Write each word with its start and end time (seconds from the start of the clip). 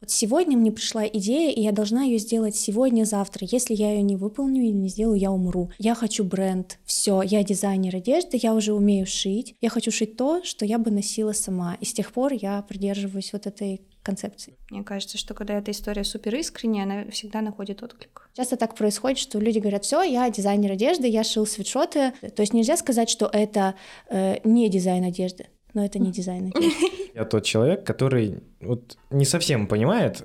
Вот 0.00 0.10
сегодня 0.10 0.58
мне 0.58 0.72
пришла 0.72 1.06
идея, 1.06 1.50
и 1.50 1.62
я 1.62 1.72
должна 1.72 2.02
ее 2.02 2.18
сделать 2.18 2.54
сегодня-завтра. 2.54 3.46
Если 3.50 3.74
я 3.74 3.92
ее 3.92 4.02
не 4.02 4.16
выполню 4.16 4.62
или 4.62 4.72
не 4.72 4.88
сделаю, 4.90 5.18
я 5.18 5.32
умру. 5.32 5.70
Я 5.78 5.94
хочу 5.94 6.22
бренд. 6.22 6.78
Все, 6.84 7.22
я 7.22 7.42
дизайнер 7.42 7.96
одежды, 7.96 8.38
я 8.42 8.52
уже 8.52 8.74
умею 8.74 9.06
шить. 9.06 9.54
Я 9.62 9.70
хочу 9.70 9.90
шить 9.90 10.16
то, 10.18 10.44
что 10.44 10.66
я 10.66 10.76
бы 10.78 10.90
носила 10.90 11.32
сама. 11.32 11.78
И 11.80 11.86
с 11.86 11.94
тех 11.94 12.12
пор 12.12 12.34
я 12.34 12.60
придерживаюсь 12.60 13.32
вот 13.32 13.46
этой 13.46 13.80
концепции. 14.02 14.58
Мне 14.70 14.84
кажется, 14.84 15.16
что 15.16 15.32
когда 15.32 15.54
эта 15.54 15.70
история 15.70 16.04
супер 16.04 16.34
искренняя, 16.36 16.84
она 16.84 17.10
всегда 17.10 17.40
находит 17.40 17.82
отклик. 17.82 18.28
Часто 18.34 18.58
так 18.58 18.74
происходит, 18.74 19.18
что 19.18 19.40
люди 19.40 19.60
говорят, 19.60 19.84
все, 19.84 20.02
я 20.02 20.28
дизайнер 20.28 20.72
одежды, 20.72 21.08
я 21.08 21.24
шил 21.24 21.46
свитшоты. 21.46 22.12
То 22.20 22.42
есть 22.42 22.52
нельзя 22.52 22.76
сказать, 22.76 23.08
что 23.08 23.30
это 23.32 23.74
э, 24.10 24.36
не 24.44 24.68
дизайн 24.68 25.04
одежды 25.04 25.46
но 25.76 25.84
это 25.84 25.98
не 25.98 26.10
дизайн 26.10 26.52
Я 27.14 27.24
тот 27.26 27.44
человек, 27.44 27.84
который 27.84 28.42
вот 28.60 28.96
не 29.10 29.24
совсем 29.24 29.66
понимает, 29.66 30.22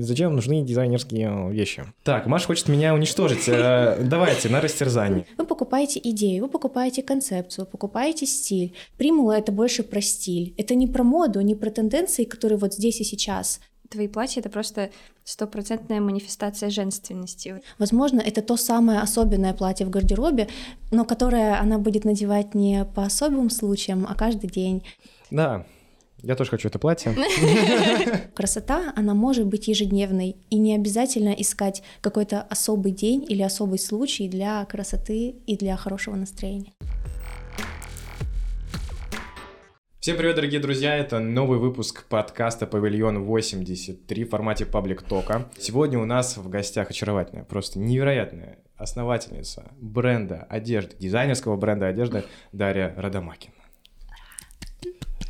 зачем 0.00 0.34
нужны 0.34 0.62
дизайнерские 0.62 1.50
вещи. 1.50 1.84
Так, 2.04 2.26
Маша 2.26 2.46
хочет 2.46 2.68
меня 2.68 2.94
уничтожить. 2.94 3.48
Э, 3.48 3.98
давайте, 4.04 4.48
на 4.48 4.60
растерзание. 4.60 5.26
Вы 5.38 5.44
покупаете 5.44 6.00
идею, 6.02 6.44
вы 6.44 6.48
покупаете 6.48 7.02
концепцию, 7.02 7.64
вы 7.64 7.70
покупаете 7.70 8.26
стиль. 8.26 8.74
Примула— 8.96 9.32
это 9.38 9.52
больше 9.52 9.82
про 9.82 10.00
стиль. 10.00 10.54
Это 10.56 10.74
не 10.74 10.86
про 10.86 11.02
моду, 11.02 11.40
не 11.40 11.56
про 11.56 11.70
тенденции, 11.70 12.24
которые 12.24 12.58
вот 12.58 12.74
здесь 12.74 13.00
и 13.00 13.04
сейчас 13.04 13.60
твои 13.88 14.08
платья— 14.08 14.40
это 14.42 14.48
просто 14.48 14.90
стопроцентная 15.24 16.00
манифестация 16.00 16.70
женственности. 16.70 17.62
Возможно, 17.78 18.20
это 18.20 18.42
то 18.42 18.56
самое 18.56 19.00
особенное 19.00 19.54
платье 19.54 19.86
в 19.86 19.90
гардеробе, 19.90 20.48
но 20.90 21.04
которое 21.04 21.58
она 21.60 21.78
будет 21.78 22.04
надевать 22.04 22.54
не 22.54 22.84
по 22.84 23.04
особым 23.04 23.50
случаям, 23.50 24.06
а 24.08 24.14
каждый 24.14 24.48
день. 24.48 24.84
Да, 25.30 25.66
я 26.22 26.34
тоже 26.34 26.50
хочу 26.50 26.68
это 26.68 26.78
платье. 26.78 27.14
Красота, 28.34 28.92
она 28.96 29.14
может 29.14 29.46
быть 29.46 29.68
ежедневной, 29.68 30.36
и 30.50 30.56
не 30.56 30.74
обязательно 30.74 31.30
искать 31.30 31.82
какой-то 32.00 32.42
особый 32.42 32.92
день 32.92 33.24
или 33.28 33.42
особый 33.42 33.78
случай 33.78 34.28
для 34.28 34.64
красоты 34.64 35.36
и 35.46 35.56
для 35.56 35.76
хорошего 35.76 36.16
настроения. 36.16 36.72
Всем 40.06 40.16
привет, 40.16 40.36
дорогие 40.36 40.60
друзья! 40.60 40.96
Это 40.96 41.18
новый 41.18 41.58
выпуск 41.58 42.04
подкаста 42.04 42.68
«Павильон 42.68 43.24
83» 43.28 44.24
в 44.24 44.28
формате 44.28 44.64
паблик 44.64 45.02
тока. 45.02 45.48
Сегодня 45.58 45.98
у 45.98 46.04
нас 46.04 46.36
в 46.36 46.48
гостях 46.48 46.90
очаровательная, 46.90 47.42
просто 47.42 47.80
невероятная 47.80 48.60
основательница 48.76 49.64
бренда 49.80 50.46
одежды, 50.48 50.94
дизайнерского 50.96 51.56
бренда 51.56 51.88
одежды 51.88 52.22
Дарья 52.52 52.94
Радомакина. 52.96 53.55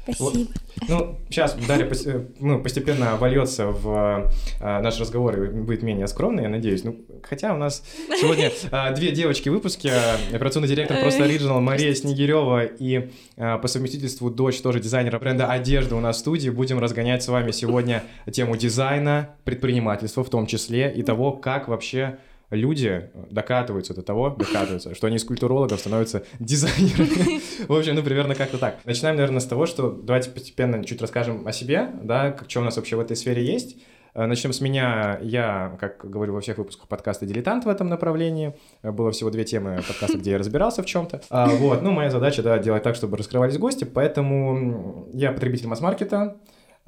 Спасибо. 0.06 0.24
Вот, 0.24 0.88
ну, 0.88 1.18
сейчас 1.28 1.56
Дарья 1.66 1.90
э, 2.06 2.24
ну, 2.38 2.62
постепенно 2.62 3.16
вольется 3.16 3.66
в 3.66 4.30
а, 4.60 4.80
наш 4.80 5.00
разговор 5.00 5.42
и 5.42 5.48
будет 5.48 5.82
менее 5.82 6.06
скромный, 6.06 6.44
я 6.44 6.48
надеюсь. 6.48 6.84
Ну, 6.84 7.04
хотя 7.22 7.52
у 7.52 7.56
нас 7.56 7.82
сегодня 8.20 8.52
а, 8.70 8.92
две 8.92 9.10
девочки 9.10 9.48
в 9.48 9.52
выпуске. 9.52 9.92
Операционный 10.32 10.68
директор 10.68 11.00
просто 11.00 11.24
Original 11.24 11.60
Мария 11.60 11.92
Снегирева 11.94 12.64
и 12.64 13.10
а, 13.36 13.58
по 13.58 13.66
совместительству 13.66 14.30
дочь 14.30 14.60
тоже 14.60 14.78
дизайнера 14.78 15.18
бренда 15.18 15.50
одежды 15.50 15.96
у 15.96 16.00
нас 16.00 16.16
в 16.16 16.20
студии. 16.20 16.50
Будем 16.50 16.78
разгонять 16.78 17.24
с 17.24 17.28
вами 17.28 17.50
сегодня 17.50 18.04
тему 18.30 18.56
дизайна, 18.56 19.30
предпринимательства 19.44 20.22
в 20.22 20.30
том 20.30 20.46
числе 20.46 20.92
и 20.94 21.02
того, 21.02 21.32
как 21.32 21.66
вообще 21.66 22.18
люди 22.50 23.10
докатываются 23.30 23.94
до 23.94 24.02
того, 24.02 24.30
докатываются, 24.30 24.94
что 24.94 25.06
они 25.06 25.16
из 25.16 25.24
культурологов 25.24 25.80
становятся 25.80 26.24
дизайнерами. 26.38 27.40
В 27.66 27.72
общем, 27.72 27.94
ну, 27.94 28.02
примерно 28.02 28.34
как-то 28.34 28.58
так. 28.58 28.78
Начинаем, 28.84 29.16
наверное, 29.16 29.40
с 29.40 29.46
того, 29.46 29.66
что 29.66 29.90
давайте 29.90 30.30
постепенно 30.30 30.84
чуть 30.84 31.00
расскажем 31.00 31.46
о 31.46 31.52
себе, 31.52 31.90
да, 32.02 32.32
как, 32.32 32.50
что 32.50 32.60
у 32.60 32.64
нас 32.64 32.76
вообще 32.76 32.96
в 32.96 33.00
этой 33.00 33.16
сфере 33.16 33.44
есть. 33.44 33.76
Э, 34.16 34.26
Начнем 34.26 34.52
с 34.52 34.60
меня. 34.60 35.18
Я, 35.20 35.76
как 35.78 36.08
говорю 36.08 36.32
во 36.32 36.40
всех 36.40 36.56
выпусках 36.58 36.88
подкаста, 36.88 37.26
дилетант 37.26 37.66
в 37.66 37.68
этом 37.68 37.88
направлении. 37.88 38.54
Э, 38.82 38.90
было 38.90 39.10
всего 39.10 39.30
две 39.30 39.44
темы 39.44 39.82
подкаста, 39.86 40.16
где 40.16 40.32
я 40.32 40.38
разбирался 40.38 40.82
в 40.82 40.86
чем-то. 40.86 41.20
А, 41.28 41.46
вот, 41.48 41.82
ну, 41.82 41.90
моя 41.90 42.10
задача, 42.10 42.42
да, 42.42 42.58
делать 42.58 42.82
так, 42.82 42.94
чтобы 42.94 43.18
раскрывались 43.18 43.58
гости, 43.58 43.84
поэтому 43.84 45.08
я 45.12 45.32
потребитель 45.32 45.66
масс-маркета, 45.66 46.36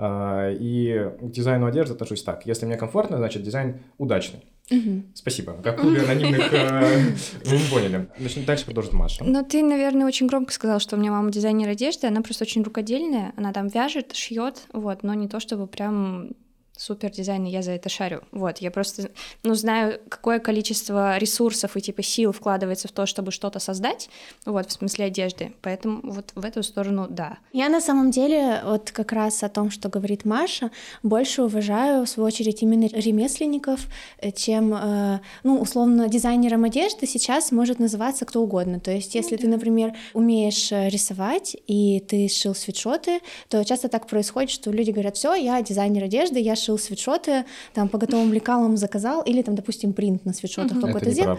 и 0.01 1.11
к 1.21 1.31
дизайну 1.31 1.67
одежды 1.67 1.95
отношусь 1.95 2.23
так. 2.23 2.47
Если 2.47 2.67
мне 2.67 2.77
комфортно, 2.77 3.17
значит 3.17 3.43
дизайн 3.43 3.81
удачный. 3.99 4.45
Угу. 4.71 5.03
Спасибо. 5.15 5.55
Как 5.65 5.81
клубе 5.81 6.03
анонимных 6.03 6.53
э, 6.53 7.15
вы 7.45 7.59
поняли. 7.71 8.09
Значит, 8.19 8.45
дальше 8.45 8.67
продолжит 8.67 8.93
Маша. 8.93 9.25
Ну, 9.25 9.45
ты, 9.45 9.63
наверное, 9.63 10.07
очень 10.07 10.27
громко 10.27 10.53
сказала, 10.53 10.79
что 10.79 10.97
у 10.97 10.99
меня 10.99 11.11
мама 11.11 11.31
дизайнер 11.31 11.69
одежды, 11.69 12.07
она 12.07 12.21
просто 12.21 12.45
очень 12.45 12.63
рукодельная, 12.63 13.33
она 13.37 13.53
там 13.53 13.69
вяжет, 13.69 14.15
шьет, 14.15 14.67
вот, 14.73 15.03
но 15.03 15.15
не 15.15 15.27
то 15.27 15.41
чтобы 15.41 15.67
прям 15.67 16.31
супер 16.79 17.11
дизайн, 17.11 17.45
и 17.45 17.51
я 17.51 17.63
за 17.63 17.73
это 17.73 17.89
шарю. 17.89 18.23
Вот, 18.33 18.59
я 18.59 18.71
просто, 18.71 19.11
ну, 19.43 19.55
знаю, 19.55 20.01
какое 20.09 20.39
количество 20.39 21.19
ресурсов 21.19 21.77
и 21.77 21.81
типа 21.81 22.03
сил 22.03 22.33
вкладывается 22.33 22.89
в 22.89 22.93
то, 22.93 23.05
чтобы 23.05 23.33
что-то 23.33 23.59
создать, 23.59 24.09
вот, 24.47 24.69
в 24.69 24.73
смысле 24.73 25.07
одежды. 25.07 25.53
Поэтому 25.61 26.01
вот 26.03 26.33
в 26.35 26.45
эту 26.45 26.63
сторону, 26.63 27.07
да. 27.11 27.39
Я 27.53 27.69
на 27.69 27.81
самом 27.81 28.11
деле, 28.11 28.63
вот 28.65 28.93
как 28.93 29.13
раз 29.13 29.43
о 29.43 29.49
том, 29.49 29.71
что 29.71 29.89
говорит 29.89 30.25
Маша, 30.25 30.71
больше 31.03 31.43
уважаю, 31.43 32.07
в 32.07 32.09
свою 32.09 32.29
очередь, 32.29 32.63
именно 32.63 32.87
ремесленников, 32.87 33.81
э, 34.19 34.31
чем, 34.31 34.73
э, 34.75 35.21
ну, 35.43 35.61
условно, 35.61 36.09
дизайнером 36.09 36.65
одежды 36.65 37.07
сейчас 37.07 37.51
может 37.51 37.81
называться 37.81 38.25
кто 38.25 38.43
угодно. 38.43 38.79
То 38.79 38.93
есть, 38.93 39.15
если 39.15 39.35
ну, 39.35 39.43
ты, 39.43 39.49
например, 39.49 39.95
умеешь 40.15 40.71
э, 40.71 40.89
рисовать, 40.89 41.57
и 41.67 42.01
ты 42.01 42.29
шил 42.29 42.55
свитшоты, 42.55 43.21
то 43.49 43.65
часто 43.65 43.89
так 43.89 44.07
происходит, 44.07 44.51
что 44.51 44.71
люди 44.71 44.93
говорят, 44.93 45.17
все, 45.17 45.35
я 45.35 45.61
дизайнер 45.61 46.05
одежды, 46.05 46.39
я 46.39 46.55
шил 46.69 46.79
свитшоты, 46.79 47.45
там 47.73 47.89
по 47.89 47.99
готовым 47.99 48.33
лекалам 48.33 48.77
заказал, 48.77 49.23
или 49.23 49.43
там, 49.43 49.55
допустим, 49.55 49.93
принт 49.93 50.27
на 50.27 50.35
свитшотах 50.35 50.81
какой-то 50.81 51.11
сделал. 51.11 51.39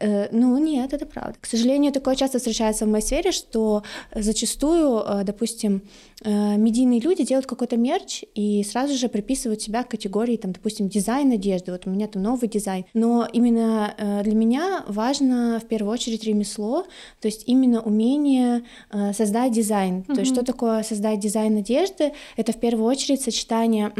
Э, 0.00 0.28
ну 0.32 0.58
нет, 0.58 0.92
это 0.92 1.06
правда. 1.06 1.34
К 1.40 1.46
сожалению, 1.46 1.92
такое 1.92 2.16
часто 2.16 2.38
встречается 2.38 2.86
в 2.86 2.88
моей 2.88 3.04
сфере, 3.04 3.32
что 3.32 3.82
зачастую, 4.14 5.02
э, 5.06 5.24
допустим, 5.24 5.82
э, 6.24 6.56
медийные 6.56 7.00
люди 7.00 7.24
делают 7.24 7.46
какой-то 7.46 7.76
мерч 7.76 8.24
и 8.34 8.64
сразу 8.64 8.94
же 8.94 9.08
приписывают 9.08 9.62
себя 9.62 9.84
к 9.84 9.90
категории, 9.90 10.36
там, 10.36 10.52
допустим, 10.52 10.88
дизайн 10.88 11.32
одежды. 11.32 11.70
Вот 11.72 11.86
у 11.86 11.90
меня 11.90 12.08
там 12.08 12.22
новый 12.22 12.48
дизайн. 12.48 12.84
Но 12.94 13.28
именно 13.32 13.94
э, 13.96 14.22
для 14.24 14.34
меня 14.34 14.84
важно 14.88 15.60
в 15.62 15.68
первую 15.68 15.92
очередь 15.92 16.24
ремесло, 16.24 16.84
то 17.20 17.28
есть 17.28 17.44
именно 17.46 17.80
умение 17.80 18.62
э, 18.90 19.12
создать 19.12 19.52
дизайн. 19.52 20.00
Mm-hmm. 20.00 20.14
То 20.14 20.20
есть 20.20 20.32
что 20.32 20.44
такое 20.44 20.82
создать 20.82 21.20
дизайн 21.20 21.58
одежды? 21.58 22.12
Это 22.36 22.52
в 22.52 22.58
первую 22.58 22.86
очередь 22.86 23.22
сочетание 23.22 23.92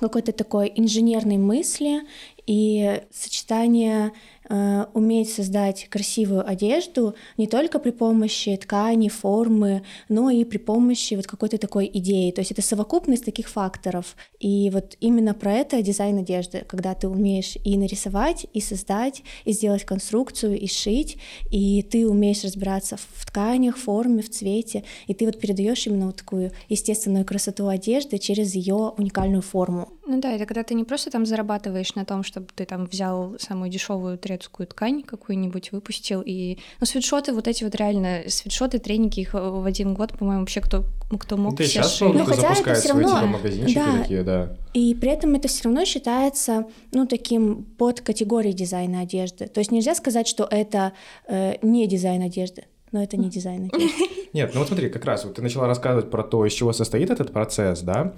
какой-то 0.00 0.32
такой 0.32 0.72
инженерной 0.74 1.36
мысли 1.36 2.02
и 2.46 3.02
сочетание 3.10 4.12
уметь 4.48 5.30
создать 5.30 5.88
красивую 5.88 6.48
одежду 6.48 7.14
не 7.36 7.46
только 7.46 7.78
при 7.78 7.90
помощи 7.90 8.56
ткани, 8.56 9.08
формы, 9.08 9.82
но 10.08 10.30
и 10.30 10.44
при 10.44 10.58
помощи 10.58 11.14
вот 11.14 11.26
какой-то 11.26 11.58
такой 11.58 11.90
идеи. 11.92 12.30
То 12.30 12.40
есть 12.40 12.52
это 12.52 12.62
совокупность 12.62 13.24
таких 13.24 13.48
факторов. 13.48 14.16
И 14.40 14.70
вот 14.70 14.96
именно 15.00 15.34
про 15.34 15.52
это 15.52 15.82
дизайн 15.82 16.18
одежды, 16.18 16.64
когда 16.66 16.94
ты 16.94 17.08
умеешь 17.08 17.56
и 17.64 17.76
нарисовать, 17.76 18.46
и 18.52 18.60
создать, 18.60 19.22
и 19.44 19.52
сделать 19.52 19.84
конструкцию, 19.84 20.58
и 20.58 20.66
шить, 20.66 21.18
и 21.50 21.82
ты 21.82 22.08
умеешь 22.08 22.44
разбираться 22.44 22.96
в 22.96 23.26
тканях, 23.26 23.76
форме, 23.76 24.22
в 24.22 24.30
цвете, 24.30 24.84
и 25.06 25.14
ты 25.14 25.26
вот 25.26 25.38
передаешь 25.38 25.86
именно 25.86 26.06
вот 26.06 26.16
такую 26.16 26.52
естественную 26.68 27.24
красоту 27.24 27.68
одежды 27.68 28.18
через 28.18 28.54
ее 28.54 28.92
уникальную 28.96 29.42
форму. 29.42 29.88
Ну 30.06 30.20
да, 30.20 30.32
это 30.32 30.46
когда 30.46 30.62
ты 30.62 30.72
не 30.74 30.84
просто 30.84 31.10
там 31.10 31.26
зарабатываешь 31.26 31.94
на 31.94 32.06
том, 32.06 32.22
чтобы 32.22 32.46
ты 32.54 32.64
там 32.64 32.86
взял 32.86 33.36
самую 33.38 33.70
дешевую 33.70 34.16
турецкую 34.38 34.66
ткань 34.66 35.02
какую-нибудь, 35.02 35.72
выпустил, 35.72 36.22
и... 36.24 36.58
Ну, 36.80 36.86
свитшоты, 36.86 37.32
вот 37.32 37.48
эти 37.48 37.64
вот 37.64 37.74
реально, 37.74 38.22
свитшоты, 38.28 38.78
треники, 38.78 39.20
их 39.20 39.34
в 39.34 39.64
один 39.64 39.94
год, 39.94 40.16
по-моему, 40.16 40.42
вообще 40.42 40.60
кто, 40.60 40.84
кто 41.18 41.36
мог 41.36 41.56
да 41.56 41.64
все 41.64 41.82
сейчас 41.82 42.00
ну, 42.00 42.24
хотя 42.24 42.52
это 42.52 42.74
все 42.74 42.88
равно... 42.90 43.08
типа, 43.08 43.26
магазинчики 43.26 43.74
да. 43.74 43.98
такие, 43.98 44.22
да. 44.22 44.56
И 44.74 44.94
при 44.94 45.10
этом 45.10 45.34
это 45.34 45.48
все 45.48 45.64
равно 45.64 45.84
считается, 45.84 46.66
ну, 46.92 47.06
таким 47.06 47.64
под 47.64 48.00
категорией 48.00 48.54
дизайна 48.54 49.00
одежды. 49.00 49.46
То 49.46 49.60
есть 49.60 49.72
нельзя 49.72 49.94
сказать, 49.94 50.28
что 50.28 50.46
это 50.50 50.92
э, 51.26 51.54
не 51.62 51.86
дизайн 51.86 52.22
одежды 52.22 52.64
но 52.92 53.02
это 53.02 53.16
не 53.16 53.28
дизайн 53.28 53.70
Нет, 54.32 54.50
ну 54.52 54.60
вот 54.60 54.68
смотри, 54.68 54.90
как 54.90 55.04
раз 55.04 55.24
вот 55.24 55.34
ты 55.34 55.42
начала 55.42 55.66
рассказывать 55.66 56.10
про 56.10 56.22
то, 56.22 56.44
из 56.44 56.52
чего 56.52 56.72
состоит 56.72 57.10
этот 57.10 57.32
процесс, 57.32 57.80
да? 57.80 58.12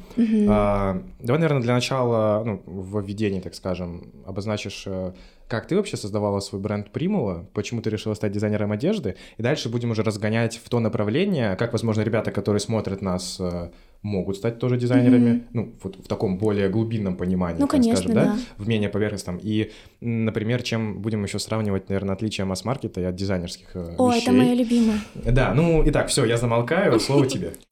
А, 0.48 1.02
давай, 1.20 1.40
наверное, 1.40 1.62
для 1.62 1.74
начала, 1.74 2.42
ну, 2.44 2.62
в 2.66 3.00
введении, 3.00 3.40
так 3.40 3.54
скажем, 3.54 4.10
обозначишь, 4.26 4.84
э, 4.86 5.12
как 5.46 5.66
ты 5.66 5.76
вообще 5.76 5.96
создавала 5.96 6.40
свой 6.40 6.60
бренд 6.60 6.90
Примула, 6.90 7.46
почему 7.54 7.80
ты 7.80 7.90
решила 7.90 8.14
стать 8.14 8.32
дизайнером 8.32 8.72
одежды, 8.72 9.16
и 9.36 9.42
дальше 9.42 9.68
будем 9.68 9.92
уже 9.92 10.02
разгонять 10.02 10.60
в 10.62 10.68
то 10.68 10.80
направление, 10.80 11.56
как, 11.56 11.72
возможно, 11.72 12.02
ребята, 12.02 12.32
которые 12.32 12.60
смотрят 12.60 13.02
нас 13.02 13.38
э, 13.40 13.70
могут 14.02 14.36
стать 14.36 14.58
тоже 14.58 14.78
дизайнерами, 14.78 15.30
mm-hmm. 15.30 15.46
ну, 15.52 15.74
вот 15.82 15.96
в 15.96 16.08
таком 16.08 16.38
более 16.38 16.68
глубинном 16.68 17.16
понимании, 17.16 17.60
ну, 17.60 17.66
так 17.66 17.72
конечно, 17.72 17.96
скажем, 17.96 18.14
да? 18.14 18.24
да, 18.24 18.38
в 18.56 18.68
менее 18.68 18.88
поверхностном. 18.88 19.38
И, 19.42 19.70
например, 20.00 20.62
чем 20.62 21.00
будем 21.00 21.22
еще 21.22 21.38
сравнивать, 21.38 21.88
наверное, 21.88 22.14
отличия 22.14 22.46
масс-маркета 22.46 23.00
и 23.00 23.04
от 23.04 23.14
дизайнерских 23.14 23.68
э, 23.74 23.94
О, 23.98 24.08
вещей. 24.08 24.22
это 24.22 24.32
моя 24.32 24.54
любимая. 24.54 25.00
Да, 25.14 25.52
ну, 25.54 25.82
итак, 25.86 26.08
все, 26.08 26.24
я 26.24 26.36
замолкаю, 26.36 26.98
слово 26.98 27.26
тебе. 27.26 27.52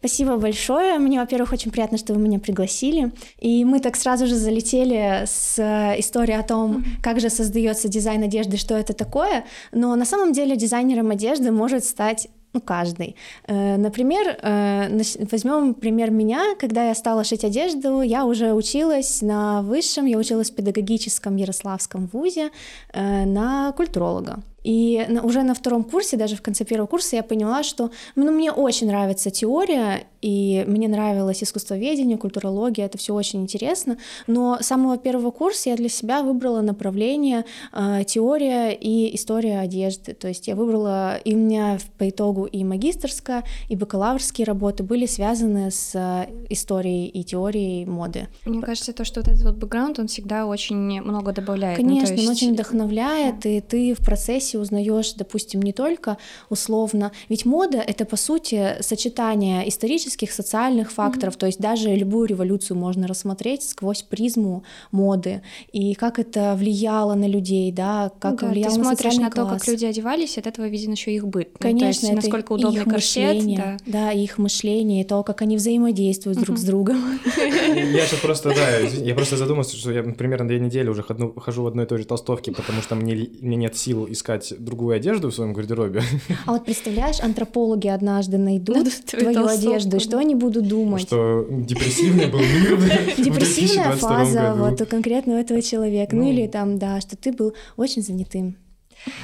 Спасибо 0.00 0.38
большое. 0.38 0.98
Мне, 0.98 1.20
во-первых, 1.20 1.52
очень 1.52 1.70
приятно, 1.70 1.98
что 1.98 2.14
вы 2.14 2.20
меня 2.20 2.38
пригласили. 2.38 3.12
И 3.38 3.66
мы 3.66 3.80
так 3.80 3.96
сразу 3.96 4.26
же 4.26 4.34
залетели 4.34 5.24
с 5.26 5.58
э, 5.58 6.00
историей 6.00 6.38
о 6.38 6.42
том, 6.42 6.86
как 7.02 7.20
же 7.20 7.28
создается 7.28 7.88
дизайн 7.88 8.22
одежды, 8.22 8.56
что 8.56 8.74
это 8.74 8.94
такое. 8.94 9.44
Но 9.72 9.94
на 9.96 10.06
самом 10.06 10.32
деле 10.32 10.56
дизайнером 10.56 11.10
одежды 11.10 11.50
может 11.50 11.84
стать 11.84 12.28
ну, 12.52 12.60
каждый. 12.60 13.16
Э, 13.46 13.76
например, 13.76 14.36
э, 14.42 14.88
возьмем 15.30 15.74
пример 15.74 16.10
меня, 16.10 16.54
когда 16.58 16.88
я 16.88 16.94
стала 16.94 17.24
шить 17.24 17.44
одежду, 17.44 18.02
я 18.02 18.24
уже 18.24 18.52
училась 18.52 19.22
на 19.22 19.62
высшем, 19.62 20.06
я 20.06 20.18
училась 20.18 20.50
в 20.50 20.54
педагогическом 20.54 21.36
Ярославском 21.36 22.08
вузе 22.12 22.50
на 22.94 23.72
культуролога. 23.76 24.40
И 24.62 25.06
уже 25.22 25.42
на 25.42 25.54
втором 25.54 25.84
курсе, 25.84 26.16
даже 26.16 26.36
в 26.36 26.42
конце 26.42 26.64
первого 26.64 26.86
курса, 26.86 27.16
я 27.16 27.22
поняла, 27.22 27.62
что 27.62 27.90
ну, 28.14 28.30
мне 28.30 28.52
очень 28.52 28.88
нравится 28.88 29.30
теория, 29.30 30.04
и 30.22 30.64
мне 30.66 30.88
нравилось 30.88 31.42
искусствоведение, 31.42 32.18
культурология, 32.18 32.86
это 32.86 32.98
все 32.98 33.14
очень 33.14 33.40
интересно. 33.40 33.96
Но 34.26 34.58
с 34.60 34.66
самого 34.66 34.98
первого 34.98 35.30
курса 35.30 35.70
я 35.70 35.76
для 35.76 35.88
себя 35.88 36.22
выбрала 36.22 36.60
направление 36.60 37.44
э, 37.72 38.02
теория 38.06 38.70
и 38.70 39.14
история 39.16 39.60
одежды. 39.60 40.12
То 40.12 40.28
есть 40.28 40.46
я 40.46 40.56
выбрала, 40.56 41.16
и 41.16 41.34
у 41.34 41.38
меня 41.38 41.78
по 41.96 42.08
итогу 42.08 42.44
и 42.44 42.62
магистрская, 42.64 43.44
и 43.68 43.76
бакалаврские 43.76 44.44
работы 44.44 44.82
были 44.82 45.06
связаны 45.06 45.70
с 45.70 45.92
э, 45.94 46.26
историей 46.50 47.06
и 47.08 47.24
теорией 47.24 47.86
моды. 47.86 48.28
Мне 48.44 48.60
кажется, 48.60 48.92
то, 48.92 49.04
что 49.04 49.20
вот 49.20 49.28
этот 49.28 49.42
вот 49.42 49.56
бэкграунд, 49.56 49.98
он 49.98 50.08
всегда 50.08 50.46
очень 50.46 51.00
много 51.00 51.32
добавляет. 51.32 51.76
Конечно, 51.76 52.14
ну, 52.14 52.16
есть... 52.16 52.28
он 52.28 52.32
очень 52.32 52.52
вдохновляет, 52.52 53.40
да. 53.40 53.48
и 53.48 53.60
ты 53.60 53.94
в 53.94 54.04
процессе 54.04 54.49
узнаешь, 54.58 55.12
допустим, 55.14 55.62
не 55.62 55.72
только 55.72 56.16
условно, 56.48 57.12
ведь 57.28 57.44
мода 57.44 57.78
это 57.78 58.04
по 58.04 58.16
сути 58.16 58.76
сочетание 58.80 59.68
исторических 59.68 60.32
социальных 60.32 60.92
факторов, 60.92 61.34
mm-hmm. 61.34 61.38
то 61.38 61.46
есть 61.46 61.58
даже 61.58 61.94
любую 61.94 62.28
революцию 62.28 62.76
можно 62.76 63.06
рассмотреть 63.06 63.62
сквозь 63.62 64.02
призму 64.02 64.64
моды 64.92 65.42
и 65.72 65.94
как 65.94 66.18
это 66.18 66.54
влияло 66.56 67.14
на 67.14 67.26
людей, 67.26 67.70
да, 67.72 68.10
как 68.18 68.40
да, 68.40 68.48
влияло 68.48 68.72
ты 68.72 68.78
на 68.78 68.84
смотришь 68.84 69.16
на 69.16 69.30
класс. 69.30 69.48
то, 69.48 69.58
как 69.58 69.68
люди 69.68 69.84
одевались, 69.84 70.38
от 70.38 70.46
этого 70.46 70.66
виден 70.66 70.92
еще 70.92 71.14
их 71.14 71.26
быт. 71.26 71.50
Конечно, 71.58 72.08
ну, 72.08 72.08
то 72.08 72.14
есть, 72.16 72.24
насколько 72.24 72.52
удобный 72.52 72.82
их 72.82 72.88
корсет, 72.88 73.34
мышление, 73.34 73.78
да. 73.86 74.06
да, 74.06 74.12
их 74.12 74.38
мышление, 74.38 75.02
и 75.02 75.04
то, 75.04 75.22
как 75.22 75.42
они 75.42 75.56
взаимодействуют 75.56 76.38
mm-hmm. 76.38 76.44
друг 76.44 76.58
с 76.58 76.64
другом. 76.64 77.20
Я 77.36 78.06
сейчас 78.06 78.20
просто, 78.20 78.50
да, 78.50 78.78
я 78.78 79.14
просто 79.14 79.36
задумался, 79.36 79.76
что 79.76 79.92
я 79.92 80.02
примерно 80.02 80.48
две 80.48 80.60
недели 80.60 80.88
уже 80.88 81.02
хожу 81.02 81.62
в 81.62 81.66
одной 81.66 81.84
и 81.84 81.88
той 81.88 81.98
же 81.98 82.06
толстовке, 82.06 82.52
потому 82.52 82.82
что 82.82 82.94
мне, 82.94 83.28
мне 83.40 83.56
нет 83.56 83.76
сил 83.76 84.06
искать 84.10 84.39
другую 84.58 84.96
одежду 84.96 85.30
в 85.30 85.34
своем 85.34 85.52
гардеробе. 85.52 86.02
А 86.46 86.52
вот 86.52 86.64
представляешь, 86.64 87.20
антропологи 87.20 87.88
однажды 87.88 88.38
найдут 88.38 88.88
твою 89.06 89.46
одежду, 89.46 90.00
что 90.00 90.18
они 90.18 90.34
будут 90.34 90.68
думать? 90.68 91.02
Что 91.02 91.46
депрессивный 91.50 92.26
был 92.26 92.40
мир 92.40 92.78
Депрессивная 93.16 93.92
фаза 93.92 94.54
вот 94.56 94.86
конкретно 94.88 95.34
у 95.34 95.36
этого 95.36 95.62
человека. 95.62 96.16
Ну 96.16 96.30
или 96.30 96.46
там, 96.46 96.78
да, 96.78 97.00
что 97.00 97.16
ты 97.16 97.32
был 97.32 97.54
очень 97.76 98.02
занятым. 98.02 98.56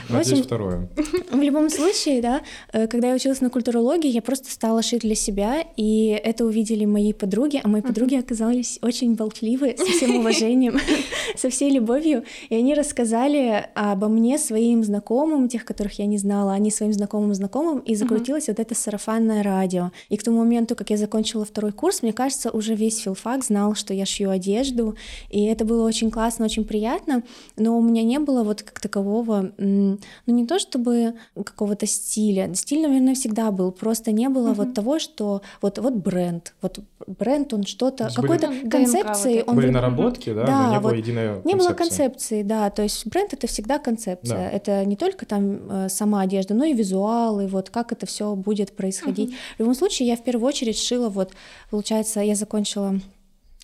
Надеюсь, 0.09 0.33
общем, 0.33 0.45
второе. 0.45 0.89
В 1.31 1.41
любом 1.41 1.69
случае, 1.71 2.23
да, 2.23 2.43
э, 2.73 2.87
когда 2.87 3.09
я 3.09 3.15
училась 3.15 3.41
на 3.41 3.51
культурологии, 3.51 4.09
я 4.09 4.23
просто 4.23 4.51
стала 4.51 4.83
шить 4.83 5.03
для 5.03 5.15
себя, 5.15 5.65
и 5.77 6.09
это 6.09 6.45
увидели 6.45 6.85
мои 6.85 7.13
подруги, 7.13 7.61
а 7.63 7.69
мои 7.69 7.83
подруги 7.83 8.15
оказались 8.15 8.79
очень 8.83 9.15
болтливы, 9.15 9.77
со 9.77 9.85
всем 9.85 10.17
уважением, 10.21 10.79
со 11.37 11.51
всей 11.51 11.71
любовью, 11.71 12.25
и 12.49 12.55
они 12.55 12.75
рассказали 12.75 13.69
обо 13.75 14.09
мне 14.09 14.39
своим 14.39 14.85
знакомым, 14.85 15.49
тех, 15.49 15.65
которых 15.65 15.99
я 15.99 16.07
не 16.07 16.19
знала, 16.19 16.53
они 16.53 16.71
своим 16.71 16.93
знакомым 16.93 17.35
знакомым, 17.35 17.81
и 17.81 17.95
закрутилось 17.95 18.49
вот 18.49 18.61
это 18.61 18.75
сарафанное 18.75 19.43
радио. 19.43 19.91
И 20.09 20.17
к 20.17 20.23
тому 20.23 20.39
моменту, 20.39 20.77
как 20.77 20.91
я 20.91 20.97
закончила 20.97 21.45
второй 21.45 21.73
курс, 21.73 22.03
мне 22.03 22.13
кажется, 22.13 22.51
уже 22.51 22.75
весь 22.75 22.99
филфак 22.99 23.45
знал, 23.45 23.75
что 23.75 23.93
я 23.93 24.07
шью 24.07 24.31
одежду, 24.31 24.97
и 25.31 25.45
это 25.45 25.65
было 25.65 25.87
очень 25.87 26.11
классно, 26.11 26.45
очень 26.45 26.65
приятно, 26.65 27.23
но 27.57 27.77
у 27.77 27.83
меня 27.83 28.03
не 28.03 28.19
было 28.19 28.43
вот 28.43 28.63
как 28.63 28.81
такового 28.81 29.53
ну 29.67 30.35
не 30.35 30.47
то 30.47 30.59
чтобы 30.59 31.15
какого-то 31.35 31.87
стиля, 31.87 32.53
стиль, 32.55 32.83
наверное, 32.83 33.15
всегда 33.15 33.51
был, 33.51 33.73
просто 33.73 34.13
не 34.13 34.29
было 34.29 34.51
mm-hmm. 34.51 34.55
вот 34.55 34.75
того, 34.75 34.99
что 34.99 35.43
вот 35.63 35.79
вот 35.79 35.95
бренд, 35.95 36.55
вот 36.63 36.81
бренд, 37.07 37.53
он 37.55 37.65
что-то 37.65 38.11
какой-то 38.15 38.49
были... 38.49 38.69
концепции, 38.69 39.39
вот 39.39 39.49
он 39.49 39.57
были 39.57 39.71
наработки, 39.71 40.33
да, 40.33 40.45
да 40.47 40.63
но 40.63 40.69
не 40.71 40.81
вот, 40.81 40.91
было 40.91 40.99
единой 40.99 41.43
не 41.45 41.55
было 41.55 41.73
концепции, 41.73 42.43
да, 42.43 42.71
то 42.71 42.83
есть 42.83 43.07
бренд 43.07 43.33
это 43.33 43.47
всегда 43.47 43.79
концепция, 43.79 44.37
да. 44.37 44.51
это 44.51 44.85
не 44.85 44.97
только 44.97 45.27
там 45.27 45.71
э, 45.71 45.89
сама 45.89 46.23
одежда, 46.23 46.55
но 46.55 46.65
и 46.65 46.73
визуалы, 46.73 47.47
вот 47.47 47.71
как 47.71 47.93
это 47.93 48.07
все 48.07 48.35
будет 48.35 48.75
происходить. 48.77 49.31
Mm-hmm. 49.31 49.57
В 49.57 49.61
любом 49.61 49.75
случае, 49.75 50.09
я 50.09 50.17
в 50.17 50.23
первую 50.23 50.47
очередь 50.49 50.79
шила 50.79 51.09
вот, 51.09 51.33
получается, 51.71 52.21
я 52.21 52.35
закончила 52.35 53.01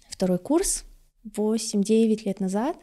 второй 0.08 0.38
курс 0.38 0.84
8-9 1.36 2.22
лет 2.24 2.40
назад, 2.40 2.76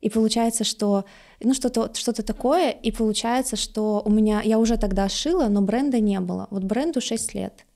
и 0.00 0.10
получается, 0.10 0.64
что 0.64 1.04
ну 1.42 1.54
что-то 1.54 1.90
что-то 1.94 2.22
такое, 2.22 2.70
и 2.70 2.90
получается, 2.90 3.56
что 3.56 4.02
у 4.04 4.10
меня 4.10 4.40
я 4.42 4.58
уже 4.58 4.76
тогда 4.76 5.08
шила, 5.08 5.48
но 5.48 5.62
бренда 5.62 6.00
не 6.00 6.20
было. 6.20 6.46
Вот 6.50 6.64
бренду 6.64 7.00
6 7.00 7.34
лет. 7.34 7.66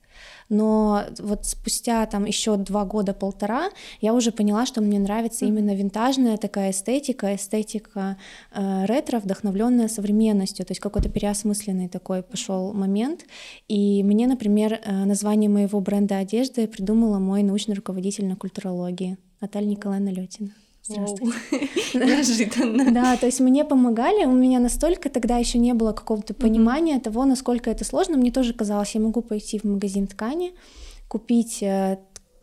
Но 0.51 1.05
вот 1.19 1.45
спустя 1.45 2.05
там 2.05 2.25
еще 2.25 2.57
два 2.57 2.83
года 2.83 3.13
полтора 3.13 3.69
я 4.01 4.13
уже 4.13 4.33
поняла, 4.33 4.65
что 4.65 4.81
мне 4.81 4.99
нравится 4.99 5.45
именно 5.45 5.73
винтажная 5.73 6.35
такая 6.35 6.71
эстетика, 6.71 7.33
эстетика 7.33 8.17
э, 8.53 8.85
ретро, 8.85 9.19
вдохновленная 9.19 9.87
современностью, 9.87 10.65
то 10.65 10.71
есть 10.71 10.81
какой-то 10.81 11.07
переосмысленный 11.07 11.87
такой 11.87 12.21
пошел 12.21 12.73
момент. 12.73 13.21
И 13.69 14.03
мне, 14.03 14.27
например, 14.27 14.73
э, 14.83 15.05
название 15.05 15.49
моего 15.49 15.79
бренда 15.79 16.17
одежды 16.17 16.67
придумала 16.67 17.17
мой 17.17 17.43
научный 17.43 17.75
руководитель 17.75 18.25
на 18.25 18.35
культурологии 18.35 19.17
Наталья 19.39 19.69
Николаевна 19.69 20.11
Летина. 20.11 20.51
Неожиданно. 21.93 22.91
Да, 22.91 23.17
то 23.17 23.27
есть 23.27 23.39
мне 23.39 23.63
помогали, 23.65 24.25
у 24.25 24.31
меня 24.31 24.59
настолько 24.59 25.09
тогда 25.09 25.37
еще 25.37 25.57
не 25.57 25.73
было 25.73 25.93
какого-то 25.93 26.33
понимания 26.33 26.99
того, 26.99 27.25
насколько 27.25 27.69
это 27.69 27.85
сложно. 27.85 28.17
Мне 28.17 28.31
тоже 28.31 28.53
казалось, 28.53 28.95
я 28.95 29.01
могу 29.01 29.21
пойти 29.21 29.59
в 29.59 29.63
магазин 29.63 30.07
ткани, 30.07 30.53
купить 31.07 31.61
э, 31.61 31.99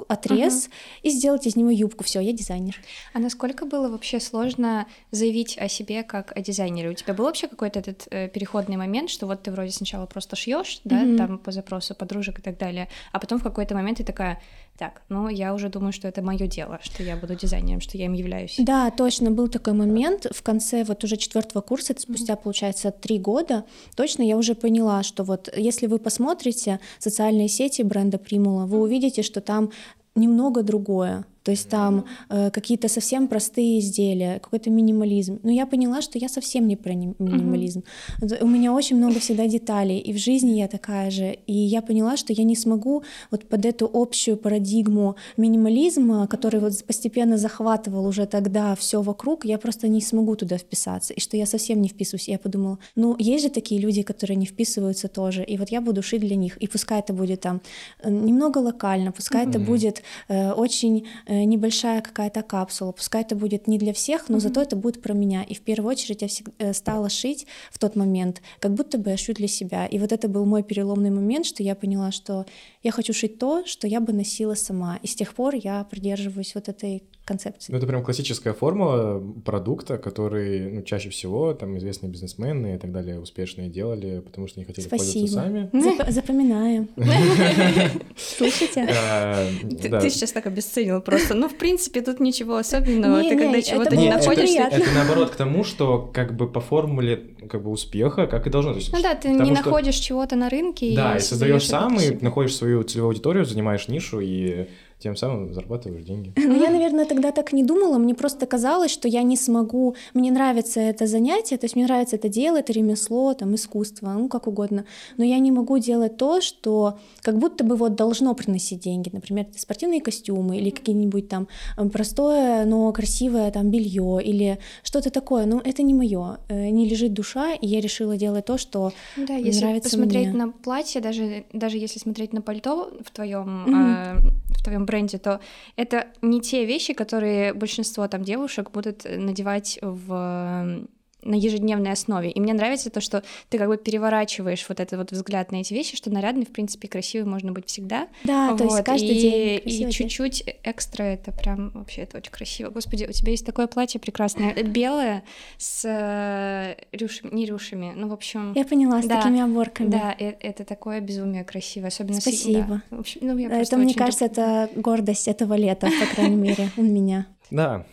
отрез 0.07 0.71
и 1.03 1.11
сделать 1.11 1.47
из 1.47 1.57
него 1.57 1.71
юбку. 1.71 2.05
Все, 2.05 2.21
я 2.21 2.33
дизайнер. 2.33 2.77
А 3.13 3.19
насколько 3.19 3.67
было 3.67 3.89
вообще 3.89 4.21
сложно 4.21 4.87
заявить 5.11 5.59
о 5.59 5.69
себе 5.69 6.03
как 6.03 6.37
о 6.37 6.41
дизайнере? 6.41 6.91
У 6.91 6.95
тебя 6.95 7.15
был 7.15 7.25
вообще 7.25 7.49
какой-то 7.49 7.81
этот 7.81 8.07
э, 8.11 8.29
переходный 8.29 8.77
момент, 8.77 9.11
что 9.11 9.27
вот 9.27 9.43
ты 9.43 9.51
вроде 9.51 9.73
сначала 9.73 10.07
просто 10.07 10.37
шьешь, 10.37 10.81
да, 10.85 11.05
там 11.17 11.39
по 11.39 11.51
запросу 11.51 11.95
подружек 11.95 12.39
и 12.39 12.43
так 12.43 12.59
далее, 12.59 12.89
а 13.13 13.19
потом 13.19 13.39
в 13.39 13.43
какой-то 13.43 13.75
момент 13.75 13.99
ты 13.99 14.05
такая, 14.05 14.41
так, 14.79 15.03
ну 15.09 15.29
я 15.29 15.55
уже 15.55 15.69
думаю, 15.69 15.93
что 15.93 16.07
это 16.07 16.23
мое 16.23 16.47
дело, 16.47 16.79
что 16.83 17.03
я 17.03 17.17
буду 17.17 17.35
дизайнером, 17.35 17.81
что 17.81 17.99
я 17.99 18.07
им 18.07 18.13
являюсь. 18.13 18.57
Да, 18.59 18.91
точно 18.91 19.31
был 19.31 19.49
такой 19.49 19.73
момент 19.73 20.27
в 20.31 20.43
конце 20.43 20.85
вот 20.85 21.03
уже 21.05 21.17
четвертого 21.17 21.63
курса, 21.63 21.93
это 21.93 22.03
спустя 22.03 22.37
получается 22.37 22.91
три 22.93 23.19
года, 23.19 23.65
точно 23.97 24.23
я 24.23 24.37
уже 24.37 24.55
поняла, 24.55 25.03
что 25.03 25.25
вот 25.25 25.53
если 25.57 25.87
вы 25.87 25.99
посмотрите 25.99 26.79
социальные 26.99 27.49
сети 27.49 27.83
бренда 27.83 28.19
Примула, 28.19 28.67
вы 28.67 28.81
увидите, 28.81 29.23
что 29.23 29.41
там 29.41 29.73
немного 30.15 30.63
другое. 30.63 31.25
То 31.49 31.53
есть 31.53 31.71
там 31.71 32.05
э, 32.29 32.51
какие-то 32.51 32.89
совсем 32.89 33.27
простые 33.27 33.79
изделия, 33.79 34.39
какой-то 34.39 34.69
минимализм. 34.69 35.39
Но 35.43 35.51
я 35.51 35.65
поняла, 35.65 36.03
что 36.03 36.19
я 36.19 36.29
совсем 36.29 36.69
не 36.69 36.77
про 36.77 36.93
минимализм. 36.95 37.85
Uh-huh. 38.21 38.45
У 38.45 38.47
меня 38.47 38.75
очень 38.75 38.97
много 38.97 39.19
всегда 39.19 39.47
деталей, 39.47 39.99
и 39.99 40.13
в 40.13 40.19
жизни 40.19 40.59
я 40.59 40.69
такая 40.69 41.11
же. 41.11 41.39
И 41.47 41.55
я 41.55 41.81
поняла, 41.81 42.19
что 42.19 42.35
я 42.35 42.45
не 42.45 42.55
смогу 42.55 43.03
вот 43.31 43.49
под 43.49 43.65
эту 43.65 43.91
общую 43.95 44.37
парадигму 44.37 45.17
минимализма, 45.39 46.27
который 46.27 46.61
вот 46.61 46.85
постепенно 46.85 47.39
захватывал 47.39 48.07
уже 48.07 48.27
тогда 48.27 48.75
все 48.75 49.01
вокруг, 49.01 49.47
я 49.47 49.57
просто 49.57 49.89
не 49.89 50.03
смогу 50.03 50.37
туда 50.37 50.59
вписаться. 50.59 51.15
И 51.15 51.21
что 51.21 51.39
я 51.39 51.47
совсем 51.47 51.81
не 51.81 51.89
вписываюсь. 51.89 52.29
И 52.29 52.33
я 52.33 52.39
подумала, 52.39 52.79
ну 52.95 53.17
есть 53.19 53.45
же 53.45 53.51
такие 53.51 53.81
люди, 53.81 54.03
которые 54.03 54.37
не 54.37 54.45
вписываются 54.45 55.09
тоже. 55.09 55.45
И 55.45 55.57
вот 55.57 55.71
я 55.71 55.81
буду 55.81 56.03
шить 56.03 56.21
для 56.21 56.37
них. 56.37 56.59
И 56.59 56.67
пускай 56.67 56.99
это 56.99 57.15
будет 57.15 57.41
там 57.41 57.63
э, 58.03 58.11
немного 58.11 58.59
локально, 58.59 59.13
пускай 59.13 59.47
uh-huh. 59.47 59.51
это 59.51 59.59
будет 59.59 60.03
э, 60.29 60.53
очень 60.53 61.07
Э, 61.38 61.38
небольшая 61.45 62.01
какая-то 62.01 62.43
капсула. 62.43 62.93
Пускай 62.93 63.23
это 63.23 63.35
будет 63.35 63.67
не 63.67 63.79
для 63.79 63.93
всех, 63.93 64.29
но 64.29 64.37
mm-hmm. 64.37 64.41
зато 64.41 64.63
это 64.63 64.77
будет 64.77 65.03
про 65.03 65.15
меня. 65.15 65.43
И 65.43 65.55
в 65.55 65.61
первую 65.61 65.91
очередь 65.91 66.23
я 66.23 66.29
всегда 66.29 66.53
э, 66.59 66.73
стала 66.73 67.09
шить 67.09 67.47
в 67.71 67.79
тот 67.79 67.97
момент, 67.97 68.43
как 68.61 68.75
будто 68.75 68.99
бы 68.99 69.11
я 69.11 69.17
шью 69.17 69.35
для 69.35 69.49
себя. 69.49 69.87
И 69.87 69.99
вот 69.99 70.13
это 70.13 70.29
был 70.29 70.45
мой 70.45 70.63
переломный 70.63 71.11
момент, 71.11 71.47
что 71.47 71.63
я 71.63 71.75
поняла, 71.75 72.11
что 72.13 72.47
я 72.83 72.91
хочу 72.93 73.13
шить 73.13 73.39
то, 73.39 73.65
что 73.67 73.87
я 73.87 74.01
бы 74.01 74.13
носила 74.13 74.55
сама. 74.55 74.99
И 75.03 75.07
с 75.07 75.15
тех 75.15 75.35
пор 75.35 75.55
я 75.55 75.85
придерживаюсь 75.85 76.55
вот 76.55 76.69
этой 76.69 77.03
концепции. 77.29 77.71
Ну, 77.73 77.79
это 77.79 77.87
прям 77.87 78.03
классическая 78.03 78.53
формула 78.55 79.23
продукта, 79.45 79.99
который 79.99 80.73
ну, 80.73 80.83
чаще 80.83 81.11
всего 81.11 81.53
там 81.55 81.77
известные 81.79 82.11
бизнесмены 82.11 82.75
и 82.75 82.79
так 82.79 82.91
далее 82.91 83.21
успешные 83.21 83.69
делали, 83.69 84.21
потому 84.21 84.49
что 84.49 84.59
не 84.59 84.65
хотели 84.65 84.87
Спасибо. 84.87 85.27
пользоваться 85.27 85.71
сами. 85.71 85.71
Зап- 86.01 86.11
запоминаем. 86.11 86.89
Слышите? 88.17 88.89
А, 88.91 89.47
Ты, 89.81 90.11
сейчас 90.11 90.33
так 90.33 90.47
обесценил 90.47 91.01
просто. 91.01 91.35
Ну, 91.35 91.49
в 91.49 91.57
принципе, 91.57 92.01
тут 92.01 92.21
ничего 92.21 92.57
особенного. 92.57 93.23
Ты 93.23 93.31
когда 93.31 93.59
это 93.59 93.63
чего-то 93.69 93.97
не 93.97 94.05
Не, 94.05 94.09
очень 94.09 94.19
находишь, 94.19 94.51
ты- 94.51 94.57
приятно. 94.57 94.77
Это 94.77 94.91
наоборот 94.95 95.31
к 95.31 95.37
тому, 95.37 95.65
что 95.65 96.11
как 96.13 96.35
бы 96.35 96.49
по 96.51 96.61
формуле 96.61 97.23
как 97.49 97.63
бы 97.63 97.71
успеха, 97.71 98.27
как 98.27 98.47
и 98.47 98.51
должно. 98.51 98.73
Ну 98.75 99.03
да, 99.03 99.15
ты 99.15 99.29
не 99.29 99.51
находишь 99.51 99.97
чего-то 99.97 100.37
на 100.37 100.49
рынке 100.49 100.95
Да, 100.97 101.17
и 101.17 101.21
создаешь 101.21 101.67
сам, 101.67 101.99
и 102.01 102.11
находишь 102.23 102.57
свою 102.57 102.83
целевую 102.83 103.09
аудиторию, 103.11 103.45
занимаешь 103.45 103.89
нишу 103.89 104.21
и 104.21 104.67
тем 104.99 105.15
самым 105.17 105.53
зарабатываешь 105.55 106.05
деньги. 106.05 106.33
Ну, 106.37 106.61
я, 106.61 106.71
наверное, 106.71 107.05
тогда 107.05 107.31
так 107.31 107.53
не 107.53 107.63
думала. 107.63 107.99
Мне 107.99 108.15
просто 108.15 108.47
казалось, 108.47 108.91
что 108.91 109.07
я 109.09 109.23
не 109.23 109.37
смогу. 109.37 109.95
Мне 110.15 110.33
нравится 110.33 110.81
это 110.81 111.07
занятие, 111.07 111.57
то 111.57 111.67
есть 111.67 111.77
мне 111.77 111.85
нравится 111.85 112.17
это 112.17 112.29
дело, 112.29 112.57
это 112.59 112.73
ремесло, 112.73 113.33
там, 113.35 113.55
искусство, 113.55 114.13
ну, 114.13 114.29
как 114.29 114.47
угодно. 114.49 114.85
Но 115.17 115.25
я 115.25 115.39
не 115.39 115.53
могу 115.53 115.79
делать 115.79 116.17
то, 116.17 116.41
что 116.41 116.99
как 117.23 117.39
будто 117.39 117.63
бы 117.65 117.77
вот 117.77 117.95
должно 117.95 118.35
приносить 118.35 118.81
деньги. 118.81 119.11
Например, 119.13 119.47
это 119.49 119.61
спортивные 119.61 120.01
костюмы 120.01 120.59
или 120.59 120.71
какие-нибудь 120.71 121.29
там 121.29 121.47
э, 121.77 121.89
простое, 121.89 122.65
но 122.65 122.93
красивое 122.93 123.51
там 123.53 123.71
белье 123.71 124.21
или 124.25 124.59
что-то 124.83 125.11
такое. 125.11 125.47
Ну, 125.47 125.61
это 125.65 125.83
не 125.83 125.95
мое. 125.95 126.39
Не 126.51 126.89
лежит 126.89 127.13
душа, 127.13 127.55
и 127.55 127.67
я 127.67 127.81
решила 127.81 128.17
делать 128.17 128.47
то, 128.47 128.59
что 128.59 128.93
Да, 129.17 129.35
если 129.35 129.61
нравится 129.65 129.91
посмотреть 129.91 130.29
мне. 130.29 130.45
на 130.47 130.51
платье, 130.51 131.01
даже, 131.01 131.45
даже 131.53 131.79
если 131.79 132.01
смотреть 132.01 132.33
на 132.33 132.43
пальто 132.43 132.91
в 133.05 133.11
твоем 133.13 133.63
Мгм. 133.63 134.33
в 134.49 134.65
твоем 134.65 134.87
бренде, 134.89 135.19
то 135.19 135.41
это 135.77 136.07
не 136.23 136.41
те 136.41 136.65
вещи, 136.65 136.95
которые 136.95 137.53
большинство 137.53 138.09
там 138.09 138.23
девушек 138.25 138.71
будут 138.71 139.05
надевать 139.05 139.79
в 139.83 140.87
на 141.23 141.35
ежедневной 141.35 141.93
основе. 141.93 142.31
И 142.31 142.41
мне 142.41 142.53
нравится 142.55 142.91
то, 142.91 143.01
что 143.01 143.23
ты 143.49 143.59
как 143.59 143.67
бы 143.69 143.77
переворачиваешь 143.77 144.65
вот 144.69 144.79
этот 144.81 144.99
вот 144.99 145.11
взгляд 145.13 145.51
на 145.51 145.57
эти 145.57 145.75
вещи, 145.75 145.97
что 145.97 146.11
нарядный, 146.11 146.45
в 146.47 146.53
принципе, 146.53 146.87
красивый 146.89 147.29
можно 147.29 147.51
быть 147.53 147.67
всегда. 147.69 148.07
да, 148.25 148.57
то 148.57 148.65
есть 148.65 148.77
Вот, 148.77 148.85
каждый 148.87 149.09
и, 149.17 149.21
день 149.21 149.89
и 149.89 149.91
чуть-чуть 149.93 150.45
экстра 150.63 151.03
это 151.03 151.33
прям 151.33 151.71
вообще 151.71 152.03
это 152.03 152.19
очень 152.19 152.31
красиво. 152.31 152.71
Господи, 152.71 153.07
у 153.09 153.13
тебя 153.13 153.33
есть 153.33 153.45
такое 153.45 153.67
платье 153.67 153.99
прекрасное, 154.01 154.55
белое 154.63 155.25
с 155.59 155.85
э, 155.85 156.77
рюшами, 156.93 157.35
не 157.35 157.47
рюшами, 157.47 157.93
ну 157.97 158.09
в 158.09 158.13
общем. 158.13 158.53
Я 158.55 158.65
поняла, 158.65 159.03
с 159.03 159.07
Да, 159.07 159.17
такими 159.17 159.41
оборками. 159.41 159.89
Да, 159.91 160.15
э- 160.19 160.35
это 160.41 160.65
такое 160.65 161.01
безумие 161.01 161.45
красивое, 161.45 161.89
особенно 161.89 162.21
с- 162.21 162.23
Спасибо. 162.23 162.83
да. 162.91 162.97
В 162.97 163.01
общем, 163.01 163.21
ну, 163.25 163.37
я 163.39 163.49
просто 163.49 163.75
Это, 163.75 163.83
мне 163.83 163.87
очень 163.91 163.99
кажется, 163.99 164.25
люблю. 164.27 164.43
это 164.43 164.71
гордость 164.77 165.27
этого 165.29 165.55
лета, 165.55 165.89
по 166.01 166.15
крайней 166.15 166.37
мере, 166.37 166.71
у 166.77 166.83
меня. 166.83 167.27
Да, 167.51 167.85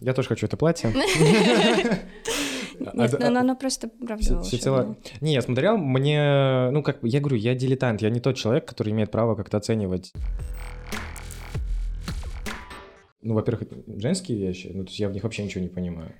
я 0.00 0.12
тоже 0.12 0.28
хочу 0.28 0.46
это 0.46 0.56
платье. 0.56 0.92
А, 2.84 2.96
Нет, 2.96 3.10
да, 3.12 3.18
ну, 3.20 3.26
оно, 3.26 3.40
оно 3.40 3.56
просто 3.56 3.88
правда 3.88 4.40
всецело- 4.42 4.96
Не, 5.20 5.32
я 5.34 5.42
смотрел, 5.42 5.76
мне, 5.78 6.68
ну, 6.72 6.82
как 6.82 6.98
я 7.02 7.20
говорю, 7.20 7.36
я 7.36 7.54
дилетант, 7.54 8.02
я 8.02 8.10
не 8.10 8.20
тот 8.20 8.36
человек, 8.36 8.66
который 8.66 8.92
имеет 8.92 9.10
право 9.10 9.34
как-то 9.34 9.56
оценивать. 9.56 10.12
Ну, 13.22 13.34
во-первых, 13.34 13.64
женские 13.98 14.38
вещи, 14.38 14.70
ну, 14.72 14.84
то 14.84 14.88
есть 14.90 15.00
я 15.00 15.08
в 15.08 15.12
них 15.12 15.22
вообще 15.24 15.42
ничего 15.44 15.62
не 15.62 15.68
понимаю. 15.68 16.12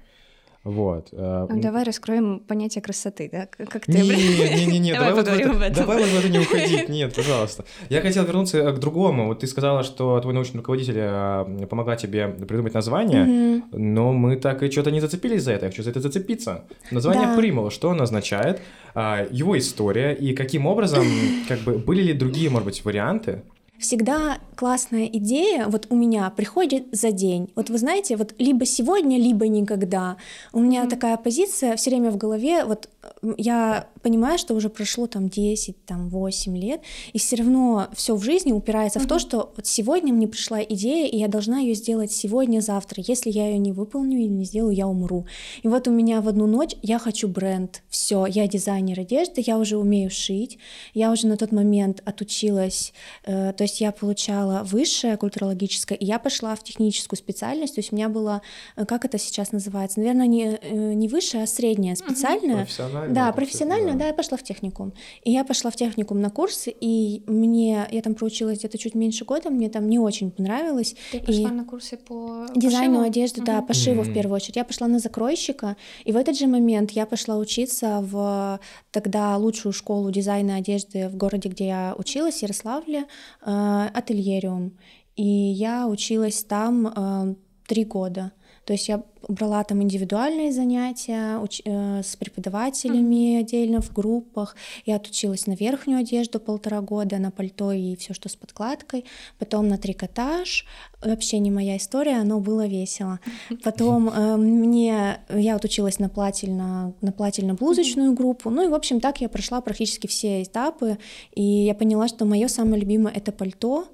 Вот. 0.67 1.11
а, 1.13 1.47
Ну, 1.49 1.61
давай 1.61 1.85
раскроем 1.85 2.41
понятие 2.41 2.83
красоты, 2.83 3.29
да? 3.31 3.47
Как 3.47 3.85
ты... 3.87 3.93
Не, 3.93 4.67
не, 4.67 4.79
не, 4.81 4.93
Давай 4.93 5.11
давай 5.11 5.45
вот 5.45 5.55
в 5.59 5.63
это- 5.63 5.75
давай 5.81 5.99
вот 6.01 6.09
в 6.09 6.19
это 6.19 6.29
не 6.29 6.41
уходить, 6.41 6.89
нет, 6.89 7.15
пожалуйста. 7.17 7.65
Я 7.89 8.01
хотел 8.01 8.25
вернуться 8.25 8.59
э, 8.59 8.73
к 8.73 8.79
другому. 8.81 9.29
Вот 9.29 9.39
ты 9.39 9.47
сказала, 9.47 9.85
что 9.85 10.19
твой 10.21 10.35
научный 10.35 10.57
руководитель 10.59 10.97
а, 10.99 11.45
помогла 11.67 11.95
тебе 11.95 12.27
придумать 12.27 12.75
название, 12.75 13.63
но 13.71 14.13
мы 14.13 14.35
так 14.35 14.65
и 14.65 14.71
что-то 14.71 14.91
не 14.91 14.99
зацепились 15.01 15.45
за 15.45 15.53
это. 15.53 15.67
Я 15.67 15.71
хочу 15.71 15.85
за 15.85 15.91
это 15.91 16.01
зацепиться. 16.01 16.65
Название 16.91 17.27
Да. 17.29 17.37
Примула, 17.37 17.71
что 17.71 17.91
оно 17.91 18.03
означает, 18.03 18.61
а, 18.95 19.25
его 19.31 19.57
история 19.57 20.15
и 20.15 20.35
каким 20.35 20.67
образом, 20.67 21.05
как 21.49 21.61
бы, 21.61 21.79
были 21.79 22.03
ли 22.03 22.13
другие, 22.13 22.51
может 22.51 22.65
быть, 22.67 22.85
варианты? 22.85 23.43
Всегда 23.79 24.39
классная 24.57 25.07
идея, 25.07 25.67
вот 25.69 25.87
у 25.91 25.97
меня 25.97 26.31
приходит 26.31 26.85
за 26.93 27.13
день. 27.13 27.51
Вот 27.57 27.69
вы 27.69 27.77
знаете, 27.79 28.17
вот 28.17 28.35
либо 28.39 28.65
сегодня, 28.65 29.19
либо 29.19 29.47
никогда. 29.49 30.17
У 30.53 30.61
меня 30.61 30.81
Мгм. 30.83 30.91
такая 30.91 31.17
позиция 31.19 31.77
все 31.77 31.91
время 31.91 32.11
в 32.11 32.17
голове, 32.17 32.65
вот 32.65 32.89
э, 33.03 33.35
я 33.37 33.87
понимаю, 34.03 34.39
что 34.39 34.55
уже 34.55 34.71
прошло 34.71 35.07
там 35.07 35.29
10, 35.29 35.85
там 35.85 36.09
8 36.09 36.57
лет, 36.57 36.81
и 37.13 37.19
все 37.19 37.37
равно 37.37 37.89
все 37.95 38.17
в 38.17 38.23
жизни 38.23 38.53
упирается 38.53 38.99
в 38.99 39.07
то, 39.07 39.19
что 39.19 39.53
вот 39.57 39.67
сегодня 39.67 40.15
мне 40.15 40.27
пришла 40.27 40.63
идея, 40.63 41.07
и 41.07 41.19
я 41.19 41.29
должна 41.29 41.59
ее 41.59 41.75
сделать 41.75 42.11
сегодня, 42.13 42.61
завтра. 42.61 43.03
Если 43.07 43.31
я 43.31 43.49
ее 43.49 43.59
не 43.59 43.73
выполню 43.73 44.19
или 44.19 44.29
не 44.29 44.45
сделаю, 44.45 44.75
я 44.75 44.87
умру. 44.89 45.27
И 45.63 45.69
вот 45.69 45.87
у 45.87 45.91
меня 45.91 46.23
в 46.23 46.29
одну 46.29 46.47
ночь 46.47 46.75
я 46.83 46.99
хочу 46.99 47.29
бренд. 47.29 47.83
Все, 47.91 48.25
я 48.25 48.49
дизайнер 48.49 49.01
одежды, 49.01 49.43
я 49.47 49.59
уже 49.59 49.77
умею 49.77 50.11
шить, 50.11 50.59
я 50.95 51.13
уже 51.13 51.27
на 51.27 51.37
тот 51.37 51.53
момент 51.53 52.01
отучилась, 52.07 52.95
э, 53.25 53.53
то 53.53 53.66
есть 53.67 53.81
я 53.81 53.93
получала 53.93 54.63
высшее 54.65 55.17
культурологическое, 55.17 55.97
и 55.99 56.05
я 56.05 56.19
пошла 56.19 56.55
в 56.57 56.63
техническую 56.65 57.19
специальность, 57.19 57.75
то 57.75 57.81
есть 57.81 57.93
у 57.93 57.97
меня 57.97 58.09
было, 58.09 58.43
э, 58.77 58.85
как 58.85 59.05
это 59.05 59.19
сейчас 59.19 59.53
называется, 59.53 60.01
наверное, 60.01 60.27
не, 60.27 60.59
э, 60.61 60.93
не 60.95 61.09
высшее, 61.09 61.45
а 61.45 61.47
среднее, 61.47 61.97
специальное. 61.97 62.57
Профессионально? 62.65 63.15
Да, 63.15 63.23
это 63.29 63.31
всё, 63.33 63.37
профессионально, 63.37 63.95
да, 63.99 64.07
я 64.07 64.15
пошла 64.15 64.37
в 64.39 64.43
техникум. 64.43 64.93
И 65.25 65.31
я 65.33 65.45
пошла 65.45 65.71
в 65.71 65.77
техникум 65.77 66.21
на 66.21 66.31
курсы, 66.31 66.75
и 66.81 67.23
мне, 67.27 67.87
я 67.91 68.03
там 68.03 68.15
проучилась 68.15 68.59
где-то 68.59 68.79
чуть 68.79 68.95
меньше 68.95 69.25
года, 69.25 69.51
мне 69.51 69.69
там 69.69 69.89
не 69.89 69.99
очень 69.99 70.31
понравилось. 70.31 70.95
Ты 71.13 71.21
пошла 71.21 71.51
И- 71.51 71.53
на 71.53 71.65
курсы 71.65 71.97
по 71.97 72.47
Дизайну 72.55 72.95
пошиву? 72.95 73.07
одежды, 73.11 73.43
да, 73.43 73.59
Мгм. 73.59 73.67
пошиву 73.67 74.03
в 74.03 74.07
Мгм. 74.07 74.15
первую 74.15 74.37
очередь. 74.37 74.57
Я 74.57 74.65
пошла 74.65 74.87
на 74.89 74.99
закройщика, 74.99 75.77
и 76.05 76.13
в 76.13 76.17
этот 76.17 76.37
же 76.39 76.47
момент 76.47 76.91
я 76.93 77.07
пошла 77.07 77.37
учиться 77.37 77.99
в 78.03 78.59
тогда 78.91 79.37
лучшую 79.37 79.73
школу 79.73 80.11
дизайна 80.11 80.57
одежды 80.57 81.09
в 81.09 81.17
городе, 81.17 81.49
где 81.49 81.67
я 81.67 81.95
училась, 81.99 82.43
Ярославле, 82.43 83.05
э, 83.45 83.56
Ательериум. 83.95 84.79
И 85.17 85.25
я 85.25 85.87
училась 85.87 86.45
там 86.45 86.87
э, 86.87 87.35
три 87.67 87.85
года. 87.85 88.33
То 88.67 88.73
есть 88.73 88.89
я 88.89 89.03
брала 89.29 89.63
там 89.63 89.81
индивидуальные 89.81 90.53
занятия 90.53 91.39
уч- 91.39 91.63
э, 91.65 92.03
с 92.03 92.17
преподавателями 92.17 93.41
отдельно 93.41 93.81
в 93.81 93.93
группах. 93.93 94.57
Я 94.85 94.97
отучилась 94.97 95.47
на 95.47 95.53
верхнюю 95.53 96.01
одежду 96.01 96.41
полтора 96.41 96.81
года, 96.81 97.19
на 97.19 97.31
пальто 97.31 97.71
и 97.71 97.95
все, 97.95 98.13
что 98.13 98.29
с 98.29 98.35
подкладкой. 98.35 99.05
Потом 99.39 99.69
на 99.69 99.79
трикотаж. 99.79 100.67
Вообще 101.01 101.39
не 101.39 101.53
моя 101.53 101.77
история, 101.77 102.25
но 102.25 102.41
было 102.41 102.67
весело. 102.67 103.21
Потом 103.63 104.09
э, 104.09 104.37
мне 104.37 105.21
я 105.33 105.53
вот 105.55 105.65
училась 105.65 106.01
на 106.01 106.09
плательно 106.09 106.93
на 107.01 107.13
плательно-блузочную 107.13 108.15
группу. 108.15 108.51
Ну 108.51 108.65
и 108.65 108.69
в 108.69 108.75
общем 108.75 108.99
так 108.99 109.21
я 109.21 109.29
прошла 109.29 109.61
практически 109.61 110.09
все 110.09 110.43
этапы, 110.43 110.99
и 111.37 111.43
я 111.43 111.75
поняла, 111.75 112.09
что 112.09 112.25
мое 112.25 112.49
самое 112.49 112.81
любимое 112.81 113.15
это 113.15 113.31
пальто 113.31 113.87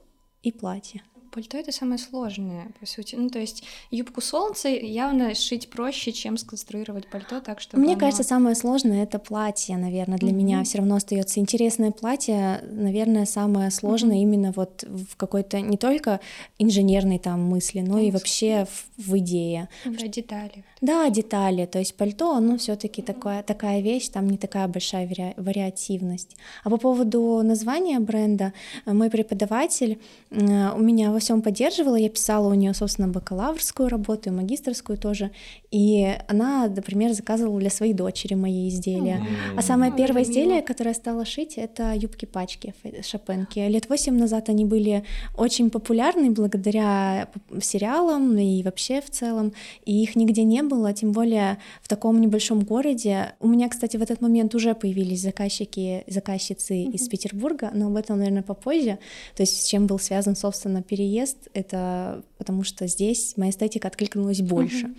и 0.42 0.50
платье. 0.50 1.02
Пальто 1.32 1.56
это 1.56 1.72
самое 1.72 1.98
сложное, 1.98 2.68
по 2.78 2.84
сути. 2.86 3.14
Ну, 3.14 3.30
то 3.30 3.38
есть 3.38 3.64
юбку 3.90 4.20
солнца 4.20 4.68
явно 4.68 5.34
шить 5.34 5.70
проще, 5.70 6.12
чем 6.12 6.36
сконструировать 6.36 7.08
пальто 7.08 7.40
так, 7.40 7.58
чтобы 7.60 7.82
Мне 7.82 7.92
оно- 7.94 8.00
кажется, 8.00 8.22
самое 8.22 8.54
сложное 8.54 9.02
это 9.02 9.18
платье, 9.18 9.78
наверное, 9.78 10.18
для 10.18 10.30
меня 10.32 10.56
Мгм. 10.58 10.64
все 10.64 10.78
равно 10.78 10.96
остается 10.96 11.40
интересное 11.40 11.90
платье, 11.90 12.60
наверное, 12.70 13.24
самое 13.24 13.70
сложное 13.70 14.16
Мгм. 14.16 14.22
именно 14.22 14.52
вот 14.54 14.82
в 14.86 15.16
какой-то 15.16 15.60
не 15.62 15.78
только 15.78 16.20
инженерной 16.58 17.18
там 17.18 17.40
мысли, 17.42 17.80
но 17.80 17.98
и 17.98 18.10
Там 18.10 18.18
вообще 18.18 18.66
в, 18.66 19.08
в 19.10 19.16
идее. 19.18 19.70
Да, 19.86 20.06
детали. 20.06 20.64
Да, 20.82 21.08
детали, 21.10 21.64
то 21.66 21.78
есть 21.78 21.94
пальто, 21.94 22.34
оно 22.34 22.56
все-таки 22.56 23.02
такая, 23.02 23.42
такая 23.44 23.80
вещь, 23.80 24.08
там 24.08 24.28
не 24.28 24.36
такая 24.36 24.66
большая 24.66 25.06
вари- 25.06 25.34
вариативность. 25.36 26.36
А 26.64 26.70
по 26.70 26.76
поводу 26.76 27.40
названия 27.44 28.00
бренда, 28.00 28.52
э, 28.84 28.92
мой 28.92 29.08
преподаватель 29.08 30.00
э, 30.30 30.70
у 30.76 30.80
меня 30.80 31.12
во 31.12 31.20
всем 31.20 31.40
поддерживала, 31.40 31.94
я 31.94 32.08
писала 32.08 32.48
у 32.48 32.54
нее, 32.54 32.74
собственно, 32.74 33.06
бакалаврскую 33.06 33.88
работу 33.88 34.30
и 34.30 34.32
магистрскую 34.32 34.98
тоже, 34.98 35.30
и 35.70 36.16
она, 36.26 36.66
например, 36.66 37.12
заказывала 37.12 37.60
для 37.60 37.70
своей 37.70 37.94
дочери 37.94 38.34
мои 38.34 38.68
изделия. 38.68 39.24
А 39.56 39.62
самое 39.62 39.92
первое 39.92 40.24
изделие, 40.24 40.62
которое 40.62 40.90
я 40.90 40.94
стала 40.94 41.24
шить, 41.24 41.58
это 41.58 41.92
юбки-пачки 41.94 42.74
шопенки. 43.08 43.60
Лет 43.60 43.88
восемь 43.88 44.18
назад 44.18 44.48
они 44.48 44.64
были 44.64 45.04
очень 45.38 45.70
популярны 45.70 46.32
благодаря 46.32 47.28
п- 47.32 47.60
сериалам 47.60 48.36
и 48.36 48.64
вообще 48.64 49.00
в 49.00 49.10
целом, 49.10 49.52
и 49.84 50.02
их 50.02 50.16
нигде 50.16 50.42
не 50.42 50.62
было, 50.62 50.71
тем 50.94 51.12
более 51.12 51.58
в 51.82 51.88
таком 51.88 52.20
небольшом 52.20 52.60
городе. 52.60 53.34
У 53.40 53.48
меня, 53.48 53.68
кстати, 53.68 53.96
в 53.96 54.02
этот 54.02 54.20
момент 54.20 54.54
уже 54.54 54.74
появились 54.74 55.22
заказчики, 55.22 56.04
заказчицы 56.06 56.82
из 56.82 57.08
Петербурга, 57.08 57.70
но 57.74 57.86
об 57.86 57.96
этом, 57.96 58.18
наверное, 58.18 58.42
попозже. 58.42 58.98
То 59.36 59.42
есть 59.42 59.62
с 59.62 59.66
чем 59.66 59.86
был 59.86 59.98
связан, 59.98 60.36
собственно, 60.36 60.82
переезд, 60.82 61.48
это 61.54 62.22
потому 62.38 62.64
что 62.64 62.86
здесь 62.86 63.36
моя 63.36 63.50
эстетика 63.50 63.88
откликнулась 63.88 64.40
больше. 64.40 64.94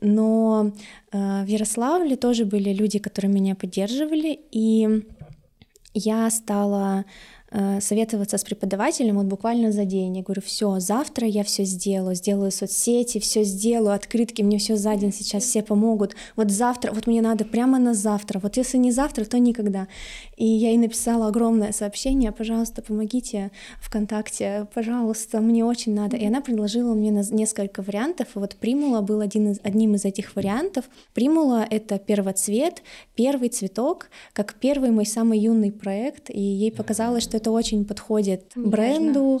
Но 0.00 0.72
э, 1.12 1.44
в 1.44 1.46
Ярославле 1.46 2.16
тоже 2.16 2.44
были 2.44 2.72
люди, 2.72 2.98
которые 2.98 3.30
меня 3.32 3.54
поддерживали, 3.54 4.40
и 4.50 5.02
я 5.92 6.30
стала 6.30 7.04
советоваться 7.80 8.38
с 8.38 8.44
преподавателем 8.44 9.16
вот 9.16 9.26
буквально 9.26 9.72
за 9.72 9.84
день. 9.84 10.16
Я 10.16 10.22
говорю, 10.22 10.42
все, 10.42 10.78
завтра 10.78 11.26
я 11.26 11.42
все 11.42 11.64
сделаю, 11.64 12.14
сделаю 12.14 12.50
соцсети, 12.50 13.18
все 13.18 13.44
сделаю, 13.44 13.94
открытки, 13.94 14.42
мне 14.42 14.58
все 14.58 14.76
за 14.76 14.94
день 14.96 15.12
сейчас 15.12 15.44
все 15.44 15.62
помогут. 15.62 16.14
Вот 16.36 16.50
завтра, 16.50 16.92
вот 16.92 17.06
мне 17.06 17.22
надо 17.22 17.44
прямо 17.44 17.78
на 17.78 17.94
завтра. 17.94 18.38
Вот 18.40 18.56
если 18.56 18.78
не 18.78 18.92
завтра, 18.92 19.24
то 19.24 19.38
никогда. 19.38 19.88
И 20.36 20.44
я 20.44 20.68
ей 20.68 20.78
написала 20.78 21.28
огромное 21.28 21.72
сообщение, 21.72 22.32
пожалуйста, 22.32 22.82
помогите 22.82 23.50
ВКонтакте, 23.80 24.66
пожалуйста, 24.74 25.40
мне 25.40 25.64
очень 25.64 25.94
надо. 25.94 26.16
И 26.16 26.26
она 26.26 26.40
предложила 26.40 26.94
мне 26.94 27.10
несколько 27.10 27.82
вариантов, 27.82 28.28
и 28.34 28.38
вот 28.38 28.56
Примула 28.56 29.00
был 29.00 29.20
один 29.20 29.52
из, 29.52 29.60
одним 29.62 29.94
из 29.94 30.04
этих 30.04 30.36
вариантов. 30.36 30.84
Примула— 31.14 31.66
это 31.70 31.98
первоцвет, 31.98 32.82
первый 33.14 33.48
цветок, 33.48 34.08
как 34.32 34.54
первый 34.54 34.90
мой 34.90 35.06
самый 35.06 35.38
юный 35.38 35.72
проект, 35.72 36.30
и 36.30 36.40
ей 36.40 36.72
показалось, 36.72 37.22
что 37.22 37.36
это 37.36 37.45
очень 37.52 37.84
подходит 37.84 38.52
бренду, 38.54 39.40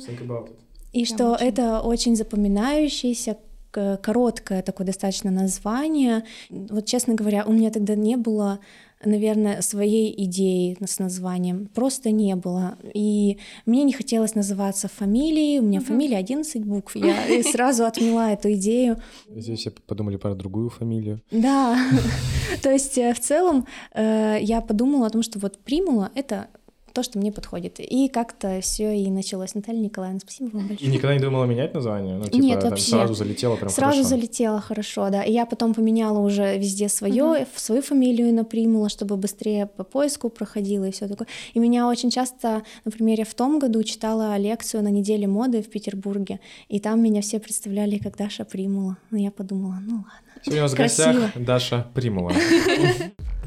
и 0.92 1.04
что 1.04 1.32
очень. 1.32 1.46
это 1.46 1.80
очень 1.80 2.16
запоминающийся 2.16 3.36
короткое 3.70 4.62
такое 4.62 4.86
достаточно 4.86 5.30
название. 5.30 6.24
Вот, 6.48 6.86
честно 6.86 7.14
говоря, 7.14 7.44
у 7.44 7.52
меня 7.52 7.70
тогда 7.70 7.94
не 7.94 8.16
было 8.16 8.60
наверное, 9.04 9.60
своей 9.60 10.12
идеи 10.24 10.76
с 10.84 10.98
названием. 10.98 11.68
Просто 11.74 12.10
не 12.10 12.34
было. 12.34 12.78
И 12.94 13.38
мне 13.66 13.84
не 13.84 13.92
хотелось 13.92 14.34
называться 14.34 14.88
фамилией. 14.88 15.60
У 15.60 15.62
меня 15.62 15.80
угу. 15.80 15.88
фамилия 15.88 16.16
11 16.16 16.64
букв. 16.64 16.96
Я 16.96 17.14
сразу 17.52 17.84
отмела 17.84 18.32
эту 18.32 18.52
идею. 18.54 19.00
Здесь 19.28 19.60
все 19.60 19.70
подумали 19.70 20.16
про 20.16 20.34
другую 20.34 20.70
фамилию. 20.70 21.20
Да. 21.30 21.78
То 22.62 22.70
есть 22.70 22.96
э, 22.98 23.12
в 23.12 23.20
целом 23.20 23.66
э, 23.92 24.38
я 24.40 24.60
подумала 24.60 25.06
о 25.06 25.10
том, 25.10 25.22
что 25.22 25.38
вот 25.38 25.58
примула— 25.58 26.10
это 26.14 26.48
то, 26.96 27.02
что 27.02 27.18
мне 27.18 27.30
подходит. 27.30 27.78
И 27.78 28.08
как-то 28.08 28.62
все 28.62 28.96
и 28.96 29.10
началось. 29.10 29.54
Наталья 29.54 29.80
Николаевна, 29.80 30.18
спасибо 30.18 30.56
вам 30.56 30.68
большое. 30.68 30.90
И 30.90 30.94
никогда 30.94 31.14
не 31.14 31.20
думала 31.20 31.44
менять 31.44 31.74
название? 31.74 32.16
Ну, 32.16 32.24
типа, 32.24 32.36
Нет, 32.42 32.64
вообще. 32.64 32.90
Сразу 32.92 33.12
залетела 33.12 33.56
прям 33.56 33.68
Сразу 33.68 33.92
хорошо. 33.98 34.08
залетела 34.08 34.60
хорошо, 34.62 35.10
да. 35.10 35.22
И 35.22 35.30
я 35.30 35.44
потом 35.44 35.74
поменяла 35.74 36.20
уже 36.20 36.56
везде 36.56 36.88
свое, 36.88 37.22
uh-huh. 37.22 37.48
свою 37.54 37.82
фамилию 37.82 38.32
напримула, 38.32 38.88
чтобы 38.88 39.18
быстрее 39.18 39.66
по 39.66 39.84
поиску 39.84 40.30
проходила 40.30 40.86
и 40.86 40.90
все 40.90 41.06
такое. 41.06 41.28
И 41.52 41.58
меня 41.58 41.86
очень 41.86 42.10
часто, 42.10 42.62
например, 42.86 43.18
я 43.18 43.26
в 43.26 43.34
том 43.34 43.58
году 43.58 43.82
читала 43.82 44.34
лекцию 44.38 44.82
на 44.82 44.88
неделе 44.88 45.26
моды 45.26 45.62
в 45.62 45.68
Петербурге, 45.68 46.40
и 46.70 46.80
там 46.80 47.02
меня 47.02 47.20
все 47.20 47.40
представляли 47.40 47.98
как 47.98 48.16
Даша 48.16 48.46
Примула. 48.46 48.96
Но 49.10 49.18
я 49.18 49.30
подумала, 49.30 49.76
ну 49.82 49.96
ладно. 49.96 50.40
Сегодня 50.42 50.62
у 50.62 50.64
нас 50.64 50.72
в 50.72 50.76
гостях 50.76 51.32
Даша 51.36 51.86
Примула. 51.92 52.32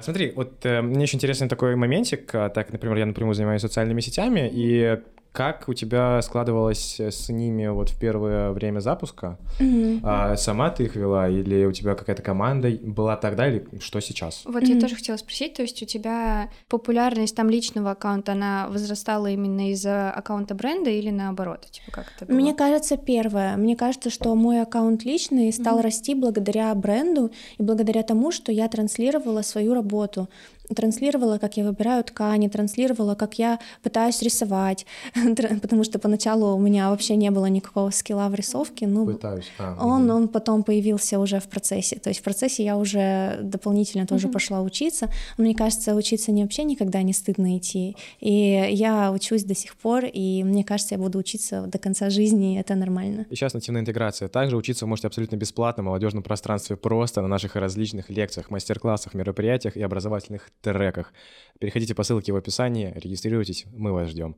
Смотри, 0.00 0.32
вот 0.34 0.64
э, 0.66 0.82
мне 0.82 1.04
очень 1.04 1.18
интересный 1.18 1.48
такой 1.48 1.76
моментик. 1.76 2.34
А, 2.34 2.48
так, 2.48 2.72
например, 2.72 2.96
я 2.96 3.06
напрямую 3.06 3.34
занимаюсь 3.34 3.60
социальными 3.60 4.00
сетями, 4.00 4.50
и 4.52 5.00
как 5.34 5.68
у 5.68 5.74
тебя 5.74 6.22
складывалось 6.22 7.00
с 7.00 7.28
ними 7.28 7.66
вот 7.66 7.90
в 7.90 7.98
первое 7.98 8.52
время 8.52 8.78
запуска? 8.78 9.36
Mm-hmm. 9.58 10.00
А, 10.04 10.36
сама 10.36 10.70
ты 10.70 10.84
их 10.84 10.94
вела 10.94 11.28
или 11.28 11.64
у 11.64 11.72
тебя 11.72 11.96
какая-то 11.96 12.22
команда 12.22 12.70
была 12.80 13.16
тогда 13.16 13.48
или 13.48 13.66
что 13.80 13.98
сейчас? 13.98 14.42
Вот 14.44 14.62
mm-hmm. 14.62 14.74
я 14.74 14.80
тоже 14.80 14.94
хотела 14.94 15.16
спросить, 15.16 15.54
то 15.54 15.62
есть 15.62 15.82
у 15.82 15.86
тебя 15.86 16.50
популярность 16.68 17.34
там 17.34 17.50
личного 17.50 17.90
аккаунта, 17.90 18.32
она 18.32 18.68
возрастала 18.68 19.26
именно 19.26 19.72
из-за 19.72 20.12
аккаунта 20.12 20.54
бренда 20.54 20.90
или 20.90 21.10
наоборот? 21.10 21.66
Типа 21.68 21.90
как 21.90 22.12
это 22.14 22.26
было? 22.26 22.36
Мне 22.36 22.54
кажется, 22.54 22.96
первое. 22.96 23.56
Мне 23.56 23.74
кажется, 23.74 24.10
что 24.10 24.32
мой 24.36 24.62
аккаунт 24.62 25.04
личный 25.04 25.52
стал 25.52 25.80
mm-hmm. 25.80 25.82
расти 25.82 26.14
благодаря 26.14 26.72
бренду 26.76 27.32
и 27.58 27.62
благодаря 27.64 28.04
тому, 28.04 28.30
что 28.30 28.52
я 28.52 28.68
транслировала 28.68 29.42
свою 29.42 29.74
работу 29.74 30.28
транслировала, 30.74 31.38
как 31.38 31.56
я 31.56 31.64
выбираю 31.64 32.02
ткани, 32.04 32.48
транслировала, 32.48 33.14
как 33.14 33.38
я 33.38 33.58
пытаюсь 33.82 34.22
рисовать, 34.22 34.86
потому 35.62 35.84
что 35.84 35.98
поначалу 35.98 36.56
у 36.56 36.58
меня 36.58 36.90
вообще 36.90 37.16
не 37.16 37.30
было 37.30 37.46
никакого 37.46 37.90
скилла 37.90 38.28
в 38.28 38.34
рисовке. 38.34 38.86
Ну, 38.86 39.06
Пытаюсь. 39.06 39.50
А, 39.58 39.76
он, 39.80 40.08
угу. 40.08 40.16
он 40.16 40.28
потом 40.28 40.62
появился 40.62 41.18
уже 41.18 41.38
в 41.40 41.48
процессе. 41.48 41.96
То 41.96 42.10
есть 42.10 42.20
в 42.20 42.22
процессе 42.22 42.64
я 42.64 42.76
уже 42.76 43.38
дополнительно 43.42 44.06
тоже 44.06 44.26
угу. 44.26 44.34
пошла 44.34 44.62
учиться. 44.62 45.10
Но 45.36 45.44
мне 45.44 45.54
кажется, 45.54 45.94
учиться 45.94 46.32
не 46.32 46.42
вообще 46.42 46.64
никогда 46.64 47.02
не 47.02 47.12
стыдно 47.12 47.58
идти. 47.58 47.96
И 48.20 48.68
я 48.70 49.12
учусь 49.12 49.44
до 49.44 49.54
сих 49.54 49.76
пор, 49.76 50.04
и 50.06 50.42
мне 50.44 50.64
кажется, 50.64 50.94
я 50.94 51.00
буду 51.00 51.18
учиться 51.18 51.62
до 51.66 51.78
конца 51.78 52.10
жизни, 52.10 52.54
и 52.54 52.58
это 52.58 52.74
нормально. 52.74 53.26
И 53.30 53.34
сейчас 53.34 53.54
нативная 53.54 53.82
интеграция. 53.82 54.28
Также 54.28 54.56
учиться 54.56 54.84
вы 54.84 54.90
можете 54.90 55.08
абсолютно 55.08 55.36
бесплатно 55.36 55.82
в 55.82 55.86
молодежном 55.86 56.22
пространстве 56.22 56.76
просто 56.76 57.20
на 57.20 57.28
наших 57.28 57.56
различных 57.56 58.08
лекциях, 58.10 58.50
мастер-классах, 58.50 59.14
мероприятиях 59.14 59.76
и 59.76 59.82
образовательных 59.82 60.50
треках. 60.60 61.12
Переходите 61.58 61.94
по 61.94 62.02
ссылке 62.02 62.32
в 62.32 62.36
описании, 62.36 62.92
регистрируйтесь, 62.96 63.66
мы 63.72 63.92
вас 63.92 64.08
ждем. 64.08 64.36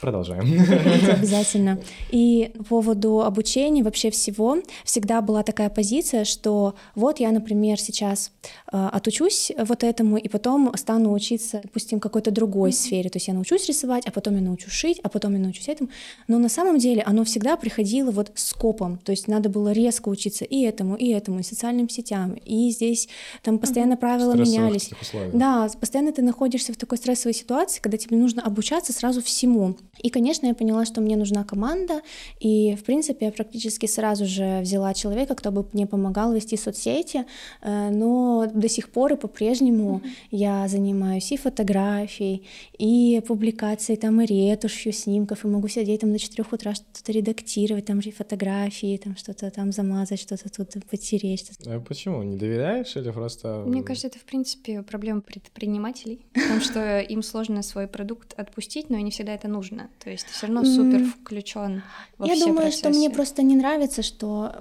Продолжаем. 0.00 0.42
Обязательно. 1.10 1.80
И 2.10 2.52
по 2.58 2.64
поводу 2.64 3.22
обучения 3.22 3.82
вообще 3.82 4.10
всего 4.10 4.58
всегда 4.84 5.22
была 5.22 5.42
такая 5.42 5.70
позиция, 5.70 6.24
что 6.24 6.74
вот 6.94 7.18
я, 7.18 7.32
например, 7.32 7.80
сейчас 7.80 8.30
э, 8.70 8.88
отучусь 8.92 9.52
вот 9.56 9.82
этому, 9.82 10.18
и 10.18 10.28
потом 10.28 10.70
стану 10.76 11.14
учиться, 11.14 11.60
допустим, 11.62 11.98
какой-то 11.98 12.30
другой 12.30 12.70
mm-hmm. 12.70 12.72
сфере. 12.74 13.08
То 13.08 13.16
есть 13.16 13.28
я 13.28 13.34
научусь 13.34 13.66
рисовать, 13.68 14.04
а 14.06 14.10
потом 14.10 14.34
я 14.34 14.42
научусь 14.42 14.72
шить, 14.72 15.00
а 15.02 15.08
потом 15.08 15.32
я 15.32 15.38
научусь 15.38 15.68
этому. 15.68 15.88
Но 16.28 16.38
на 16.38 16.50
самом 16.50 16.76
деле 16.76 17.02
оно 17.02 17.24
всегда 17.24 17.56
приходило 17.56 18.10
вот 18.10 18.32
с 18.34 18.52
копом. 18.52 18.98
То 18.98 19.12
есть 19.12 19.28
надо 19.28 19.48
было 19.48 19.72
резко 19.72 20.10
учиться 20.10 20.44
и 20.44 20.60
этому, 20.60 20.96
и 20.96 21.08
этому, 21.08 21.40
и 21.40 21.42
социальным 21.42 21.88
сетям. 21.88 22.34
И 22.44 22.70
здесь 22.70 23.08
там 23.42 23.58
постоянно 23.58 23.94
mm-hmm. 23.94 23.96
правила 23.96 24.34
менялись. 24.34 24.90
Да, 25.32 25.70
постоянно 25.80 26.12
ты 26.12 26.20
находишься 26.20 26.74
в 26.74 26.76
такой 26.76 26.98
стрессовой 26.98 27.32
ситуации, 27.32 27.80
когда 27.80 27.96
тебе 27.96 28.18
нужно 28.18 28.42
обучаться 28.42 28.92
сразу 28.92 29.22
всему. 29.22 29.74
И, 29.98 30.10
конечно, 30.10 30.46
я 30.46 30.54
поняла, 30.54 30.84
что 30.84 31.00
мне 31.00 31.16
нужна 31.16 31.44
команда, 31.44 32.02
и, 32.40 32.76
в 32.76 32.84
принципе, 32.84 33.26
я 33.26 33.32
практически 33.32 33.86
сразу 33.86 34.26
же 34.26 34.60
взяла 34.60 34.94
человека, 34.94 35.34
кто 35.34 35.50
бы 35.50 35.66
мне 35.72 35.86
помогал 35.86 36.32
вести 36.32 36.56
соцсети, 36.56 37.24
э, 37.62 37.90
но 37.90 38.46
до 38.52 38.68
сих 38.68 38.90
пор 38.90 39.12
и 39.12 39.16
по-прежнему 39.16 40.00
mm-hmm. 40.04 40.10
я 40.30 40.68
занимаюсь 40.68 41.32
и 41.32 41.36
фотографией, 41.36 42.46
и 42.78 43.22
публикацией, 43.26 43.98
там, 43.98 44.20
и 44.20 44.26
ретушью 44.26 44.92
снимков, 44.92 45.44
и 45.44 45.48
могу 45.48 45.68
сидеть 45.68 46.00
там 46.00 46.12
до 46.12 46.18
4 46.18 46.48
утра 46.50 46.74
что-то 46.74 47.12
редактировать, 47.12 47.86
там 47.86 48.02
же 48.02 48.10
фотографии, 48.10 48.96
там 48.96 49.16
что-то 49.16 49.50
там 49.50 49.72
замазать, 49.72 50.20
что-то 50.20 50.48
тут 50.48 50.84
потереть. 50.86 51.50
А 51.66 51.80
почему? 51.80 52.22
Не 52.22 52.36
доверяешь 52.36 52.96
или 52.96 53.10
просто... 53.10 53.64
Мне 53.66 53.82
кажется, 53.82 54.08
это, 54.08 54.18
в 54.18 54.24
принципе, 54.24 54.82
проблема 54.82 55.20
предпринимателей, 55.20 56.26
потому 56.34 56.60
что 56.60 57.00
им 57.00 57.22
сложно 57.22 57.62
свой 57.62 57.86
продукт 57.86 58.34
отпустить, 58.38 58.90
но 58.90 58.98
не 58.98 59.10
всегда 59.10 59.34
это 59.34 59.48
нужно. 59.48 59.85
То 60.02 60.10
есть 60.10 60.26
все 60.28 60.46
равно 60.46 60.64
супер 60.64 61.04
включен 61.04 61.82
во 62.18 62.26
Я 62.26 62.34
все 62.34 62.44
думаю, 62.44 62.62
процессы. 62.62 62.78
что 62.78 62.90
мне 62.90 63.10
просто 63.10 63.42
не 63.42 63.56
нравится, 63.56 64.02
что... 64.02 64.54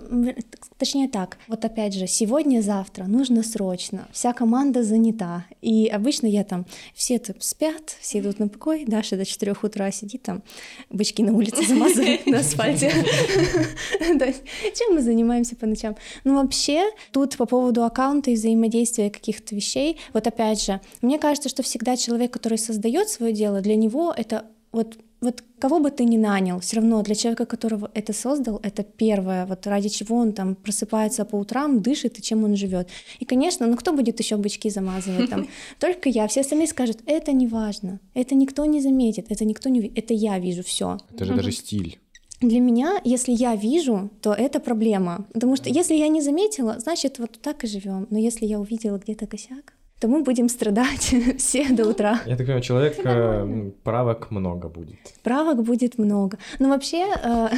Точнее 0.77 1.07
так, 1.07 1.37
вот 1.47 1.63
опять 1.63 1.93
же, 1.93 2.07
сегодня-завтра 2.07 3.05
нужно 3.05 3.43
срочно, 3.43 4.07
вся 4.11 4.33
команда 4.33 4.83
занята. 4.83 5.45
И 5.61 5.87
обычно 5.87 6.27
я 6.27 6.43
там, 6.43 6.65
все 6.93 7.17
тут 7.19 7.43
спят, 7.43 7.95
все 8.01 8.19
идут 8.19 8.39
на 8.39 8.47
покой, 8.47 8.85
Даша 8.85 9.15
до 9.15 9.25
4 9.25 9.55
утра 9.61 9.91
сидит 9.91 10.23
там, 10.23 10.43
бычки 10.89 11.23
на 11.23 11.33
улице 11.33 11.65
замазывает 11.67 12.25
на 12.25 12.39
асфальте. 12.39 12.91
Чем 14.75 14.95
мы 14.95 15.01
занимаемся 15.01 15.55
по 15.55 15.65
ночам? 15.65 15.95
Ну 16.23 16.35
вообще, 16.35 16.83
тут 17.11 17.37
по 17.37 17.45
поводу 17.45 17.83
аккаунта 17.83 18.31
и 18.31 18.35
взаимодействия 18.35 19.09
каких-то 19.09 19.55
вещей, 19.55 19.97
вот 20.13 20.27
опять 20.27 20.63
же, 20.63 20.81
мне 21.01 21.19
кажется, 21.19 21.49
что 21.49 21.63
всегда 21.63 21.95
человек, 21.95 22.31
который 22.31 22.57
создает 22.57 23.09
свое 23.09 23.31
дело, 23.31 23.61
для 23.61 23.75
него 23.75 24.13
это 24.15 24.45
вот 24.71 24.97
вот 25.25 25.43
кого 25.59 25.79
бы 25.79 25.91
ты 25.91 26.05
ни 26.05 26.17
нанял, 26.17 26.59
все 26.59 26.77
равно 26.77 27.01
для 27.01 27.15
человека, 27.15 27.45
которого 27.45 27.91
это 27.93 28.13
создал, 28.13 28.59
это 28.63 28.83
первое, 28.83 29.45
вот 29.45 29.67
ради 29.67 29.89
чего 29.89 30.17
он 30.17 30.33
там 30.33 30.55
просыпается 30.55 31.25
по 31.25 31.35
утрам, 31.35 31.81
дышит 31.81 32.19
и 32.19 32.21
чем 32.21 32.43
он 32.43 32.55
живет. 32.55 32.87
И, 33.19 33.25
конечно, 33.25 33.67
ну 33.67 33.75
кто 33.75 33.91
будет 33.93 34.19
еще 34.19 34.37
бычки 34.37 34.69
замазывать 34.69 35.29
там? 35.29 35.47
Только 35.79 36.09
я. 36.09 36.27
Все 36.27 36.41
остальные 36.41 36.67
скажут, 36.67 36.97
это 37.05 37.31
не 37.33 37.47
важно, 37.47 37.99
это 38.13 38.35
никто 38.35 38.65
не 38.65 38.81
заметит, 38.81 39.25
это 39.29 39.45
никто 39.45 39.69
не 39.69 39.91
это 39.95 40.13
я 40.13 40.39
вижу 40.39 40.63
все. 40.63 40.97
Это 41.13 41.25
же 41.25 41.33
даже 41.33 41.51
стиль. 41.51 41.99
Для 42.41 42.59
меня, 42.59 42.99
если 43.03 43.31
я 43.31 43.55
вижу, 43.55 44.09
то 44.21 44.33
это 44.33 44.59
проблема. 44.59 45.25
Потому 45.33 45.55
что 45.55 45.69
если 45.69 45.95
я 45.95 46.09
не 46.09 46.21
заметила, 46.21 46.79
значит, 46.79 47.19
вот 47.19 47.39
так 47.41 47.63
и 47.63 47.67
живем. 47.67 48.07
Но 48.09 48.19
если 48.19 48.45
я 48.45 48.59
увидела 48.59 48.97
где-то 48.97 49.25
косяк, 49.25 49.73
то 49.99 50.09
мы 50.09 50.23
будем 50.23 50.49
страдать 50.49 51.13
все 51.37 51.69
до 51.69 51.87
утра. 51.87 52.21
Я 52.25 52.35
так 52.35 52.45
понимаю, 52.45 52.61
человек 52.61 52.99
э, 53.03 53.71
правок 53.83 54.29
много 54.29 54.67
будет. 54.67 54.97
Правок 55.23 55.63
будет 55.63 55.97
много. 55.97 56.37
Ну 56.59 56.69
вообще, 56.69 57.05
э, 57.23 57.49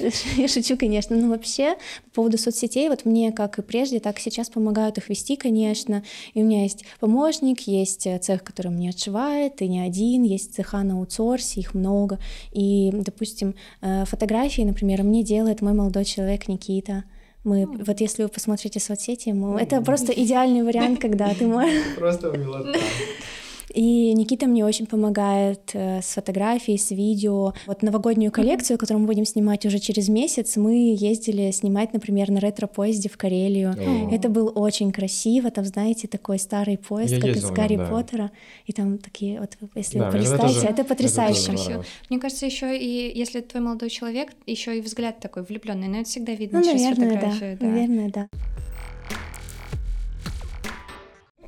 я 0.36 0.48
шучу, 0.48 0.76
конечно, 0.76 1.16
но 1.16 1.28
вообще 1.28 1.76
по 2.06 2.22
поводу 2.22 2.36
соцсетей, 2.36 2.88
вот 2.88 3.04
мне 3.04 3.30
как 3.32 3.58
и 3.58 3.62
прежде, 3.62 4.00
так 4.00 4.18
и 4.18 4.20
сейчас 4.20 4.50
помогают 4.50 4.98
их 4.98 5.08
вести, 5.08 5.36
конечно. 5.36 6.02
И 6.34 6.42
у 6.42 6.44
меня 6.44 6.64
есть 6.64 6.84
помощник, 6.98 7.60
есть 7.60 8.06
э, 8.06 8.18
цех, 8.18 8.42
который 8.42 8.72
мне 8.72 8.90
отшивает, 8.90 9.62
и 9.62 9.68
не 9.68 9.80
один, 9.80 10.24
есть 10.24 10.54
цеха 10.54 10.82
на 10.82 10.94
аутсорсе, 10.94 11.60
их 11.60 11.74
много. 11.74 12.18
И, 12.52 12.90
допустим, 12.92 13.54
э, 13.82 14.04
фотографии, 14.04 14.62
например, 14.62 15.04
мне 15.04 15.22
делает 15.22 15.62
мой 15.62 15.74
молодой 15.74 16.04
человек 16.04 16.48
Никита. 16.48 17.04
Мы, 17.48 17.62
mm. 17.62 17.84
вот 17.86 18.00
если 18.00 18.24
вы 18.24 18.28
посмотрите 18.28 18.78
соцсети, 18.78 19.30
мы, 19.30 19.54
mm. 19.54 19.62
это 19.62 19.80
просто 19.80 20.12
идеальный 20.12 20.62
вариант, 20.62 21.00
когда 21.00 21.32
ты 21.34 21.46
можешь... 21.46 21.96
Просто 21.96 22.30
милота. 22.36 22.78
И 23.74 24.12
Никита 24.14 24.46
мне 24.46 24.64
очень 24.64 24.86
помогает 24.86 25.70
э, 25.74 26.00
с 26.00 26.14
фотографией, 26.14 26.78
с 26.78 26.90
видео. 26.90 27.54
Вот 27.66 27.82
новогоднюю 27.82 28.32
коллекцию, 28.32 28.78
которую 28.78 29.02
мы 29.02 29.06
будем 29.06 29.24
снимать 29.24 29.66
уже 29.66 29.78
через 29.78 30.08
месяц, 30.08 30.56
мы 30.56 30.96
ездили 30.98 31.50
снимать, 31.50 31.92
например, 31.92 32.30
на 32.30 32.40
ретро-поезде 32.40 33.08
в 33.08 33.16
Карелию. 33.16 33.74
Oh. 33.76 34.14
Это 34.14 34.28
было 34.28 34.50
очень 34.50 34.92
красиво. 34.92 35.50
Там, 35.50 35.64
знаете, 35.64 36.08
такой 36.08 36.38
старый 36.38 36.78
поезд, 36.78 37.14
Я 37.14 37.20
как 37.20 37.36
из 37.36 37.50
Гарри 37.50 37.76
да. 37.76 37.86
Поттера. 37.86 38.30
И 38.66 38.72
там 38.72 38.98
такие 38.98 39.40
вот, 39.40 39.56
если 39.74 39.98
да, 39.98 40.06
вы 40.06 40.12
полистаете, 40.12 40.58
это, 40.60 40.68
это 40.68 40.84
потрясающе. 40.84 41.52
Это 41.52 41.84
Мне 42.10 42.18
кажется, 42.18 42.46
еще 42.46 42.76
и 42.76 43.18
если 43.18 43.40
твой 43.40 43.62
молодой 43.62 43.90
человек, 43.90 44.32
еще 44.46 44.78
и 44.78 44.80
взгляд 44.80 45.20
такой 45.20 45.42
влюбленный, 45.42 45.88
но 45.88 46.00
это 46.00 46.08
всегда 46.08 46.32
видно 46.32 46.60
ну, 46.60 46.64
через 46.64 46.82
наверное, 46.82 47.10
фотографию. 47.10 47.58
Да. 47.60 47.66
да. 47.66 47.72
Наверное, 47.72 48.10
да. 48.10 48.28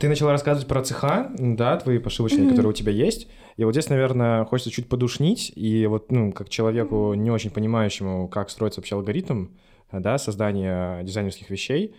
Ты 0.01 0.09
начала 0.09 0.33
рассказывать 0.33 0.67
про 0.67 0.83
цеха, 0.83 1.31
да, 1.39 1.77
твои 1.77 1.99
пошивочные, 1.99 2.47
mm-hmm. 2.47 2.51
которые 2.51 2.71
у 2.71 2.73
тебя 2.73 2.91
есть. 2.91 3.29
И 3.59 3.65
вот 3.65 3.73
здесь, 3.73 3.91
наверное, 3.91 4.47
хочется 4.47 4.71
чуть 4.71 4.89
подушнить. 4.89 5.53
И 5.55 5.87
вот, 5.87 6.11
ну, 6.11 6.33
как 6.33 6.49
человеку, 6.49 7.13
не 7.13 7.31
очень 7.31 7.51
понимающему, 7.51 8.27
как 8.29 8.49
строится 8.49 8.81
вообще 8.81 8.95
алгоритм, 8.95 9.49
да, 9.93 10.17
создания 10.17 11.03
дизайнерских 11.03 11.51
вещей, 11.51 11.95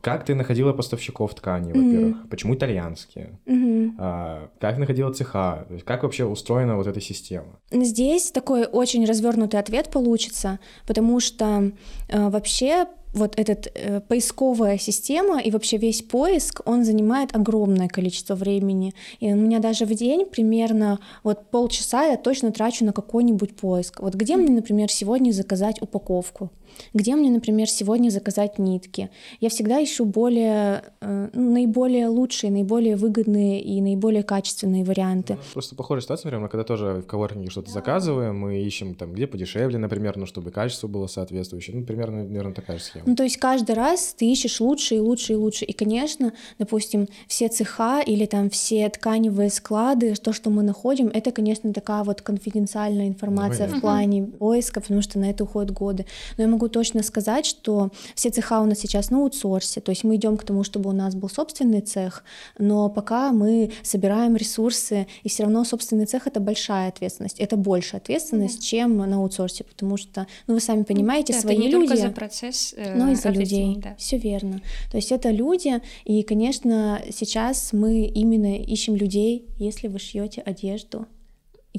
как 0.00 0.24
ты 0.24 0.34
находила 0.34 0.72
поставщиков 0.72 1.34
ткани, 1.34 1.72
во-первых? 1.72 2.16
Mm-hmm. 2.16 2.28
Почему 2.30 2.54
итальянские? 2.54 3.38
Mm-hmm. 3.46 3.90
А, 3.98 4.48
как 4.60 4.78
находила 4.78 5.12
цеха? 5.12 5.66
Как 5.84 6.04
вообще 6.04 6.24
устроена 6.24 6.76
вот 6.76 6.86
эта 6.86 7.00
система? 7.00 7.58
Здесь 7.70 8.30
такой 8.30 8.64
очень 8.64 9.04
развернутый 9.04 9.58
ответ 9.60 9.90
получится, 9.90 10.60
потому 10.86 11.20
что 11.20 11.72
э, 12.08 12.28
вообще 12.30 12.86
вот 13.16 13.34
эта 13.36 13.70
э, 13.74 14.00
поисковая 14.00 14.78
система 14.78 15.40
и 15.40 15.50
вообще 15.50 15.78
весь 15.78 16.02
поиск, 16.02 16.60
он 16.66 16.84
занимает 16.84 17.34
огромное 17.34 17.88
количество 17.88 18.34
времени. 18.34 18.92
И 19.20 19.32
у 19.32 19.36
меня 19.36 19.58
даже 19.58 19.86
в 19.86 19.94
день 19.94 20.26
примерно 20.26 20.98
вот 21.24 21.50
полчаса 21.50 22.04
я 22.04 22.16
точно 22.16 22.52
трачу 22.52 22.84
на 22.84 22.92
какой-нибудь 22.92 23.56
поиск. 23.56 24.00
Вот 24.00 24.14
где 24.14 24.36
мне, 24.36 24.50
например, 24.50 24.90
сегодня 24.90 25.32
заказать 25.32 25.82
упаковку? 25.82 26.50
Где 26.94 27.16
мне, 27.16 27.30
например, 27.30 27.68
сегодня 27.68 28.10
заказать 28.10 28.58
нитки? 28.58 29.10
Я 29.40 29.48
всегда 29.48 29.82
ищу 29.82 30.04
более, 30.04 30.84
э, 31.00 31.28
ну, 31.32 31.52
наиболее 31.52 32.08
лучшие, 32.08 32.50
наиболее 32.50 32.96
выгодные 32.96 33.60
и 33.60 33.80
наиболее 33.80 34.22
качественные 34.22 34.84
варианты. 34.84 35.34
Ну, 35.34 35.40
просто 35.52 35.74
похожая 35.74 36.02
ситуация, 36.02 36.28
например, 36.28 36.42
мы 36.44 36.48
когда 36.48 36.64
тоже 36.64 37.02
в 37.02 37.06
коворкинге 37.06 37.50
что-то 37.50 37.70
заказываем, 37.70 38.38
мы 38.38 38.62
ищем 38.62 38.94
там, 38.94 39.12
где 39.12 39.26
подешевле, 39.26 39.78
например, 39.78 40.16
ну, 40.16 40.26
чтобы 40.26 40.50
качество 40.50 40.88
было 40.88 41.06
соответствующее. 41.06 41.76
Ну, 41.76 41.84
примерно, 41.84 42.24
наверное, 42.24 42.54
такая 42.54 42.78
же 42.78 42.84
схема. 42.84 43.04
Ну, 43.06 43.14
то 43.14 43.22
есть 43.22 43.36
каждый 43.36 43.74
раз 43.74 44.14
ты 44.16 44.30
ищешь 44.30 44.60
лучше 44.60 44.96
и 44.96 45.00
лучше 45.00 45.32
и 45.32 45.36
лучше. 45.36 45.64
И, 45.64 45.72
конечно, 45.72 46.32
допустим, 46.58 47.06
все 47.26 47.48
цеха 47.48 48.00
или 48.00 48.26
там 48.26 48.50
все 48.50 48.88
тканевые 48.88 49.50
склады, 49.50 50.14
то, 50.14 50.32
что 50.32 50.50
мы 50.50 50.62
находим, 50.62 51.08
это, 51.12 51.30
конечно, 51.30 51.72
такая 51.72 52.04
вот 52.04 52.22
конфиденциальная 52.22 53.08
информация 53.08 53.68
ну, 53.68 53.78
в 53.78 53.80
плане 53.80 54.24
поиска, 54.24 54.80
потому 54.80 55.02
что 55.02 55.18
на 55.18 55.30
это 55.30 55.44
уходят 55.44 55.70
годы. 55.72 56.06
Но 56.36 56.44
я 56.44 56.48
могу 56.48 56.65
могу 56.66 56.72
точно 56.72 57.02
сказать, 57.02 57.46
что 57.46 57.90
все 58.14 58.30
цеха 58.30 58.60
у 58.60 58.66
нас 58.66 58.78
сейчас 58.78 59.10
на 59.10 59.18
аутсорсе, 59.18 59.80
то 59.80 59.90
есть 59.92 60.04
мы 60.04 60.16
идем 60.16 60.36
к 60.36 60.44
тому, 60.44 60.64
чтобы 60.64 60.90
у 60.90 60.92
нас 60.92 61.14
был 61.14 61.28
собственный 61.28 61.80
цех, 61.80 62.24
но 62.58 62.88
пока 62.88 63.32
мы 63.32 63.70
собираем 63.82 64.36
ресурсы, 64.36 65.06
и 65.24 65.28
все 65.28 65.44
равно 65.44 65.64
собственный 65.64 66.06
цех 66.06 66.26
это 66.26 66.40
большая 66.40 66.88
ответственность, 66.88 67.40
это 67.40 67.56
больше 67.56 67.96
ответственность, 67.96 68.58
да. 68.58 68.62
чем 68.62 68.98
на 68.98 69.16
аутсорсе, 69.16 69.64
потому 69.64 69.96
что, 69.96 70.26
ну 70.46 70.54
вы 70.54 70.60
сами 70.60 70.82
понимаете, 70.82 71.32
да, 71.32 71.40
свои 71.40 71.56
не 71.56 71.68
люди, 71.68 71.88
только 71.88 72.02
за 72.02 72.10
процесс, 72.10 72.74
э, 72.76 72.94
но 72.96 73.12
и 73.12 73.14
за 73.14 73.30
людей, 73.30 73.76
да. 73.76 73.94
все 73.96 74.18
верно. 74.18 74.60
То 74.90 74.96
есть 74.96 75.12
это 75.12 75.30
люди, 75.30 75.80
и, 76.04 76.22
конечно, 76.22 77.00
сейчас 77.12 77.72
мы 77.72 78.04
именно 78.06 78.56
ищем 78.56 78.96
людей, 78.96 79.46
если 79.58 79.88
вы 79.88 79.98
шьете 79.98 80.40
одежду, 80.40 81.06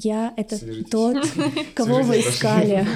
я— 0.02 0.32
это 0.36 0.56
Свяжитесь. 0.56 0.90
тот, 0.90 1.16
кого 1.74 2.02
вы 2.02 2.20
искали. 2.20 2.86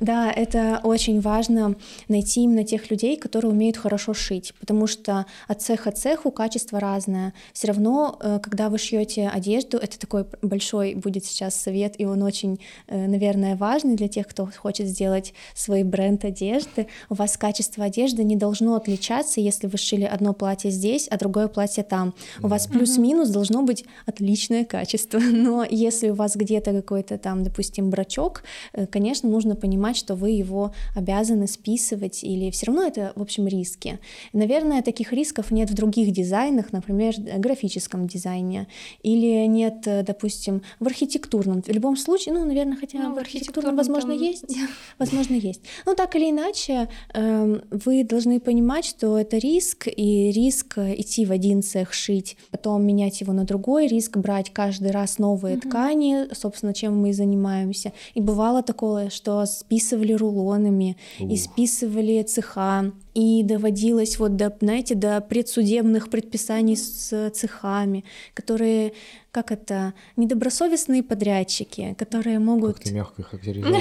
Да, 0.00 0.30
это 0.30 0.80
очень 0.82 1.20
важно 1.20 1.76
найти 2.08 2.42
именно 2.42 2.64
тех 2.64 2.90
людей, 2.90 3.16
которые 3.16 3.52
умеют 3.52 3.76
хорошо 3.76 4.14
шить, 4.14 4.54
потому 4.60 4.86
что 4.86 5.26
от 5.48 5.62
цеха 5.62 5.90
к 5.90 5.94
цеху 5.94 6.30
качество 6.30 6.80
разное. 6.80 7.32
Все 7.52 7.68
равно, 7.68 8.18
э, 8.20 8.38
когда 8.42 8.68
вы 8.68 8.78
шьете 8.78 9.28
одежду, 9.28 9.78
это 9.78 9.98
такой 9.98 10.26
большой 10.42 10.94
будет 10.94 11.24
сейчас 11.24 11.54
совет, 11.54 11.94
и 11.98 12.04
он 12.04 12.22
очень, 12.22 12.60
э, 12.88 13.06
наверное, 13.06 13.56
важный 13.56 13.94
для 13.96 14.08
тех, 14.08 14.26
кто 14.26 14.48
хочет 14.56 14.86
сделать 14.86 15.34
свой 15.54 15.82
бренд 15.82 16.24
одежды. 16.24 16.88
У 17.08 17.14
вас 17.14 17.36
качество 17.36 17.84
одежды 17.84 18.24
не 18.24 18.36
должно 18.36 18.74
отличаться, 18.74 19.40
если 19.40 19.66
вы 19.66 19.78
шили 19.78 20.04
одно 20.04 20.32
платье 20.32 20.70
здесь, 20.70 21.08
а 21.10 21.16
другое 21.16 21.48
платье 21.48 21.84
там. 21.84 22.14
У 22.42 22.48
вас 22.48 22.66
плюс-минус 22.66 23.30
должно 23.30 23.62
быть 23.62 23.84
отличное 24.06 24.64
качество, 24.64 25.18
но 25.32 25.64
если 25.68 26.10
у 26.10 26.14
вас 26.14 26.23
вас 26.24 26.36
где-то 26.36 26.72
какой-то 26.72 27.18
там, 27.18 27.44
допустим, 27.44 27.90
брачок, 27.90 28.42
э, 28.72 28.86
конечно, 28.86 29.28
нужно 29.28 29.56
понимать, 29.56 29.96
что 29.96 30.14
вы 30.14 30.30
его 30.30 30.72
обязаны 30.96 31.46
списывать, 31.46 32.24
или 32.24 32.50
все 32.50 32.66
равно 32.66 32.82
это, 32.82 33.12
в 33.14 33.22
общем, 33.22 33.46
риски. 33.46 33.98
Наверное, 34.32 34.82
таких 34.82 35.12
рисков 35.12 35.50
нет 35.50 35.70
в 35.70 35.74
других 35.74 36.12
дизайнах, 36.12 36.72
например, 36.72 37.14
в 37.14 37.40
графическом 37.40 38.06
дизайне, 38.06 38.66
или 39.02 39.46
нет, 39.46 39.86
э, 39.86 40.02
допустим, 40.02 40.62
в 40.80 40.86
архитектурном. 40.86 41.62
В 41.62 41.68
любом 41.68 41.96
случае, 41.96 42.34
ну, 42.34 42.44
наверное, 42.44 42.76
хотя 42.76 42.98
ну, 42.98 43.14
в 43.14 43.18
архитектурном, 43.18 43.76
возможно, 43.76 44.14
там... 44.14 44.22
есть, 44.22 44.56
возможно, 44.98 45.34
есть. 45.34 45.60
Ну, 45.86 45.94
так 45.94 46.16
или 46.16 46.30
иначе, 46.30 46.88
эм, 47.14 47.62
вы 47.70 48.04
должны 48.04 48.40
понимать, 48.40 48.84
что 48.84 49.18
это 49.18 49.38
риск, 49.38 49.88
и 49.88 50.32
риск 50.32 50.78
идти 50.78 51.26
в 51.26 51.32
один 51.32 51.62
цех 51.62 51.92
шить, 51.92 52.36
потом 52.50 52.86
менять 52.86 53.20
его 53.20 53.32
на 53.32 53.44
другой, 53.44 53.88
риск 53.88 54.16
брать 54.16 54.50
каждый 54.52 54.90
раз 54.90 55.18
новые 55.18 55.56
mm-hmm. 55.56 55.68
ткани, 55.68 56.13
собственно, 56.32 56.74
чем 56.74 56.96
мы 56.98 57.10
и 57.10 57.12
занимаемся. 57.12 57.92
И 58.14 58.20
бывало 58.20 58.62
такое, 58.62 59.10
что 59.10 59.44
списывали 59.46 60.12
рулонами, 60.12 60.96
Ух. 61.20 61.30
и 61.30 61.36
списывали 61.36 62.22
цеха, 62.22 62.92
и 63.14 63.42
доводилось 63.42 64.18
вот 64.18 64.36
до, 64.36 64.54
знаете, 64.60 64.94
до 64.94 65.20
предсудебных 65.20 66.10
предписаний 66.10 66.76
с 66.76 67.30
цехами, 67.30 68.04
которые, 68.34 68.92
как 69.30 69.52
это, 69.52 69.94
недобросовестные 70.16 71.02
подрядчики, 71.02 71.94
которые 71.98 72.38
могут... 72.38 72.76
Как 72.76 72.84
ты 72.84 72.92
мягко 72.92 73.22
характеризовала. 73.22 73.80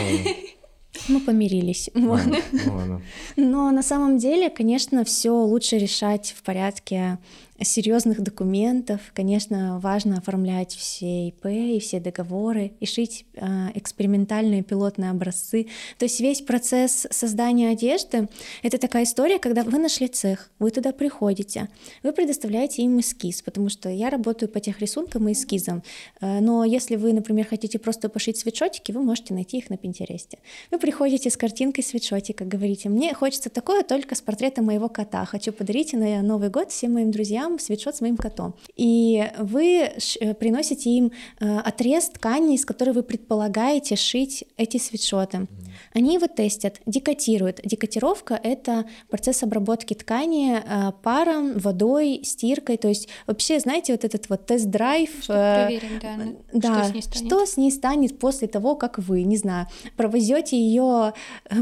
Мы 1.08 1.19
помирились. 1.26 1.89
Ладно, 1.96 2.38
ладно. 2.67 3.02
Но 3.36 3.72
на 3.72 3.82
самом 3.82 4.17
деле, 4.17 4.50
конечно, 4.50 5.04
все 5.04 5.32
лучше 5.32 5.78
решать 5.78 6.34
в 6.38 6.43
порядке 6.43 7.17
серьезных 7.61 8.21
документов. 8.21 8.99
Конечно, 9.13 9.79
важно 9.79 10.17
оформлять 10.17 10.73
все 10.73 11.27
ИП 11.27 11.45
и 11.45 11.79
все 11.79 11.99
договоры 11.99 12.73
и 12.79 12.85
шить 12.85 13.25
э, 13.35 13.45
экспериментальные 13.75 14.63
пилотные 14.63 15.11
образцы. 15.11 15.67
То 15.97 16.05
есть 16.05 16.19
весь 16.19 16.41
процесс 16.41 17.07
создания 17.11 17.69
одежды— 17.69 18.27
это 18.63 18.77
такая 18.77 19.03
история, 19.03 19.39
когда 19.39 19.63
вы 19.63 19.77
нашли 19.77 20.07
цех, 20.07 20.49
вы 20.59 20.71
туда 20.71 20.91
приходите, 20.91 21.69
вы 22.01 22.11
предоставляете 22.11 22.81
им 22.81 22.99
эскиз, 22.99 23.41
потому 23.41 23.69
что 23.69 23.89
я 23.89 24.09
работаю 24.09 24.49
по 24.49 24.59
тех 24.59 24.79
рисункам 24.79 25.29
и 25.29 25.33
эскизам. 25.33 25.83
Э, 26.21 26.39
но 26.39 26.63
если 26.63 26.95
вы, 26.95 27.13
например, 27.13 27.45
хотите 27.47 27.77
просто 27.77 28.09
пошить 28.09 28.37
свитшотики, 28.37 28.91
вы 28.91 29.01
можете 29.03 29.33
найти 29.33 29.59
их 29.59 29.69
на 29.69 29.77
Пинтересте. 29.77 30.39
Вы 30.71 30.79
приходите 30.79 31.29
с 31.29 31.37
картинкой 31.37 31.83
свитшотика, 31.83 32.45
говорите, 32.45 32.89
мне 32.89 33.13
хочется 33.13 33.49
такое 33.49 33.83
только 33.83 34.15
с 34.15 34.21
портретом 34.21 34.65
моего 34.65 34.89
кота, 34.89 35.25
хочу 35.25 35.51
подарить 35.51 35.93
на 35.93 36.21
Новый 36.23 36.49
год 36.49 36.71
всем 36.71 36.93
моим 36.93 37.11
друзьям 37.11 37.42
котам 37.43 37.60
свитшот 37.60 37.95
с 37.95 38.01
моим 38.01 38.17
котом. 38.17 38.56
И 38.75 39.23
вы 39.38 39.91
э, 40.19 40.34
приносите 40.34 40.89
им 40.89 41.12
э, 41.39 41.60
отрез 41.60 42.10
ткани, 42.10 42.56
из 42.56 42.65
которой 42.65 42.91
вы 42.91 43.03
предполагаете 43.03 43.95
шить 43.95 44.45
эти 44.58 44.77
свитшоты. 44.77 45.47
Они 45.93 46.15
его 46.15 46.27
тестят, 46.27 46.79
декотируют. 46.86 47.60
Декотировка— 47.63 48.39
это 48.43 48.86
процесс 49.10 49.43
обработки 49.43 49.93
ткани 49.93 50.58
э, 50.58 50.91
паром, 51.03 51.58
водой, 51.58 52.21
стиркой. 52.23 52.77
То 52.77 52.88
есть 52.88 53.10
вообще, 53.27 53.60
знаете, 53.60 53.93
вот 53.93 54.06
этот 54.06 54.29
вот 54.29 54.45
тест-драйв... 54.45 55.10
проверить, 55.25 56.01
да, 56.01 56.17
да, 56.53 56.84
что 56.84 56.89
с 56.89 56.93
ней 56.93 57.01
станет. 57.01 57.27
Что 57.27 57.45
с 57.45 57.58
ней 57.58 57.71
станет 57.71 58.19
после 58.19 58.47
того, 58.47 58.75
как 58.75 58.99
вы, 58.99 59.23
не 59.23 59.38
знаю, 59.38 59.67
провозете 59.97 60.58
ее 60.58 61.13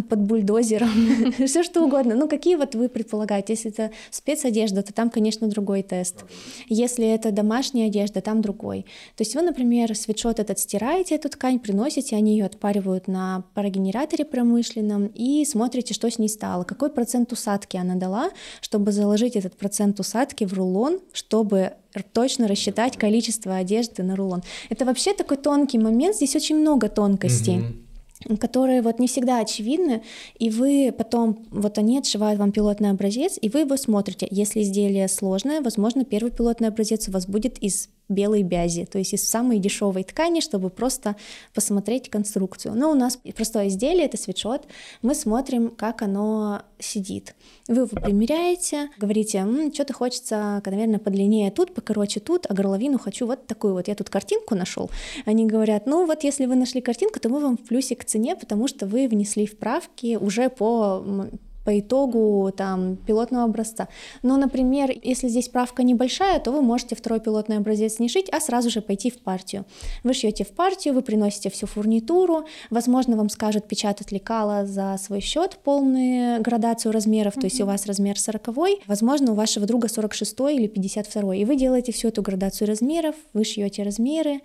под 0.10 0.20
бульдозером, 0.20 0.90
все 1.46 1.64
что 1.64 1.84
угодно. 1.84 2.16
Ну, 2.16 2.28
какие 2.28 2.56
вот 2.56 2.76
вы 2.76 2.90
предполагаете? 2.90 3.54
Если 3.54 3.72
это 3.72 3.92
спецодежда, 4.10 4.84
то 4.84 4.94
там, 4.94 5.10
конечно, 5.10 5.48
другой 5.48 5.71
другой 5.72 5.84
тест. 5.84 6.26
Если 6.68 7.08
это 7.08 7.32
домашняя 7.32 7.88
одежда, 7.88 8.22
там 8.22 8.42
другой. 8.42 8.86
То 9.16 9.22
есть 9.22 9.36
вы, 9.36 9.42
например, 9.42 9.96
свитшот 9.96 10.40
этот 10.40 10.60
стираете, 10.60 11.16
эту 11.16 11.30
ткань, 11.30 11.60
приносите, 11.60 12.16
они 12.16 12.34
ее 12.34 12.46
отпаривают 12.46 13.08
на 13.08 13.44
парогенераторе 13.54 14.26
промышленном 14.26 15.08
и 15.16 15.46
смотрите, 15.46 15.94
что 15.94 16.10
с 16.10 16.20
ней 16.20 16.28
стало, 16.30 16.64
какой 16.64 16.90
процент 16.90 17.32
усадки 17.32 17.78
она 17.78 17.96
дала, 17.96 18.32
чтобы 18.62 18.92
заложить 18.92 19.36
этот 19.36 19.56
процент 19.56 20.00
усадки 20.00 20.46
в 20.46 20.54
рулон, 20.54 21.00
чтобы 21.14 21.72
точно 22.14 22.48
рассчитать 22.48 22.98
количество 22.98 23.56
одежды 23.56 24.04
на 24.04 24.16
рулон. 24.16 24.44
Это 24.70 24.86
вообще 24.86 25.14
такой 25.14 25.38
тонкий 25.38 25.80
момент, 25.80 26.16
здесь 26.16 26.36
очень 26.36 26.58
много 26.58 26.90
тонкостей. 26.90 27.60
Mm-hmm 27.60 27.81
которые 28.40 28.82
вот 28.82 29.00
не 29.00 29.08
всегда 29.08 29.40
очевидны, 29.40 30.04
и 30.38 30.50
вы 30.50 30.94
потом, 30.98 31.46
вот 31.52 31.78
они 31.78 31.98
отшивают 32.00 32.40
вам 32.40 32.52
пилотный 32.52 32.90
образец, 32.90 33.38
и 33.42 33.50
вы 33.50 33.62
его 33.62 33.78
смотрите. 33.78 34.28
Если 34.30 34.62
изделие 34.62 35.08
сложное, 35.08 35.62
возможно, 35.62 36.06
первый 36.06 36.32
пилотный 36.32 36.68
образец 36.68 37.08
у 37.08 37.12
вас 37.12 37.28
будет 37.28 37.58
из 37.60 37.90
белой 38.12 38.44
бязи, 38.44 38.86
то 38.86 38.98
есть 38.98 39.14
из 39.14 39.28
самой 39.28 39.60
дешевой 39.60 40.04
ткани, 40.04 40.40
чтобы 40.42 40.70
просто 40.70 41.16
посмотреть 41.54 42.10
конструкцию. 42.10 42.76
Но 42.76 42.92
у 42.92 42.96
нас 42.96 43.20
простое 43.36 43.68
изделие, 43.68 44.06
это 44.06 44.18
свитшот, 44.18 44.68
мы 45.02 45.16
смотрим, 45.16 45.70
как 45.70 46.02
оно 46.02 46.62
сидит. 46.80 47.36
Вы 47.68 47.84
его 47.84 47.88
примеряете, 47.88 48.90
говорите, 48.98 49.46
что-то 49.74 49.94
хочется, 49.94 50.62
наверное, 50.66 51.00
подлиннее 51.00 51.52
тут, 51.52 51.74
покороче 51.74 52.20
тут, 52.20 52.46
а 52.50 52.54
горловину 52.54 53.00
хочу 53.00 53.26
вот 53.26 53.48
такую 53.48 53.74
вот. 53.74 53.88
Я 53.88 53.96
тут 53.96 54.10
картинку 54.10 54.56
нашел. 54.56 54.90
Они 55.26 55.46
говорят, 55.46 55.86
ну 55.86 56.06
вот 56.06 56.24
если 56.24 56.46
вы 56.46 56.56
нашли 56.56 56.82
картинку, 56.82 57.20
то 57.20 57.30
мы 57.30 57.40
вам 57.40 57.58
в 57.58 57.64
плюсе 57.64 57.96
к 57.96 58.06
цене, 58.06 58.36
потому 58.36 58.68
что 58.68 58.86
вы 58.86 59.08
внесли 59.08 59.46
вправки 59.46 60.18
уже 60.18 60.50
по 60.50 61.04
по 61.64 61.80
итогу 61.80 62.52
там 62.56 62.96
пилотного 62.96 63.46
образца. 63.46 63.88
Но, 64.24 64.38
например, 64.38 64.92
если 65.04 65.28
здесь 65.28 65.50
правка 65.50 65.84
небольшая, 65.84 66.40
то 66.40 66.52
вы 66.52 66.62
можете 66.62 66.96
второй 66.96 67.20
пилотный 67.20 67.58
образец 67.58 68.00
не 68.00 68.10
шить, 68.10 68.30
а 68.32 68.40
сразу 68.40 68.70
же 68.70 68.82
пойти 68.82 69.12
в 69.12 69.20
партию. 69.20 69.66
Вы 70.04 70.14
шьете 70.14 70.44
в 70.44 70.50
партию, 70.50 70.94
вы 70.94 71.02
приносите 71.02 71.50
всю 71.50 71.68
фурнитуру, 71.68 72.46
возможно, 72.70 73.16
вам 73.16 73.30
скажут 73.30 73.68
печатать 73.68 74.12
лекала 74.12 74.66
за 74.66 74.98
свой 74.98 75.22
счет 75.22 75.60
полную 75.64 76.42
градацию 76.42 76.92
размеров, 76.92 77.38
mm-hmm. 77.38 77.42
то 77.42 77.46
есть 77.48 77.62
у 77.62 77.66
вас 77.66 77.86
размер 77.86 78.20
40, 78.20 78.48
возможно, 78.88 79.32
у 79.32 79.36
вашего 79.36 79.66
друга 79.66 79.88
46 79.88 80.40
или 80.52 80.68
52, 80.68 81.36
и 81.36 81.46
вы 81.46 81.56
делаете 81.56 81.92
всю 81.92 82.10
эту 82.10 82.22
градацию 82.22 82.68
размеров, 82.68 83.16
вы 83.34 83.44
шьете 83.44 83.84
размеры, 83.84 84.42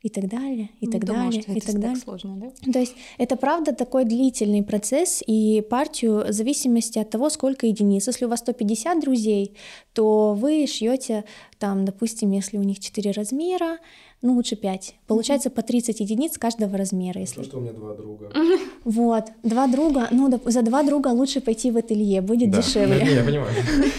и 0.00 0.08
так 0.10 0.28
далее, 0.28 0.70
и 0.80 0.86
так 0.86 1.04
Думала, 1.04 1.24
далее, 1.24 1.42
что 1.42 1.52
и 1.52 1.56
это 1.58 1.66
так 1.66 1.80
далее. 1.80 1.96
сложно, 1.96 2.36
да? 2.36 2.72
То 2.72 2.78
есть 2.78 2.94
это 3.18 3.34
правда 3.36 3.74
такой 3.74 4.04
длительный 4.04 4.62
процесс, 4.62 5.22
и 5.26 5.60
партию 5.68 6.24
в 6.28 6.32
зависимости 6.32 7.00
от 7.00 7.10
того, 7.10 7.30
сколько 7.30 7.66
единиц. 7.66 8.06
Если 8.06 8.24
у 8.24 8.28
вас 8.28 8.40
150 8.40 9.00
друзей, 9.00 9.54
то 9.94 10.34
вы 10.34 10.66
шьете 10.68 11.24
там, 11.58 11.84
допустим, 11.84 12.30
если 12.30 12.58
у 12.58 12.62
них 12.62 12.78
4 12.78 13.10
размера, 13.10 13.78
ну 14.22 14.34
лучше 14.34 14.54
5. 14.54 14.94
Получается 15.08 15.50
по 15.50 15.62
30 15.62 15.98
единиц 16.00 16.38
каждого 16.38 16.78
размера. 16.78 17.20
Если... 17.20 17.36
То, 17.36 17.44
что 17.44 17.58
у 17.58 17.60
меня 17.60 17.72
два 17.72 17.94
друга. 17.94 18.30
Вот, 18.84 19.24
два 19.42 19.66
друга, 19.66 20.08
ну 20.12 20.30
за 20.44 20.62
два 20.62 20.84
друга 20.84 21.08
лучше 21.08 21.40
пойти 21.40 21.72
в 21.72 21.76
ателье, 21.76 22.20
будет 22.20 22.50
Да. 22.52 22.58
дешевле. 22.62 23.00
Ну, 23.04 23.10
Я 23.14 23.24
понимаю. 23.24 23.52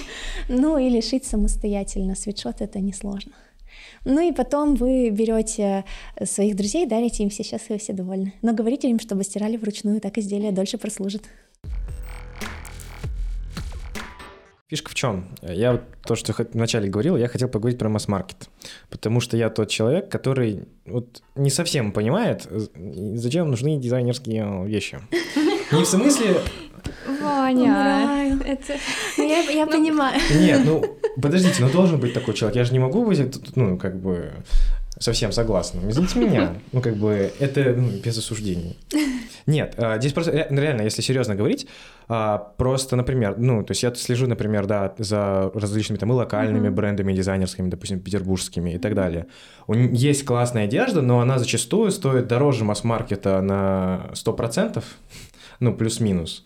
Ну 0.51 0.79
или 0.79 0.99
шить 1.01 1.25
самостоятельно, 1.25 2.15
свитшот 2.15 2.61
это 2.61 2.79
несложно. 2.79 3.33
Ну 4.05 4.27
и 4.27 4.31
потом 4.31 4.75
вы 4.75 5.09
берете 5.09 5.85
своих 6.23 6.55
друзей, 6.55 6.85
дарите 6.85 7.23
им 7.23 7.29
все 7.29 7.43
счастливы, 7.43 7.79
все 7.79 7.93
довольны. 7.93 8.33
Но 8.41 8.53
говорите 8.53 8.89
им, 8.89 8.99
чтобы 8.99 9.23
стирали 9.23 9.57
вручную, 9.57 10.01
так 10.01 10.17
изделие 10.17 10.51
дольше 10.51 10.77
прослужит. 10.77 11.23
Фишка 14.69 14.91
в 14.91 14.93
чем? 14.93 15.27
Я 15.41 15.71
вот 15.71 15.81
то, 16.05 16.15
что 16.15 16.31
вначале 16.53 16.89
говорил, 16.89 17.17
я 17.17 17.27
хотел 17.27 17.49
поговорить 17.49 17.79
про 17.79 17.89
масс-маркет. 17.89 18.49
Потому 18.91 19.19
что 19.19 19.35
я 19.35 19.49
тот 19.49 19.69
человек, 19.69 20.09
который 20.09 20.67
вот 20.85 21.23
не 21.35 21.49
совсем 21.49 21.91
понимает, 21.91 22.45
э, 22.47 22.59
зачем 23.15 23.49
нужны 23.49 23.77
дизайнерские 23.77 24.67
вещи. 24.67 24.99
Не 25.71 25.83
в 25.83 25.87
смысле... 25.87 26.41
Ваня, 27.21 27.61
Умираю. 27.61 28.39
это... 28.45 28.73
Ну, 29.17 29.27
я, 29.27 29.39
я 29.41 29.65
понимаю. 29.67 30.19
Нет, 30.39 30.61
ну, 30.65 30.83
подождите, 31.21 31.61
ну 31.63 31.69
должен 31.69 31.99
быть 31.99 32.13
такой 32.13 32.33
человек. 32.33 32.55
Я 32.55 32.63
же 32.63 32.73
не 32.73 32.79
могу 32.79 33.05
быть, 33.05 33.19
тут, 33.31 33.55
ну, 33.55 33.77
как 33.77 33.99
бы, 33.99 34.31
совсем 34.99 35.31
согласным. 35.31 35.89
Извините 35.89 36.19
меня. 36.19 36.53
Ну, 36.71 36.81
как 36.81 36.95
бы, 36.97 37.31
это 37.39 37.73
ну, 37.77 37.89
без 38.03 38.17
осуждений. 38.17 38.77
Нет, 39.45 39.73
а, 39.77 39.97
здесь 39.97 40.13
просто, 40.13 40.31
ре- 40.31 40.47
реально, 40.49 40.81
если 40.83 41.01
серьезно 41.01 41.35
говорить, 41.35 41.67
а, 42.07 42.37
просто, 42.37 42.95
например, 42.95 43.35
ну, 43.37 43.63
то 43.63 43.71
есть 43.71 43.81
я 43.83 43.93
слежу, 43.95 44.27
например, 44.27 44.65
да, 44.67 44.93
за 44.97 45.51
различными 45.53 45.97
там 45.97 46.11
и 46.11 46.15
локальными 46.15 46.67
Мгм. 46.67 46.75
брендами 46.75 47.13
дизайнерскими, 47.13 47.69
допустим, 47.69 47.99
петербургскими 48.01 48.71
и 48.71 48.77
так 48.77 48.93
далее. 48.93 49.27
Есть 49.69 50.25
классная 50.25 50.65
одежда, 50.65 51.01
но 51.01 51.19
она 51.21 51.39
зачастую 51.39 51.91
стоит 51.91 52.27
дороже 52.27 52.63
масс-маркета 52.65 53.41
на 53.41 54.09
100%, 54.13 54.83
ну, 55.59 55.73
плюс-минус. 55.73 56.45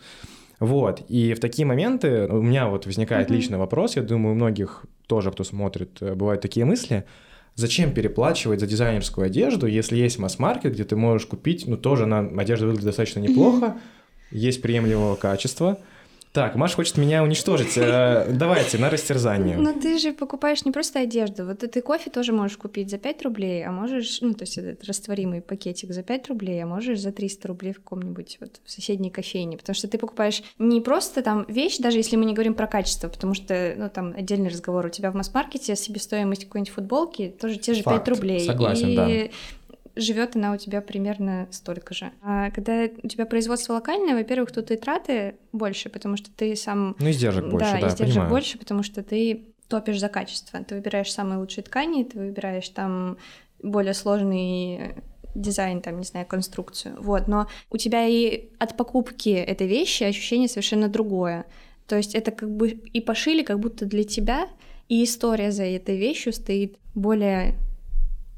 Вот, 0.59 1.01
и 1.09 1.33
в 1.33 1.39
такие 1.39 1.65
моменты 1.65 2.27
у 2.27 2.41
меня 2.41 2.67
вот 2.67 2.85
возникает 2.85 3.29
Мгм. 3.29 3.37
личный 3.37 3.57
вопрос, 3.57 3.95
я 3.95 4.01
думаю, 4.01 4.33
у 4.33 4.35
многих 4.35 4.85
тоже, 5.07 5.31
кто 5.31 5.43
смотрит, 5.43 5.97
э, 6.01 6.13
бывают 6.15 6.41
такие 6.41 6.65
мысли, 6.65 7.03
зачем 7.55 7.91
переплачивать 7.91 8.59
за 8.59 8.67
дизайнерскую 8.67 9.25
одежду, 9.25 9.67
если 9.67 9.97
есть 9.97 10.19
масс-маркет, 10.19 10.73
где 10.73 10.83
ты 10.85 10.95
можешь 10.95 11.27
купить, 11.27 11.65
ну, 11.67 11.75
тоже 11.77 12.03
она, 12.03 12.19
одежда 12.37 12.65
выглядит 12.65 12.85
достаточно 12.85 13.19
неплохо, 13.19 13.77
есть 14.31 14.61
приемлемого 14.61 15.15
качества. 15.15 15.79
Так, 16.33 16.55
Маша 16.55 16.77
хочет 16.77 16.97
меня 16.97 17.21
уничтожить. 17.21 17.77
Э, 17.77 18.25
Давайте, 18.27 18.79
на 18.79 18.89
растерзание. 18.89 19.55
Но 19.55 19.71
ты 19.71 19.99
же 19.99 20.13
покупаешь 20.13 20.65
не 20.65 20.71
просто 20.71 20.99
одежду. 20.99 21.45
Вот 21.45 21.59
ты 21.59 21.81
кофе 21.81 22.09
тоже 22.09 22.33
можешь 22.33 22.57
купить 22.57 22.89
за 22.89 22.97
5 22.97 23.21
рублей, 23.21 23.63
а 23.63 23.71
можешь, 23.71 24.19
ну, 24.21 24.33
то 24.33 24.41
есть 24.41 24.57
этот 24.57 24.83
растворимый 24.83 25.41
пакетик 25.41 25.93
за 25.93 26.01
5 26.01 26.29
рублей, 26.29 26.63
а 26.63 26.65
можешь 26.65 26.99
за 26.99 27.11
300 27.11 27.47
рублей 27.47 27.73
в 27.73 27.77
каком-нибудь 27.77 28.37
вот 28.39 28.61
в 28.65 28.71
соседней 28.71 29.11
кофейне. 29.11 29.57
Потому 29.57 29.75
что 29.75 29.87
ты 29.87 29.99
покупаешь 29.99 30.41
не 30.57 30.81
просто 30.81 31.21
там 31.21 31.45
вещь, 31.47 31.77
даже 31.77 31.97
если 31.97 32.15
мы 32.15 32.25
не 32.25 32.33
говорим 32.33 32.55
про 32.55 32.65
качество, 32.65 33.09
потому 33.09 33.35
что, 33.35 33.75
ну, 33.77 33.89
там 33.91 34.15
отдельный 34.17 34.49
разговор. 34.49 34.87
У 34.87 34.89
тебя 34.89 35.11
в 35.11 35.13
масс-маркете 35.13 35.75
себестоимость 35.75 36.45
какой-нибудь 36.45 36.73
футболки 36.73 37.31
тоже 37.39 37.57
те 37.57 37.75
же 37.75 37.83
Факт. 37.83 38.05
5 38.05 38.15
рублей. 38.15 38.39
Согласен, 38.39 38.87
и 38.87 38.95
да. 38.95 39.29
Живет 39.95 40.35
она 40.35 40.53
у 40.53 40.57
тебя 40.57 40.81
примерно 40.81 41.47
столько 41.51 41.93
же. 41.93 42.11
А 42.21 42.51
когда 42.51 42.87
у 43.01 43.07
тебя 43.07 43.25
производство 43.25 43.73
локальное, 43.73 44.15
во-первых, 44.15 44.51
тут 44.51 44.71
и 44.71 44.75
траты 44.75 45.35
больше, 45.51 45.89
потому 45.89 46.17
что 46.17 46.31
ты 46.31 46.55
сам 46.55 46.95
Ну, 46.99 47.09
издержек 47.09 47.45
больше, 47.45 47.71
да, 47.71 47.87
издержек 47.87 48.07
понимаю. 48.07 48.29
больше, 48.29 48.57
потому 48.57 48.83
что 48.83 49.03
ты 49.03 49.53
топишь 49.67 49.99
за 49.99 50.09
качество. 50.09 50.59
Ты 50.63 50.75
выбираешь 50.75 51.11
самые 51.11 51.39
лучшие 51.39 51.63
ткани, 51.63 52.03
ты 52.03 52.19
выбираешь 52.19 52.69
там 52.69 53.17
более 53.61 53.93
сложный 53.93 54.95
дизайн, 55.35 55.81
там, 55.81 55.97
не 55.97 56.05
знаю, 56.05 56.25
конструкцию. 56.25 56.95
Вот, 56.99 57.27
но 57.27 57.47
у 57.71 57.77
тебя 57.77 58.05
и 58.05 58.49
от 58.59 58.77
покупки 58.77 59.29
этой 59.29 59.67
вещи 59.67 60.03
ощущение 60.03 60.47
совершенно 60.47 60.89
другое. 60.89 61.45
То 61.87 61.97
есть 61.97 62.15
это 62.15 62.31
как 62.31 62.49
бы 62.51 62.69
и 62.69 63.01
пошили 63.01 63.43
как 63.43 63.59
будто 63.59 63.85
для 63.85 64.03
тебя, 64.03 64.47
и 64.89 65.03
история 65.03 65.51
за 65.51 65.63
этой 65.63 65.97
вещью 65.97 66.33
стоит 66.33 66.77
более 66.93 67.55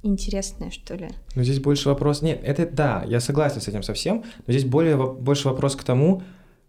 интересная, 0.05 0.71
что 0.71 0.95
ли. 0.95 1.09
Но 1.35 1.43
здесь 1.43 1.59
больше 1.59 1.89
вопрос... 1.89 2.21
Нет, 2.21 2.41
это 2.43 2.65
да, 2.65 3.03
я 3.05 3.19
согласен 3.19 3.61
с 3.61 3.67
этим 3.67 3.83
совсем, 3.83 4.23
но 4.45 4.53
здесь 4.53 4.65
более, 4.65 4.97
больше 4.97 5.47
вопрос 5.49 5.75
к 5.75 5.83
тому, 5.83 6.21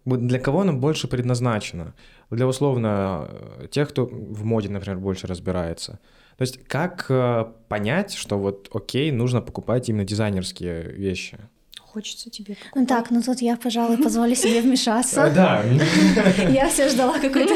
для 0.05 0.39
кого 0.39 0.61
оно 0.61 0.73
больше 0.73 1.07
предназначено. 1.07 1.93
Для, 2.29 2.47
условно, 2.47 3.29
тех, 3.71 3.89
кто 3.89 4.05
в 4.05 4.43
моде, 4.45 4.69
например, 4.69 4.99
больше 4.99 5.27
разбирается. 5.27 5.99
То 6.37 6.43
есть 6.43 6.63
как 6.67 7.07
э, 7.09 7.45
понять, 7.67 8.13
что 8.13 8.37
вот 8.37 8.69
окей, 8.71 9.11
нужно 9.11 9.41
покупать 9.41 9.89
именно 9.89 10.05
дизайнерские 10.05 10.83
вещи? 10.93 11.37
Хочется 11.97 12.29
тебе 12.29 12.53
покупать. 12.53 12.75
Ну 12.75 12.85
так, 12.85 13.09
ну 13.09 13.23
тут 13.23 13.41
я, 13.41 13.57
пожалуй, 13.57 13.97
позволю 13.97 14.35
себе 14.35 14.61
вмешаться. 14.61 15.21
Э, 15.25 15.33
Да, 15.33 15.63
Я 16.47 16.69
все 16.69 16.89
ждала 16.89 17.17
какой-то 17.17 17.55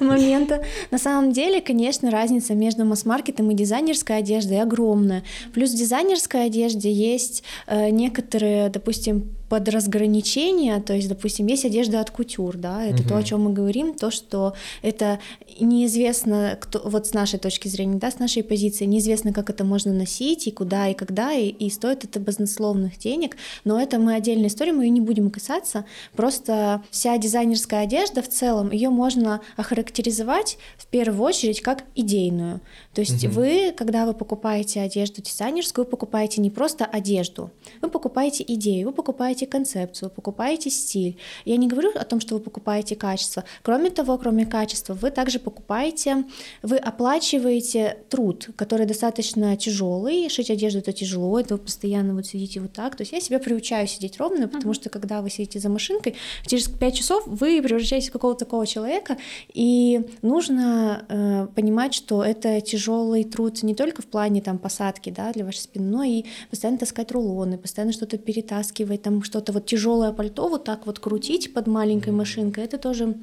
момента. 0.00 0.62
На 0.92 0.98
самом 0.98 1.32
деле, 1.32 1.60
конечно, 1.60 2.08
разница 2.08 2.54
между 2.54 2.84
масс-маркетом 2.84 3.50
и 3.50 3.54
дизайнерской 3.54 4.18
одеждой 4.18 4.62
огромная. 4.62 5.24
Плюс 5.52 5.72
в 5.72 5.76
дизайнерской 5.76 6.46
одежде 6.46 6.92
есть 6.92 7.42
э, 7.66 7.90
некоторые, 7.90 8.68
допустим, 8.68 9.34
подразграничения, 9.50 10.80
то 10.80 10.94
есть, 10.94 11.08
допустим, 11.08 11.46
есть 11.48 11.64
одежда 11.64 12.00
от 12.00 12.12
кутюр, 12.12 12.56
да, 12.56 12.84
это 12.84 13.06
то, 13.06 13.16
о 13.16 13.22
чем 13.24 13.42
мы 13.42 13.52
говорим, 13.52 13.94
то, 13.94 14.12
что 14.12 14.54
это 14.80 15.18
неизвестно, 15.58 16.56
кто, 16.60 16.80
вот 16.84 17.08
с 17.08 17.14
нашей 17.14 17.40
точки 17.40 17.66
зрения, 17.66 17.98
да, 17.98 18.12
с 18.12 18.20
нашей 18.20 18.44
позиции, 18.44 18.84
неизвестно, 18.84 19.32
как 19.32 19.50
это 19.50 19.64
можно 19.64 19.92
носить, 19.92 20.46
и 20.46 20.52
куда, 20.52 20.86
и 20.86 20.94
когда, 20.94 21.32
и, 21.32 21.48
и 21.48 21.68
стоит 21.68 22.04
это 22.04 22.20
баснословных 22.20 22.96
денег, 22.98 23.36
но 23.64 23.80
это 23.80 23.98
мы 23.98 24.14
отдельная 24.14 24.46
история, 24.46 24.72
мы 24.72 24.84
ее 24.84 24.90
не 24.90 25.00
будем 25.00 25.30
касаться, 25.30 25.84
просто 26.14 26.82
вся 26.92 27.18
дизайнерская 27.18 27.82
одежда 27.82 28.22
в 28.22 28.28
целом, 28.28 28.70
ее 28.70 28.90
можно 28.90 29.40
охарактеризовать 29.56 30.58
в 30.78 30.86
первую 30.86 31.24
очередь 31.24 31.60
как 31.60 31.82
идейную, 31.96 32.60
то 32.94 33.00
есть 33.00 33.24
Мгм. 33.24 33.32
вы, 33.34 33.74
когда 33.76 34.06
вы 34.06 34.14
покупаете 34.14 34.80
одежду 34.80 35.22
дизайнерскую, 35.22 35.84
вы 35.84 35.90
покупаете 35.90 36.40
не 36.40 36.50
просто 36.50 36.84
одежду, 36.84 37.50
вы 37.82 37.88
покупаете 37.88 38.44
идею, 38.46 38.86
вы 38.86 38.92
покупаете 38.92 39.39
концепцию, 39.46 40.08
вы 40.08 40.14
покупаете 40.14 40.70
стиль. 40.70 41.16
Я 41.44 41.56
не 41.56 41.68
говорю 41.68 41.90
о 41.94 42.04
том, 42.04 42.20
что 42.20 42.34
вы 42.34 42.40
покупаете 42.40 42.96
качество. 42.96 43.44
Кроме 43.62 43.90
того, 43.90 44.18
кроме 44.18 44.46
качества, 44.46 44.94
вы 44.94 45.10
также 45.10 45.38
покупаете, 45.38 46.24
вы 46.62 46.76
оплачиваете 46.76 47.98
труд, 48.08 48.50
который 48.56 48.86
достаточно 48.86 49.56
тяжелый. 49.56 50.28
Шить 50.28 50.50
одежду 50.50 50.80
это 50.80 50.92
тяжело, 50.92 51.38
это 51.38 51.54
вы 51.54 51.60
постоянно 51.60 52.14
вот 52.14 52.26
сидите 52.26 52.60
вот 52.60 52.72
так. 52.72 52.96
То 52.96 53.02
есть 53.02 53.12
я 53.12 53.20
себя 53.20 53.38
приучаю 53.38 53.86
сидеть 53.86 54.18
ровно, 54.18 54.48
потому 54.48 54.74
что 54.74 54.88
когда 54.88 55.22
вы 55.22 55.30
сидите 55.30 55.58
за 55.58 55.68
машинкой, 55.68 56.16
через 56.46 56.68
5 56.68 56.94
часов 56.94 57.26
вы 57.26 57.62
превращаетесь 57.62 58.08
в 58.08 58.12
какого-то 58.12 58.44
такого 58.44 58.66
человека, 58.66 59.16
и 59.52 60.00
нужно 60.22 61.04
э, 61.08 61.46
понимать, 61.54 61.94
что 61.94 62.24
это 62.24 62.60
тяжелый 62.60 63.24
труд 63.24 63.62
не 63.62 63.74
только 63.74 64.02
в 64.02 64.06
плане 64.06 64.40
там 64.40 64.58
посадки, 64.58 65.10
да, 65.10 65.32
для 65.32 65.44
вашей 65.44 65.58
спины, 65.58 65.90
но 65.90 66.02
и 66.02 66.24
постоянно 66.50 66.78
таскать 66.78 67.12
рулоны, 67.12 67.58
постоянно 67.58 67.92
что-то 67.92 68.18
перетаскивать, 68.18 69.02
там 69.02 69.18
что-то 69.30 69.52
вот 69.52 69.66
тяжелое 69.66 70.12
пальто 70.12 70.48
вот 70.48 70.64
так 70.64 70.86
вот 70.86 70.98
крутить 70.98 71.54
под 71.54 71.68
маленькой 71.68 72.12
машинкой, 72.12 72.64
это 72.64 72.78
тоже 72.78 73.14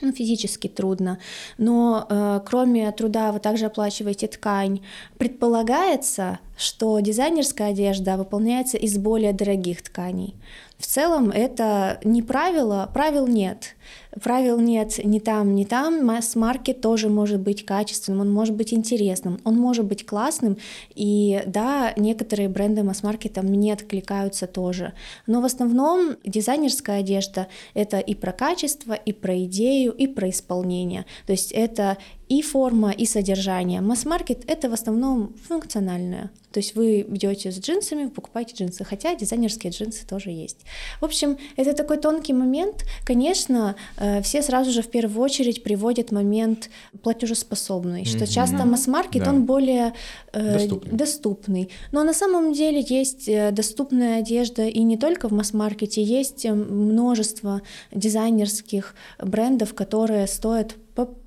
ну, 0.00 0.10
физически 0.10 0.68
трудно. 0.68 1.18
Но 1.58 2.06
э, 2.08 2.40
кроме 2.46 2.90
труда 2.92 3.32
вы 3.32 3.38
также 3.38 3.66
оплачиваете 3.66 4.28
ткань. 4.28 4.80
Предполагается, 5.18 6.38
что 6.56 6.98
дизайнерская 7.00 7.72
одежда 7.72 8.16
выполняется 8.16 8.78
из 8.78 8.96
более 8.96 9.34
дорогих 9.34 9.82
тканей. 9.82 10.34
В 10.78 10.86
целом 10.86 11.30
это 11.30 12.00
не 12.02 12.22
правило, 12.22 12.90
правил 12.94 13.26
нет. 13.26 13.76
Правил 14.20 14.60
нет 14.60 15.02
ни 15.04 15.18
там, 15.18 15.54
ни 15.54 15.64
там. 15.64 16.04
Масс-маркет 16.04 16.80
тоже 16.80 17.08
может 17.08 17.40
быть 17.40 17.64
качественным, 17.64 18.20
он 18.20 18.30
может 18.30 18.54
быть 18.54 18.74
интересным, 18.74 19.40
он 19.44 19.56
может 19.56 19.86
быть 19.86 20.04
классным. 20.04 20.58
И 20.94 21.42
да, 21.46 21.92
некоторые 21.96 22.48
бренды 22.48 22.82
масс-маркета 22.82 23.42
мне 23.42 23.72
откликаются 23.72 24.46
тоже. 24.46 24.92
Но 25.26 25.40
в 25.40 25.44
основном 25.44 26.16
дизайнерская 26.24 27.00
одежда— 27.00 27.48
это 27.74 27.98
и 27.98 28.14
про 28.14 28.32
качество, 28.32 28.92
и 28.92 29.12
про 29.12 29.44
идею, 29.44 29.92
и 29.92 30.06
про 30.06 30.28
исполнение. 30.28 31.06
То 31.26 31.32
есть 31.32 31.52
это 31.52 31.96
и 32.32 32.40
форма, 32.40 32.92
и 32.92 33.04
содержание. 33.04 33.80
Масс-маркет— 33.82 34.44
это 34.46 34.70
в 34.70 34.72
основном 34.72 35.34
функциональное. 35.48 36.30
То 36.50 36.60
есть 36.60 36.74
вы 36.74 37.00
идете 37.00 37.50
с 37.50 37.58
джинсами, 37.58 38.08
покупаете 38.08 38.54
джинсы, 38.54 38.84
хотя 38.84 39.14
дизайнерские 39.14 39.70
джинсы 39.70 40.06
тоже 40.06 40.30
есть. 40.30 40.58
В 41.00 41.04
общем, 41.04 41.36
это 41.56 41.74
такой 41.74 41.98
тонкий 41.98 42.32
момент. 42.32 42.84
Конечно, 43.04 43.74
э, 43.98 44.22
все 44.22 44.42
сразу 44.42 44.70
же 44.70 44.82
в 44.82 44.88
первую 44.88 45.22
очередь 45.22 45.62
приводят 45.62 46.12
момент 46.12 46.70
платежеспособный, 47.02 48.04
что 48.04 48.26
часто 48.26 48.64
масс-маркет, 48.64 49.24
да. 49.24 49.30
он 49.30 49.44
более 49.44 49.92
э, 50.32 50.52
доступный. 50.52 50.98
доступный. 50.98 51.70
Но 51.92 52.04
на 52.04 52.14
самом 52.14 52.52
деле 52.52 52.80
есть 52.80 53.28
э, 53.28 53.50
доступная 53.50 54.20
одежда 54.20 54.66
и 54.66 54.82
не 54.82 54.96
только 54.96 55.28
в 55.28 55.32
масс-маркете, 55.32 56.02
есть 56.02 56.46
множество 56.46 57.60
дизайнерских 57.92 58.94
брендов, 59.18 59.74
которые 59.74 60.26
стоят 60.26 60.76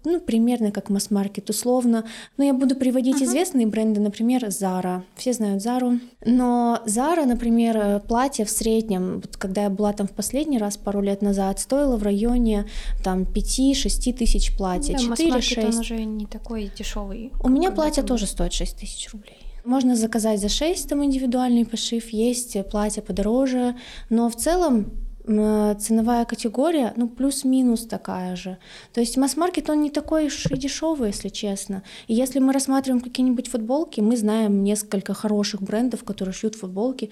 ну, 0.03 0.19
примерно 0.19 0.71
как 0.71 0.89
масс-маркет 0.89 1.49
условно. 1.49 2.05
Но 2.37 2.43
я 2.43 2.53
буду 2.53 2.75
приводить 2.75 3.21
uh-huh. 3.21 3.25
известные 3.25 3.67
бренды, 3.67 3.99
например, 3.99 4.45
Zara. 4.45 5.03
Все 5.15 5.33
знают 5.33 5.63
Zara. 5.63 5.99
Но 6.25 6.81
Zara, 6.85 7.25
например, 7.25 8.01
платье 8.01 8.45
в 8.45 8.49
среднем, 8.49 9.21
вот 9.21 9.37
когда 9.37 9.63
я 9.63 9.69
была 9.69 9.93
там 9.93 10.07
в 10.07 10.11
последний 10.11 10.57
раз 10.57 10.77
пару 10.77 11.01
лет 11.01 11.21
назад, 11.21 11.59
стоило 11.59 11.97
в 11.97 12.03
районе 12.03 12.65
там 13.03 13.23
5-6 13.23 14.13
тысяч 14.13 14.55
платья. 14.55 14.93
Да, 14.93 15.15
4-6. 15.15 15.73
он 15.73 15.79
уже 15.79 16.03
не 16.03 16.25
такой 16.25 16.71
дешевый. 16.77 17.31
У 17.41 17.49
меня 17.49 17.71
платье 17.71 18.03
тоже 18.03 18.27
стоит 18.27 18.53
6 18.53 18.77
тысяч 18.77 19.11
рублей. 19.11 19.37
Можно 19.65 19.95
заказать 19.95 20.39
за 20.39 20.47
6 20.47 20.89
там 20.89 21.03
индивидуальный 21.03 21.65
пошив, 21.65 22.07
есть 22.09 22.55
платье 22.69 23.01
подороже, 23.01 23.75
но 24.09 24.29
в 24.29 24.35
целом 24.35 24.91
ценовая 25.25 26.25
категория, 26.25 26.93
ну, 26.95 27.07
плюс-минус 27.07 27.85
такая 27.87 28.35
же. 28.35 28.57
То 28.93 29.01
есть 29.01 29.17
масс-маркет, 29.17 29.69
он 29.69 29.81
не 29.81 29.89
такой 29.89 30.27
уж 30.27 30.45
и 30.45 30.57
дешевый, 30.57 31.09
если 31.09 31.29
честно. 31.29 31.83
И 32.07 32.13
если 32.13 32.39
мы 32.39 32.53
рассматриваем 32.53 33.01
какие-нибудь 33.01 33.47
футболки, 33.47 34.01
мы 34.01 34.17
знаем 34.17 34.63
несколько 34.63 35.13
хороших 35.13 35.61
брендов, 35.61 36.03
которые 36.03 36.33
шьют 36.33 36.55
футболки, 36.55 37.11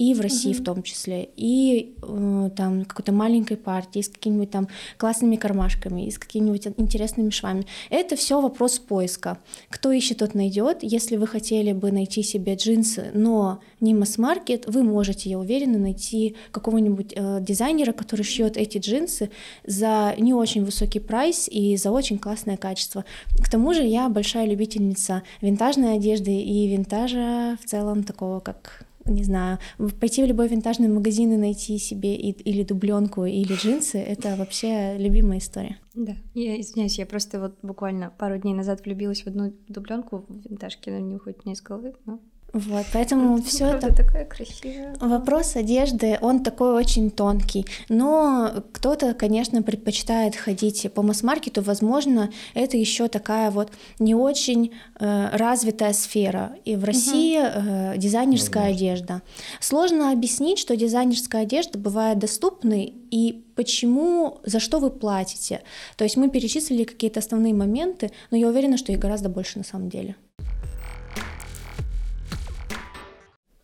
и 0.00 0.14
в 0.14 0.20
России 0.22 0.52
угу. 0.52 0.62
в 0.62 0.64
том 0.64 0.82
числе, 0.82 1.28
и 1.36 1.94
э, 2.02 2.50
там 2.56 2.86
какой-то 2.86 3.12
маленькой 3.12 3.58
партией, 3.58 4.02
с 4.02 4.08
какими-нибудь 4.08 4.50
там 4.50 4.66
классными 4.96 5.36
кармашками, 5.36 6.06
и 6.06 6.10
с 6.10 6.18
какими-нибудь 6.18 6.68
интересными 6.78 7.28
швами. 7.28 7.66
Это 7.90 8.16
все 8.16 8.40
вопрос 8.40 8.78
поиска. 8.78 9.36
Кто 9.68 9.92
ищет, 9.92 10.20
тот 10.20 10.34
найдет. 10.34 10.78
Если 10.80 11.16
вы 11.16 11.26
хотели 11.26 11.72
бы 11.72 11.92
найти 11.92 12.22
себе 12.22 12.54
джинсы, 12.54 13.10
но 13.12 13.60
не 13.80 13.92
масс-маркет, 13.92 14.64
вы 14.68 14.84
можете, 14.84 15.28
я 15.28 15.38
уверена, 15.38 15.78
найти 15.78 16.34
какого-нибудь 16.50 17.12
э, 17.14 17.40
дизайнера, 17.42 17.92
который 17.92 18.22
шьет 18.22 18.56
эти 18.56 18.78
джинсы 18.78 19.28
за 19.66 20.14
не 20.16 20.32
очень 20.32 20.64
высокий 20.64 21.00
прайс 21.00 21.46
и 21.46 21.76
за 21.76 21.90
очень 21.90 22.18
классное 22.18 22.56
качество. 22.56 23.04
К 23.38 23.50
тому 23.50 23.74
же 23.74 23.82
я 23.82 24.08
большая 24.08 24.46
любительница 24.46 25.24
винтажной 25.42 25.96
одежды 25.96 26.32
и 26.40 26.66
винтажа 26.68 27.58
в 27.62 27.68
целом 27.68 28.02
такого, 28.02 28.40
как 28.40 28.86
не 29.06 29.24
знаю, 29.24 29.58
пойти 30.00 30.22
в 30.22 30.26
любой 30.26 30.48
винтажный 30.48 30.88
магазин 30.88 31.32
и 31.32 31.36
найти 31.36 31.78
себе 31.78 32.14
и, 32.14 32.30
или 32.30 32.62
дубленку, 32.62 33.24
или 33.24 33.54
джинсы, 33.54 33.98
это 33.98 34.36
вообще 34.36 34.96
любимая 34.98 35.38
история. 35.38 35.78
Да, 35.94 36.14
я 36.34 36.60
извиняюсь, 36.60 36.98
я 36.98 37.06
просто 37.06 37.40
вот 37.40 37.58
буквально 37.62 38.10
пару 38.10 38.38
дней 38.38 38.54
назад 38.54 38.84
влюбилась 38.84 39.22
в 39.22 39.26
одну 39.26 39.52
дубленку 39.68 40.24
в 40.28 40.48
винтажке, 40.48 40.90
она 40.90 41.00
не 41.00 41.16
уходит 41.16 41.44
мне 41.44 41.54
из 41.54 41.62
головы, 41.62 41.94
но 42.04 42.20
вот, 42.52 42.86
поэтому 42.92 43.40
все 43.42 43.66
это 43.66 43.94
такая 43.94 44.24
красивая. 44.24 44.94
Вопрос 45.00 45.54
одежды, 45.56 46.18
он 46.20 46.42
такой 46.42 46.72
очень 46.72 47.10
тонкий. 47.10 47.64
Но 47.88 48.64
кто-то, 48.72 49.14
конечно, 49.14 49.62
предпочитает 49.62 50.34
ходить 50.34 50.92
по 50.92 51.02
масс-маркету. 51.02 51.62
Возможно, 51.62 52.30
это 52.54 52.76
еще 52.76 53.08
такая 53.08 53.50
вот 53.50 53.70
не 53.98 54.14
очень 54.14 54.72
э, 54.98 55.28
развитая 55.32 55.92
сфера. 55.92 56.56
И 56.64 56.74
в 56.74 56.84
России 56.84 57.38
э, 57.40 57.96
дизайнерская 57.96 58.64
Возможно. 58.64 58.92
одежда. 58.92 59.22
Сложно 59.60 60.10
объяснить, 60.10 60.58
что 60.58 60.76
дизайнерская 60.76 61.42
одежда 61.42 61.78
бывает 61.78 62.18
доступной 62.18 62.94
и 63.10 63.44
почему, 63.54 64.40
за 64.44 64.58
что 64.58 64.78
вы 64.78 64.90
платите. 64.90 65.62
То 65.96 66.04
есть 66.04 66.16
мы 66.16 66.30
перечислили 66.30 66.84
какие-то 66.84 67.20
основные 67.20 67.54
моменты, 67.54 68.10
но 68.30 68.36
я 68.36 68.48
уверена, 68.48 68.76
что 68.76 68.92
их 68.92 68.98
гораздо 68.98 69.28
больше 69.28 69.58
на 69.58 69.64
самом 69.64 69.88
деле. 69.88 70.16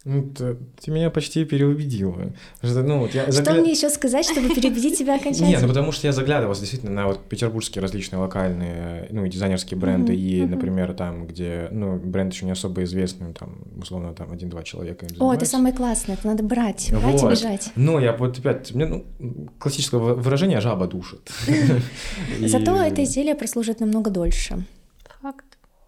Ну, 0.09 0.23
ты, 0.23 0.57
ты 0.81 0.93
меня 0.93 1.11
почти 1.11 1.45
переубедила. 1.45 2.33
Что, 2.63 2.83
ну, 2.85 3.01
вот 3.01 3.13
я 3.13 3.33
загля... 3.33 3.53
что 3.53 3.61
мне 3.61 3.73
еще 3.73 3.91
сказать, 3.91 4.25
чтобы 4.25 4.55
переубедить 4.55 4.97
тебя 4.97 5.17
окончательно? 5.21 5.49
Нет, 5.49 5.63
ну 5.63 5.67
потому 5.67 5.91
что 5.91 6.07
я 6.07 6.13
заглядывался 6.13 6.61
действительно 6.61 6.93
на 6.93 7.07
вот 7.09 7.25
петербургские 7.29 7.83
различные 7.83 8.21
локальные, 8.21 9.09
ну, 9.11 9.25
и 9.25 9.29
дизайнерские 9.29 9.77
бренды, 9.77 10.13
mm-hmm. 10.13 10.17
и, 10.17 10.41
mm-hmm. 10.43 10.49
например, 10.49 10.95
там, 10.95 11.27
где, 11.27 11.67
ну, 11.73 11.97
бренд 11.97 12.33
еще 12.33 12.45
не 12.45 12.53
особо 12.53 12.85
известный, 12.85 13.33
там, 13.33 13.59
условно, 13.77 14.15
там, 14.15 14.31
один-два 14.31 14.63
человека 14.63 15.09
О, 15.19 15.35
это 15.35 15.45
самое 15.45 15.75
классное, 15.75 16.15
это 16.15 16.29
надо 16.29 16.45
брать, 16.45 16.89
брать 16.93 17.21
вот. 17.21 17.33
и 17.33 17.35
бежать. 17.35 17.73
Ну, 17.75 17.99
я 17.99 18.13
вот 18.13 18.39
опять, 18.39 18.73
мне, 18.73 18.87
ну, 18.87 19.49
классическое 19.59 19.99
выражение 19.99 20.61
«жаба 20.61 20.87
душит». 20.87 21.33
Зато 22.41 22.81
это 22.81 23.03
изделие 23.03 23.35
прослужит 23.35 23.81
намного 23.81 24.11
дольше. 24.11 24.65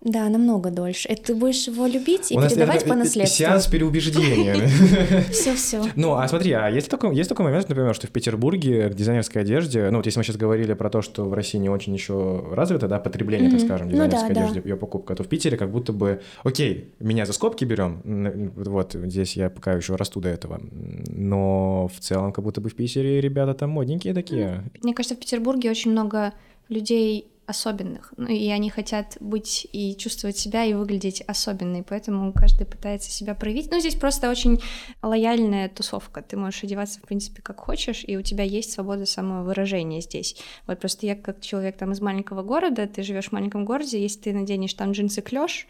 Да, 0.00 0.28
намного 0.28 0.70
дольше. 0.70 1.08
Это 1.08 1.24
ты 1.24 1.34
будешь 1.34 1.66
его 1.66 1.86
любить 1.86 2.30
и 2.30 2.38
У 2.38 2.40
передавать 2.40 2.84
по 2.84 2.94
наследству. 2.94 3.38
Сеанс 3.38 3.66
переубеждения. 3.66 4.68
Все, 5.32 5.54
все. 5.54 5.84
Ну, 5.96 6.14
а 6.14 6.28
смотри, 6.28 6.52
а 6.52 6.68
есть 6.68 6.88
такой, 6.88 7.14
есть 7.16 7.28
такой 7.28 7.44
момент, 7.44 7.68
например, 7.68 7.94
что 7.94 8.06
в 8.06 8.10
Петербурге 8.10 8.90
к 8.90 8.94
дизайнерской 8.94 9.42
одежде, 9.42 9.90
ну, 9.90 9.96
вот 9.96 10.06
если 10.06 10.20
мы 10.20 10.24
сейчас 10.24 10.36
говорили 10.36 10.72
про 10.74 10.88
то, 10.88 11.02
что 11.02 11.24
в 11.24 11.32
России 11.32 11.58
не 11.58 11.68
очень 11.68 11.94
еще 11.94 12.44
развито, 12.52 12.86
да, 12.86 13.00
потребление, 13.00 13.50
так 13.50 13.60
скажем, 13.60 13.88
ну 13.88 13.94
дизайнерской 13.94 14.30
одежды, 14.30 14.62
ее 14.64 14.76
покупка, 14.76 15.16
то 15.16 15.24
в 15.24 15.28
Питере 15.28 15.56
как 15.56 15.70
будто 15.70 15.92
бы, 15.92 16.20
окей, 16.44 16.92
меня 17.00 17.26
за 17.26 17.32
скобки 17.32 17.64
берем, 17.64 18.52
вот 18.56 18.94
здесь 18.94 19.36
я 19.36 19.50
пока 19.50 19.72
еще 19.72 19.96
расту 19.96 20.20
до 20.20 20.28
этого, 20.28 20.60
но 21.08 21.88
в 21.88 21.98
целом 21.98 22.32
как 22.32 22.44
будто 22.44 22.60
бы 22.60 22.68
в 22.68 22.76
Питере 22.76 23.20
ребята 23.20 23.54
там 23.54 23.70
модненькие 23.70 24.14
такие. 24.14 24.62
Мне 24.82 24.94
кажется, 24.94 25.16
в 25.16 25.18
Петербурге 25.18 25.70
очень 25.70 25.90
много 25.90 26.32
людей 26.68 27.30
особенных. 27.48 28.12
Ну, 28.18 28.28
и 28.28 28.48
они 28.50 28.68
хотят 28.68 29.16
быть 29.20 29.66
и 29.72 29.96
чувствовать 29.96 30.36
себя 30.36 30.66
и 30.66 30.74
выглядеть 30.74 31.22
особенной, 31.22 31.82
поэтому 31.82 32.30
каждый 32.34 32.66
пытается 32.66 33.10
себя 33.10 33.34
проявить. 33.34 33.70
Ну, 33.70 33.80
здесь 33.80 33.94
просто 33.94 34.28
очень 34.28 34.60
лояльная 35.02 35.70
тусовка. 35.70 36.20
Ты 36.20 36.36
можешь 36.36 36.62
одеваться, 36.62 37.00
в 37.00 37.04
принципе, 37.04 37.40
как 37.40 37.58
хочешь, 37.58 38.04
и 38.06 38.18
у 38.18 38.22
тебя 38.22 38.44
есть 38.44 38.72
свобода 38.72 39.06
самовыражения 39.06 40.02
здесь. 40.02 40.36
Вот 40.66 40.78
просто 40.78 41.06
я 41.06 41.16
как 41.16 41.40
человек 41.40 41.78
там 41.78 41.92
из 41.92 42.02
маленького 42.02 42.42
города, 42.42 42.86
ты 42.86 43.02
живешь 43.02 43.28
в 43.28 43.32
маленьком 43.32 43.64
городе, 43.64 43.98
если 43.98 44.20
ты 44.20 44.32
наденешь 44.34 44.74
там 44.74 44.92
джинсы 44.92 45.22
клеш, 45.22 45.66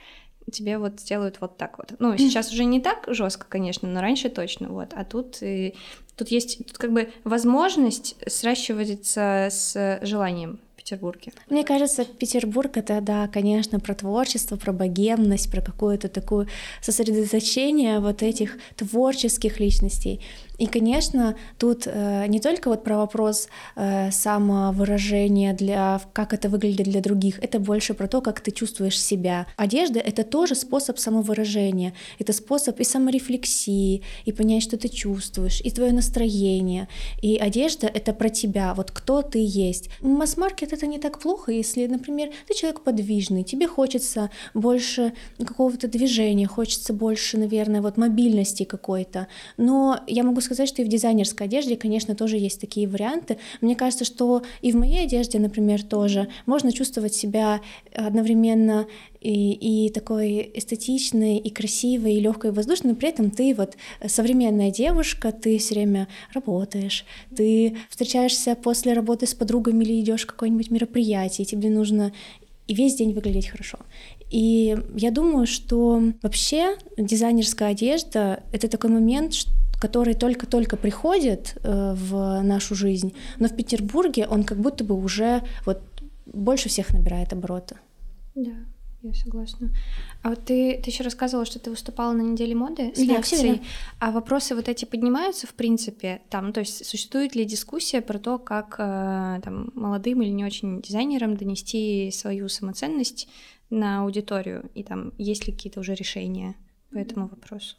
тебе 0.51 0.79
вот 0.79 0.99
сделают 0.99 1.41
вот 1.41 1.59
так 1.59 1.79
вот. 1.79 1.95
Ну, 2.01 2.19
сейчас 2.19 2.51
уже 2.51 2.65
не 2.65 2.81
так 2.81 3.05
жестко, 3.07 3.47
конечно, 3.49 3.89
но 3.89 4.01
раньше 4.01 4.31
точно, 4.31 4.69
вот. 4.71 4.89
А 4.95 5.05
тут 5.05 5.39
и 5.43 5.77
тут 6.17 6.29
есть 6.29 6.59
тут 6.67 6.77
как 6.77 6.93
бы 6.93 7.13
возможность 7.23 8.17
сращиваться 8.27 9.49
с 9.53 10.01
желанием 10.03 10.59
Петербурге? 10.89 11.33
Мне 11.51 11.65
кажется, 11.65 12.05
Петербург 12.05 12.77
это, 12.77 13.01
да, 13.01 13.29
конечно, 13.29 13.81
про 13.81 13.95
творчество, 13.95 14.57
про 14.57 14.73
богемность, 14.73 15.51
про 15.51 15.61
какое-то 15.61 16.09
такое 16.09 16.49
сосредоточение 16.81 18.01
вот 18.01 18.23
этих 18.23 18.57
творческих 18.77 19.61
личностей. 19.61 20.21
И, 20.59 20.67
конечно, 20.67 21.37
тут 21.57 21.87
э, 21.87 22.27
не 22.27 22.41
только 22.41 22.69
вот 22.69 22.83
про 22.83 22.97
вопрос 22.97 23.49
э, 23.77 24.11
самовыражения, 24.11 25.55
для, 25.55 26.01
как 26.13 26.33
это 26.35 26.49
выглядит 26.49 26.89
для 26.89 27.01
других, 27.01 27.39
это 27.41 27.61
больше 27.61 27.95
про 27.95 28.09
то, 28.09 28.21
как 28.21 28.41
ты 28.41 28.51
чувствуешь 28.51 29.01
себя. 29.01 29.47
Одежда— 29.57 30.01
это 30.05 30.25
тоже 30.25 30.57
способ 30.57 30.99
самовыражения, 30.99 31.95
это 32.19 32.33
способ 32.33 32.81
и 32.81 32.85
саморефлексии, 32.85 34.03
и 34.25 34.33
понять, 34.33 34.65
что 34.65 34.77
ты 34.77 34.89
чувствуешь, 34.89 35.61
и 35.61 35.71
твое 35.71 35.93
настроение. 35.93 36.89
И 37.23 37.37
одежда— 37.37 37.87
это 37.95 38.13
про 38.13 38.29
тебя, 38.29 38.75
вот 38.75 38.91
кто 38.91 39.23
ты 39.23 39.39
есть. 39.41 39.91
Масс-маркет— 40.01 40.73
это 40.75 40.87
не 40.89 40.99
так 40.99 41.21
плохо, 41.21 41.53
если, 41.53 41.87
например, 41.87 42.31
ты 42.49 42.55
человек 42.55 42.81
подвижный, 42.81 43.45
тебе 43.45 43.69
хочется 43.69 44.31
больше 44.55 45.13
какого-то 45.39 45.87
движения, 45.87 46.49
хочется 46.49 46.93
больше, 46.93 47.39
наверное, 47.39 47.81
вот 47.81 47.97
мобильности 47.97 48.65
какой-то. 48.65 49.29
Но 49.57 50.01
я 50.09 50.25
могу 50.25 50.41
сказать, 50.41 50.48
что 50.55 50.83
и 50.83 50.85
в 50.85 50.89
дизайнерской 50.89 51.47
одежде, 51.47 51.77
конечно, 51.77 52.15
тоже 52.15 52.37
есть 52.37 52.61
такие 52.61 52.89
варианты. 52.89 53.39
Мне 53.61 53.77
кажется, 53.77 54.05
что 54.05 54.43
и 54.63 54.73
в 54.73 54.77
моей 54.77 55.05
одежде, 55.05 55.39
например, 55.39 55.83
тоже 55.83 56.29
можно 56.47 56.73
чувствовать 56.73 57.15
себя 57.15 57.61
одновременно 57.95 58.87
и, 59.21 59.87
и 59.87 59.91
такой 59.91 60.51
эстетичной, 60.55 61.39
и 61.39 61.51
красивой, 61.51 62.15
и 62.15 62.21
легкой, 62.21 62.51
и 62.51 62.55
воздушной, 62.55 62.93
но 62.93 62.97
при 62.97 63.09
этом 63.09 63.31
ты 63.31 63.55
вот 63.55 63.77
современная 64.07 64.71
девушка, 64.71 65.33
ты 65.33 65.59
все 65.59 65.75
время 65.75 66.09
работаешь, 66.33 67.05
ты 67.37 67.77
встречаешься 67.91 68.55
после 68.55 68.93
работы 68.93 69.27
с 69.27 69.35
подругами 69.35 69.85
или 69.85 70.01
идешь 70.01 70.23
в 70.23 70.27
какое-нибудь 70.27 70.71
мероприятие, 70.71 71.45
и 71.45 71.49
тебе 71.49 71.71
нужно 71.71 72.13
и 72.69 72.75
весь 72.75 72.97
день 72.97 73.13
выглядеть 73.13 73.49
хорошо. 73.49 73.79
И 74.31 74.77
я 74.95 75.11
думаю, 75.11 75.47
что 75.47 76.03
вообще 76.23 76.77
дизайнерская 76.99 77.71
одежда— 77.71 78.43
это 78.53 78.69
такой 78.69 78.91
момент, 78.91 79.33
который 79.81 80.15
только-только 80.15 80.77
приходит 80.77 81.57
э, 81.63 81.95
в 81.95 82.43
нашу 82.43 82.75
жизнь, 82.75 83.15
но 83.39 83.49
в 83.49 83.57
Петербурге 83.57 84.27
он 84.27 84.45
как 84.45 84.59
будто 84.59 84.85
бы 84.85 84.95
уже 84.95 85.43
вот 85.65 85.81
больше 86.27 86.69
всех 86.69 86.93
набирает 86.93 87.33
обороты. 87.33 87.77
Да. 88.35 88.53
Я 89.01 89.15
согласна. 89.15 89.71
А 90.23 90.31
вот 90.31 90.45
ты, 90.47 90.81
ты 90.83 90.91
еще 90.91 91.05
рассказывала, 91.05 91.47
что 91.47 91.61
ты 91.61 91.71
выступала 91.71 92.13
на 92.13 92.23
неделе 92.23 92.57
моды 92.57 92.93
с 92.97 92.99
да, 92.99 93.15
лекцией. 93.15 93.63
А 94.01 94.11
вопросы 94.11 94.57
вот 94.57 94.69
эти 94.69 94.87
поднимаются, 94.87 95.47
в 95.47 95.55
принципе, 95.55 96.21
там, 96.31 96.53
то 96.53 96.61
есть 96.61 96.85
существует 96.85 97.37
ли 97.37 97.45
дискуссия 97.45 98.01
про 98.01 98.19
то, 98.19 98.39
как 98.39 98.75
э, 98.79 99.41
там, 99.45 99.71
молодым 99.75 100.23
или 100.23 100.31
не 100.31 100.45
очень 100.45 100.83
дизайнерам 100.83 101.37
донести 101.37 102.11
свою 102.11 102.49
самоценность 102.49 103.29
на 103.71 104.01
аудиторию? 104.01 104.69
И 104.75 104.83
там 104.83 105.13
есть 105.17 105.47
ли 105.47 105.53
какие-то 105.53 105.79
уже 105.79 105.95
решения 105.95 106.57
по 106.91 106.99
этому 106.99 107.29
вопросу? 107.29 107.77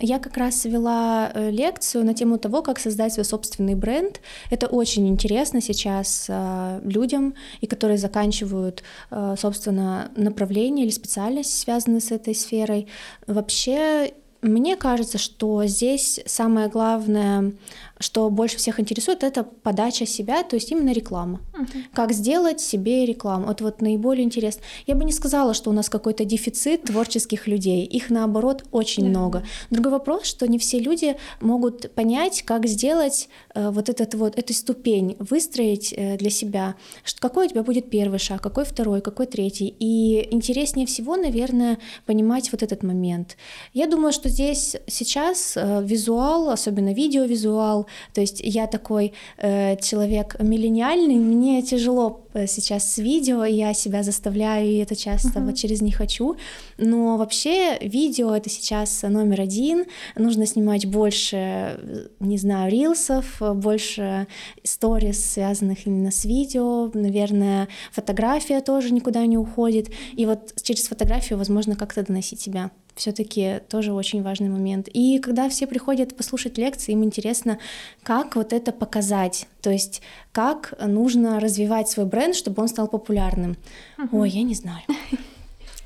Я 0.00 0.18
как 0.18 0.36
раз 0.36 0.64
вела 0.64 1.30
э, 1.34 1.50
лекцию 1.50 2.04
на 2.04 2.14
тему 2.14 2.38
того, 2.38 2.62
как 2.62 2.78
создать 2.78 3.12
свой 3.12 3.24
собственный 3.24 3.74
бренд. 3.74 4.20
Это 4.50 4.66
очень 4.66 5.08
интересно 5.08 5.60
сейчас 5.60 6.26
э, 6.28 6.80
людям, 6.84 7.34
и 7.60 7.66
которые 7.66 7.98
заканчивают, 7.98 8.82
э, 9.10 9.34
собственно, 9.38 10.10
направление 10.16 10.84
или 10.84 10.92
специальность, 10.92 11.58
связанные 11.58 12.00
с 12.00 12.12
этой 12.12 12.34
сферой. 12.34 12.86
Вообще, 13.26 14.12
мне 14.40 14.76
кажется, 14.76 15.18
что 15.18 15.64
здесь 15.66 16.20
самое 16.26 16.68
главное 16.68 17.52
что 18.00 18.30
больше 18.30 18.56
всех 18.56 18.80
интересует, 18.80 19.24
это 19.24 19.44
подача 19.44 20.06
себя, 20.06 20.42
то 20.42 20.56
есть 20.56 20.70
именно 20.70 20.92
реклама. 20.92 21.40
Uh-huh. 21.52 21.82
Как 21.92 22.12
сделать 22.12 22.60
себе 22.60 23.04
рекламу. 23.06 23.50
Это 23.50 23.64
вот 23.64 23.80
наиболее 23.80 24.24
интересно. 24.24 24.62
Я 24.86 24.94
бы 24.94 25.04
не 25.04 25.12
сказала, 25.12 25.54
что 25.54 25.70
у 25.70 25.72
нас 25.72 25.88
какой-то 25.88 26.24
дефицит 26.24 26.84
творческих 26.84 27.46
людей. 27.46 27.84
Их 27.84 28.10
наоборот 28.10 28.64
очень 28.70 29.04
yeah. 29.04 29.08
много. 29.08 29.42
Другой 29.70 29.92
вопрос, 29.92 30.24
что 30.24 30.46
не 30.46 30.58
все 30.58 30.78
люди 30.78 31.16
могут 31.40 31.92
понять, 31.94 32.42
как 32.42 32.66
сделать 32.66 33.28
э, 33.54 33.70
вот 33.70 33.88
этот 33.88 34.14
вот 34.14 34.38
эту 34.38 34.54
ступень, 34.54 35.16
выстроить 35.18 35.92
э, 35.96 36.16
для 36.16 36.30
себя, 36.30 36.76
что 37.04 37.20
какой 37.20 37.46
у 37.46 37.50
тебя 37.50 37.62
будет 37.62 37.90
первый 37.90 38.18
шаг, 38.18 38.42
какой 38.42 38.64
второй, 38.64 39.00
какой 39.00 39.26
третий. 39.26 39.74
И 39.78 40.28
интереснее 40.30 40.86
всего, 40.86 41.16
наверное, 41.16 41.78
понимать 42.06 42.52
вот 42.52 42.62
этот 42.62 42.82
момент. 42.82 43.36
Я 43.72 43.86
думаю, 43.86 44.12
что 44.12 44.28
здесь 44.28 44.76
сейчас 44.86 45.56
э, 45.56 45.82
визуал, 45.82 46.50
особенно 46.50 46.92
видеовизуал, 46.94 47.87
то 48.14 48.20
есть 48.20 48.40
я 48.42 48.66
такой 48.66 49.12
э, 49.38 49.76
человек 49.76 50.36
миллениальный, 50.40 51.16
мне 51.16 51.62
тяжело 51.62 52.26
э, 52.34 52.46
сейчас 52.46 52.94
с 52.94 52.98
видео, 52.98 53.44
я 53.44 53.74
себя 53.74 54.02
заставляю, 54.02 54.66
и 54.66 54.76
это 54.78 54.96
часто 54.96 55.38
uh-huh. 55.38 55.46
вот 55.46 55.56
через 55.56 55.80
не 55.80 55.92
хочу. 55.92 56.36
Но 56.78 57.16
вообще 57.16 57.78
видео 57.80 58.34
это 58.34 58.50
сейчас 58.50 59.02
номер 59.02 59.40
один. 59.40 59.84
Нужно 60.16 60.46
снимать 60.46 60.86
больше, 60.86 62.08
не 62.20 62.38
знаю, 62.38 62.70
рилсов, 62.70 63.40
больше 63.40 64.26
сторис, 64.62 65.32
связанных 65.32 65.86
именно 65.86 66.10
с 66.10 66.24
видео. 66.24 66.90
Наверное, 66.94 67.68
фотография 67.92 68.60
тоже 68.60 68.92
никуда 68.92 69.26
не 69.26 69.38
уходит. 69.38 69.90
И 70.14 70.26
вот 70.26 70.54
через 70.62 70.88
фотографию 70.88 71.38
возможно 71.38 71.76
как-то 71.76 72.02
доносить 72.02 72.40
себя 72.40 72.70
все-таки 72.98 73.60
тоже 73.68 73.92
очень 73.92 74.22
важный 74.22 74.48
момент. 74.48 74.88
И 74.92 75.18
когда 75.18 75.48
все 75.48 75.66
приходят 75.66 76.16
послушать 76.16 76.58
лекции, 76.58 76.92
им 76.92 77.04
интересно, 77.04 77.58
как 78.02 78.36
вот 78.36 78.52
это 78.52 78.72
показать, 78.72 79.46
то 79.62 79.70
есть 79.70 80.02
как 80.32 80.74
нужно 80.84 81.40
развивать 81.40 81.88
свой 81.88 82.06
бренд, 82.06 82.34
чтобы 82.34 82.62
он 82.62 82.68
стал 82.68 82.88
популярным. 82.88 83.56
Uh-huh. 83.98 84.08
Ой, 84.12 84.30
я 84.30 84.42
не 84.42 84.54
знаю. 84.54 84.82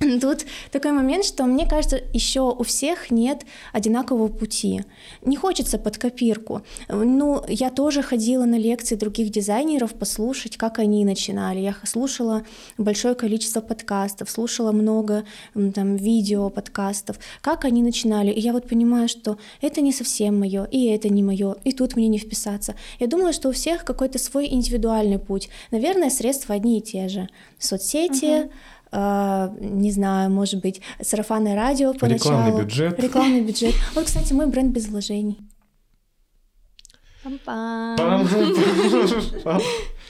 Тут 0.20 0.46
такой 0.70 0.92
момент, 0.92 1.24
что 1.24 1.44
мне 1.44 1.66
кажется, 1.66 2.00
еще 2.12 2.40
у 2.40 2.62
всех 2.62 3.10
нет 3.10 3.44
одинакового 3.72 4.28
пути. 4.28 4.82
Не 5.22 5.36
хочется 5.36 5.78
под 5.78 5.98
копирку. 5.98 6.62
Ну, 6.88 7.42
я 7.48 7.70
тоже 7.70 8.02
ходила 8.02 8.44
на 8.44 8.58
лекции 8.58 8.96
других 8.96 9.30
дизайнеров 9.30 9.94
послушать, 9.94 10.56
как 10.56 10.78
они 10.78 11.04
начинали. 11.04 11.60
Я 11.60 11.76
слушала 11.84 12.44
большое 12.78 13.14
количество 13.14 13.60
подкастов, 13.60 14.30
слушала 14.30 14.72
много 14.72 15.24
там 15.54 15.96
видео 15.96 16.50
подкастов, 16.50 17.18
как 17.40 17.64
они 17.64 17.82
начинали. 17.82 18.30
И 18.30 18.40
я 18.40 18.52
вот 18.52 18.68
понимаю, 18.68 19.08
что 19.08 19.38
это 19.60 19.80
не 19.80 19.92
совсем 19.92 20.38
мое, 20.38 20.64
и 20.64 20.86
это 20.86 21.08
не 21.08 21.22
мое, 21.22 21.56
и 21.64 21.72
тут 21.72 21.96
мне 21.96 22.08
не 22.08 22.18
вписаться. 22.18 22.74
Я 22.98 23.06
думаю, 23.06 23.32
что 23.32 23.48
у 23.48 23.52
всех 23.52 23.84
какой-то 23.84 24.18
свой 24.18 24.48
индивидуальный 24.48 25.18
путь. 25.18 25.48
Наверное, 25.70 26.10
средства 26.10 26.54
одни 26.54 26.78
и 26.78 26.82
те 26.82 27.08
же. 27.08 27.28
Соцсети, 27.58 28.22
Uh, 28.32 28.48
не 28.92 29.90
знаю, 29.90 30.30
может 30.30 30.60
быть, 30.60 30.80
сарафанное 31.00 31.54
радио 31.54 31.94
поначалу. 31.94 32.36
Рекламный 32.36 32.62
бюджет. 32.62 33.00
Рекламный 33.00 33.40
бюджет. 33.40 33.74
Вот, 33.94 34.04
кстати, 34.04 34.32
мой 34.32 34.46
бренд 34.46 34.72
без 34.72 34.88
вложений. 34.88 35.38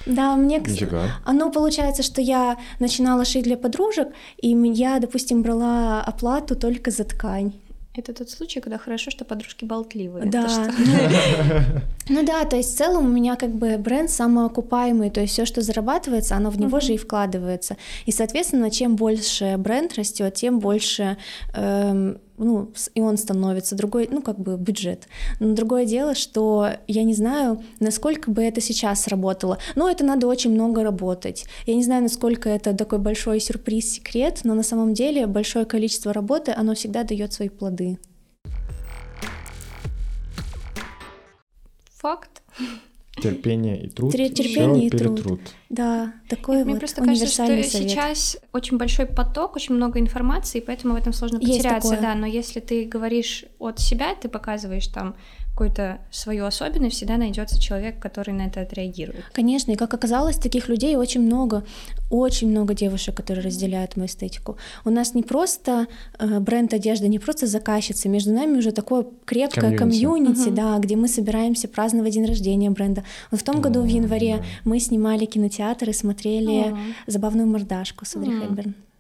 Да, 0.05 0.35
мне, 0.37 0.59
Нифига. 0.59 1.03
оно 1.25 1.51
получается, 1.51 2.03
что 2.03 2.21
я 2.21 2.59
начинала 2.81 3.25
шить 3.25 3.45
для 3.45 3.57
подружек, 3.57 4.09
и 4.39 4.49
я, 4.49 4.99
допустим, 4.99 5.43
брала 5.43 6.03
оплату 6.03 6.57
только 6.57 6.91
за 6.91 7.05
ткань. 7.05 7.53
Это 7.95 8.15
тот 8.15 8.31
случай, 8.31 8.61
когда 8.61 8.79
хорошо, 8.79 9.11
что 9.11 9.27
подружки 9.27 9.67
болтливые. 9.67 10.27
Да. 10.27 10.71
Ну 12.09 12.25
да, 12.27 12.45
то 12.45 12.57
есть 12.57 12.75
в 12.75 12.77
целом 12.77 13.07
у 13.07 13.09
меня 13.09 13.37
как 13.37 13.51
бы 13.51 13.79
бренд 13.79 14.11
самоокупаемый, 14.11 15.09
то 15.09 15.21
есть 15.21 15.35
все, 15.35 15.45
что 15.45 15.63
зарабатывается, 15.63 16.35
оно 16.35 16.51
в 16.51 16.59
него 16.59 16.81
же 16.81 16.95
и 16.95 16.97
вкладывается. 16.97 17.77
И, 18.07 18.13
соответственно, 18.13 18.73
чем 18.73 18.97
больше 18.97 19.55
бренд 19.57 19.95
растет, 19.95 20.35
тем 20.35 20.59
больше 20.59 21.17
эм, 21.55 22.19
ну, 22.43 22.73
и 22.95 23.01
он 23.01 23.17
становится 23.17 23.77
другой, 23.77 24.09
ну, 24.11 24.23
как 24.23 24.39
бы 24.39 24.57
бюджет. 24.57 25.09
Но 25.41 25.55
другое 25.55 25.85
дело, 25.87 26.15
что 26.15 26.69
я 26.87 27.05
не 27.05 27.15
знаю, 27.15 27.63
насколько 27.81 28.31
бы 28.31 28.43
это 28.43 28.61
сейчас 28.61 29.09
работало. 29.09 29.59
Но 29.75 29.89
это 29.89 30.05
надо 30.05 30.27
очень 30.27 30.51
много 30.51 30.83
работать. 30.83 31.47
Я 31.67 31.75
не 31.75 31.83
знаю, 31.83 32.03
насколько 32.03 32.49
это 32.49 32.75
такой 32.75 32.99
большой 32.99 33.41
сюрприз, 33.41 33.93
секрет, 33.93 34.41
но 34.45 34.55
на 34.55 34.63
самом 34.63 34.95
деле 34.95 35.27
большое 35.27 35.65
количество 35.65 36.13
работы, 36.13 36.53
оно 36.53 36.75
всегда 36.75 37.05
дает 37.05 37.33
свои 37.33 37.49
плоды. 37.49 37.99
Факт. 41.99 42.43
Терпение 43.21 43.85
и 43.85 43.89
труд. 43.89 44.13
Терпение 44.13 44.87
и 44.87 44.91
труд. 44.91 45.23
труд. 45.23 45.41
Да, 45.69 46.15
такой 46.29 46.65
Мне 46.65 46.73
вот 46.73 46.79
просто 46.79 47.05
кажется, 47.05 47.27
что 47.27 47.47
совет. 47.47 47.67
сейчас 47.67 48.39
очень 48.53 48.79
большой 48.79 49.05
поток, 49.05 49.55
очень 49.55 49.75
много 49.75 50.01
информации, 50.01 50.61
поэтому 50.61 50.95
в 50.95 50.97
этом 50.97 51.13
сложно 51.13 51.39
потеряться, 51.39 51.99
да. 52.01 52.15
Но 52.15 52.27
если 52.27 52.61
ты 52.61 52.87
говоришь 52.87 53.45
от 53.59 53.79
себя, 53.81 54.15
ты 54.15 54.29
показываешь 54.29 54.87
там 54.87 55.15
какую-то 55.63 55.99
свою 56.11 56.47
особенность, 56.47 56.97
всегда 56.97 57.17
найдется 57.17 57.61
человек, 57.61 58.01
который 58.01 58.35
на 58.35 58.47
это 58.47 58.61
отреагирует. 58.63 59.25
Конечно, 59.33 59.73
и 59.73 59.77
как 59.77 59.95
оказалось, 59.95 60.37
таких 60.37 60.69
людей 60.69 60.97
очень 60.97 61.21
много, 61.21 61.63
очень 62.11 62.51
много 62.51 62.75
девушек, 62.75 63.15
которые 63.15 63.45
разделяют 63.45 63.97
мою 63.97 64.07
эстетику. 64.07 64.57
У 64.85 64.91
нас 64.91 65.15
не 65.15 65.23
просто 65.23 65.87
э, 66.19 66.41
бренд 66.41 66.75
одежды, 66.75 67.07
не 67.09 67.19
просто 67.21 67.47
заказчицы, 67.47 68.09
между 68.09 68.33
нами 68.33 68.59
уже 68.59 68.73
такое 68.73 69.07
крепкое 69.25 69.77
комьюнити, 69.77 69.79
комьюнити 69.79 70.49
uh-huh. 70.49 70.55
да, 70.55 70.79
где 70.79 70.97
мы 70.97 71.09
собираемся 71.09 71.69
праздновать 71.69 72.15
день 72.15 72.27
рождения 72.27 72.71
бренда. 72.71 73.05
Вот 73.31 73.41
в 73.41 73.45
том 73.45 73.61
году 73.61 73.83
в 73.83 73.87
январе 73.87 74.45
мы 74.65 74.81
снимали 74.81 75.27
кинотеатр 75.27 75.91
и 75.91 75.93
смотрели 75.93 76.75
забавную 77.07 77.47
мордашку 77.47 78.05
с 78.05 78.17
Одри 78.17 78.33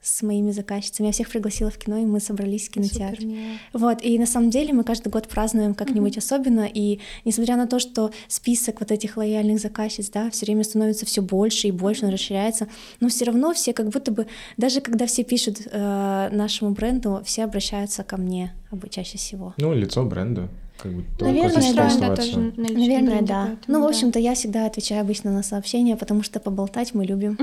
с 0.03 0.22
моими 0.22 0.50
заказчицами. 0.50 1.07
Я 1.07 1.12
всех 1.12 1.30
пригласила 1.30 1.70
в 1.70 1.78
кино, 1.78 1.98
и 1.98 2.05
мы 2.05 2.20
собрались 2.20 2.68
в 2.68 2.72
кинотеатре. 2.72 3.26
вот, 3.72 4.03
и 4.03 4.18
на 4.18 4.26
самом 4.26 4.50
деле 4.50 4.72
мы 4.72 4.84
каждый 4.84 5.09
год 5.09 5.28
празднуем 5.28 5.74
как-нибудь 5.74 6.16
mm-hmm. 6.16 6.18
особенно, 6.18 6.68
и 6.72 6.98
несмотря 7.24 7.57
на 7.57 7.66
то, 7.66 7.78
что 7.78 8.11
список 8.28 8.80
вот 8.80 8.90
этих 8.90 9.16
лояльных 9.16 9.61
заказчиц, 9.61 10.11
да, 10.11 10.30
все 10.30 10.46
время 10.46 10.64
становится 10.64 11.07
все 11.07 11.22
больше 11.22 11.68
и 11.68 11.72
больше, 11.72 12.05
он 12.05 12.12
расширяется, 12.12 12.68
но 13.00 13.09
все 13.09 13.24
равно 13.24 13.55
все 13.55 13.72
как 13.72 13.88
будто 13.88 14.11
бы, 14.11 14.26
даже 14.57 14.80
когда 14.80 15.07
все 15.07 15.22
пишут 15.22 15.61
э, 15.70 16.28
нашему 16.32 16.72
бренду, 16.72 17.22
все 17.24 17.44
обращаются 17.44 18.03
ко 18.03 18.16
мне 18.16 18.53
чаще 18.90 19.18
всего. 19.18 19.54
Ну, 19.58 19.72
лицо 19.74 20.02
бренда. 20.04 20.48
как 20.82 20.92
бы 20.92 21.04
Наверное, 21.20 21.72
да. 21.74 21.90
Да, 22.00 22.16
тоже 22.16 22.36
Наверное, 22.56 23.02
бренде, 23.02 23.26
да. 23.26 23.46
поэтому 23.46 23.78
Ну, 23.78 23.84
в 23.84 23.88
общем-то, 23.88 24.18
я 24.18 24.34
всегда 24.34 24.66
отвечаю 24.66 25.00
обычно 25.02 25.30
на 25.32 25.42
сообщения, 25.42 25.96
потому 25.96 26.22
что 26.22 26.40
поболтать 26.40 26.94
мы 26.94 27.04
любим. 27.04 27.38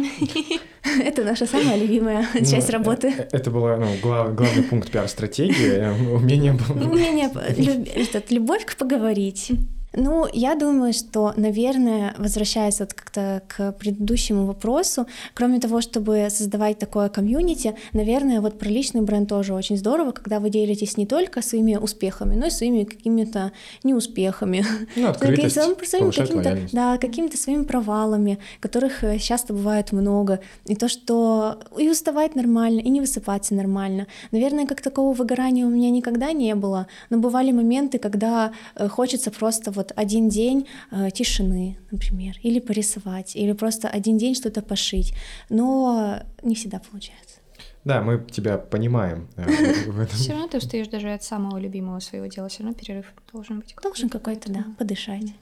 Это 1.03 1.23
наша 1.23 1.45
самая 1.45 1.77
любимая 1.77 2.27
Ну, 2.33 2.39
часть 2.45 2.69
э, 2.69 2.73
работы. 2.73 3.13
э, 3.17 3.27
Это 3.31 3.51
был 3.51 3.61
ну, 3.77 3.87
глав- 4.01 4.35
главный 4.35 4.63
пункт 4.63 4.91
пиар-стратегии, 4.91 5.67
э, 5.71 6.15
умение... 6.15 6.57
Умение, 6.69 7.29
люб- 7.57 7.87
этот, 7.95 8.31
любовь 8.31 8.65
к 8.65 8.75
поговорить. 8.75 9.51
Ну, 9.93 10.27
я 10.31 10.55
думаю, 10.55 10.93
что, 10.93 11.33
наверное, 11.35 12.13
возвращаясь 12.17 12.79
вот 12.79 12.93
как-то 12.93 13.41
к 13.47 13.71
предыдущему 13.73 14.45
вопросу, 14.45 15.07
кроме 15.33 15.59
того, 15.59 15.81
чтобы 15.81 16.27
создавать 16.29 16.77
такое 16.77 17.09
комьюнити, 17.09 17.75
наверное, 17.93 18.39
вот 18.41 18.59
про 18.59 18.69
личный 18.69 19.01
бренд 19.01 19.27
тоже 19.29 19.53
очень 19.53 19.77
здорово, 19.77 20.11
когда 20.11 20.39
вы 20.39 20.49
делитесь 20.49 20.95
не 20.97 21.05
только 21.07 21.41
своими 21.41 21.75
успехами, 21.75 22.35
но 22.35 22.47
и 22.47 22.49
своими 22.51 22.83
какими-то 22.83 23.51
неуспехами. 23.83 24.63
Ну, 24.95 25.07
открытость, 25.09 25.55
Своим- 25.55 25.75
своими 25.83 26.11
какими-то, 26.11 26.57
да, 26.71 26.97
какими-то 26.97 27.37
своими 27.37 27.63
провалами, 27.63 28.37
которых 28.59 29.03
э, 29.03 29.17
часто 29.17 29.53
бывает 29.53 29.91
много. 29.91 30.39
И 30.67 30.75
то, 30.75 30.87
что 30.87 31.59
и 31.77 31.89
уставать 31.89 32.35
нормально, 32.35 32.79
и 32.79 32.89
не 32.89 33.01
высыпаться 33.01 33.55
нормально. 33.55 34.05
Наверное, 34.31 34.67
как 34.67 34.81
такого 34.81 35.13
выгорания 35.13 35.65
у 35.65 35.69
меня 35.69 35.89
никогда 35.89 36.31
не 36.31 36.53
было, 36.53 36.87
но 37.09 37.17
бывали 37.17 37.51
моменты, 37.51 37.97
когда 37.97 38.51
э, 38.75 38.87
хочется 38.87 39.31
просто 39.31 39.71
вот 39.79 39.93
один 39.95 40.29
день 40.29 40.67
э, 40.91 41.09
тишины, 41.11 41.77
например, 41.91 42.35
или 42.43 42.59
порисовать, 42.59 43.35
или 43.35 43.53
просто 43.53 43.87
один 43.87 44.17
день 44.17 44.35
что-то 44.35 44.61
пошить. 44.61 45.13
Но 45.49 46.19
не 46.43 46.55
всегда 46.55 46.79
получается. 46.79 47.39
Да, 47.85 48.01
мы 48.01 48.25
тебя 48.29 48.57
понимаем 48.57 49.29
э, 49.37 49.45
в 49.87 49.93
в 49.93 49.99
этом. 49.99 50.17
Все 50.17 50.33
равно 50.33 50.47
ты 50.47 50.57
устаешь 50.57 50.89
даже 50.89 51.13
от 51.13 51.23
самого 51.23 51.57
любимого 51.57 51.99
своего 51.99 52.27
дела, 52.27 52.49
все 52.49 52.63
равно 52.63 52.77
перерыв 52.77 53.05
должен 53.31 53.59
быть. 53.59 53.75
Должен 53.81 54.09
какой-то, 54.09 54.51
да, 54.51 54.65
подышать. 54.77 55.33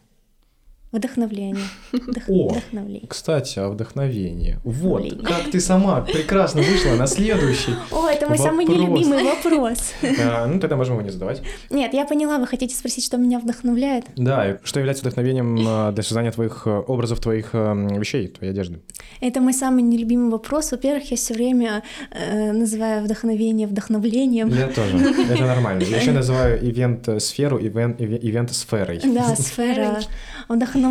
Вдохновление. 0.92 1.66
Вдох- 1.92 2.24
О, 2.30 2.48
Вдохновление. 2.50 3.08
Кстати, 3.10 3.60
о 3.60 3.70
вдохновении. 3.70 4.58
Вот, 4.64 5.02
Вдохновение. 5.02 5.26
как 5.28 5.52
ты 5.52 5.60
сама 5.60 6.00
прекрасно 6.02 6.62
вышла 6.62 6.92
на 6.96 7.08
следующий. 7.08 7.74
О, 7.92 8.08
это 8.08 8.28
мой 8.30 8.38
самый 8.38 8.66
Вопрос. 8.66 8.82
нелюбимый 9.06 9.24
вопрос. 9.24 9.80
А, 10.22 10.48
Ну, 10.48 10.60
тогда 10.62 10.78
можем 10.78 10.96
его 10.96 11.04
не 11.06 11.12
задавать. 11.12 11.42
Нет, 11.70 11.94
я 11.94 12.06
поняла, 12.06 12.38
вы 12.38 12.48
хотите 12.48 12.74
спросить, 12.76 13.04
что 13.04 13.18
меня 13.18 13.40
вдохновляет? 13.40 14.06
Да, 14.16 14.50
и 14.52 14.58
что 14.64 14.80
является 14.80 15.04
вдохновением 15.04 15.58
э, 15.58 15.92
для 15.92 16.04
создания 16.04 16.32
твоих 16.32 16.64
э, 16.66 16.70
образов, 16.88 17.20
твоих 17.20 17.50
э, 17.54 17.74
вещей, 18.00 18.28
твоей 18.30 18.54
одежды? 18.54 18.80
Это 19.20 19.42
мой 19.42 19.54
самый 19.54 19.84
нелюбимый 19.84 20.30
вопрос. 20.32 20.72
Во-первых, 20.72 21.12
я 21.12 21.18
все 21.18 21.34
время 21.34 21.84
э, 22.12 22.54
называю 22.54 23.04
вдохновение 23.04 23.68
вдохновлением. 23.68 24.48
Я 24.50 24.68
тоже. 24.68 24.98
Это 25.32 25.44
нормально. 25.46 25.84
Я 25.84 25.98
еще 25.98 26.12
называю 26.12 26.64
ивент-сферу 26.66 27.60
ивен- 27.60 27.98
иве- 27.98 28.20
ивент-сферой. 28.22 29.02
Да, 29.04 29.36
сфера 29.36 30.00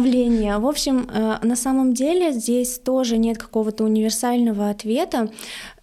вдохновления. 0.01 0.59
В 0.59 0.67
общем, 0.67 1.09
э, 1.13 1.39
на 1.43 1.57
самом 1.57 1.93
деле 1.95 2.33
здесь 2.33 2.79
тоже 2.79 3.19
нет 3.19 3.39
какого-то 3.39 3.85
универсального 3.85 4.71
ответа. 4.71 5.31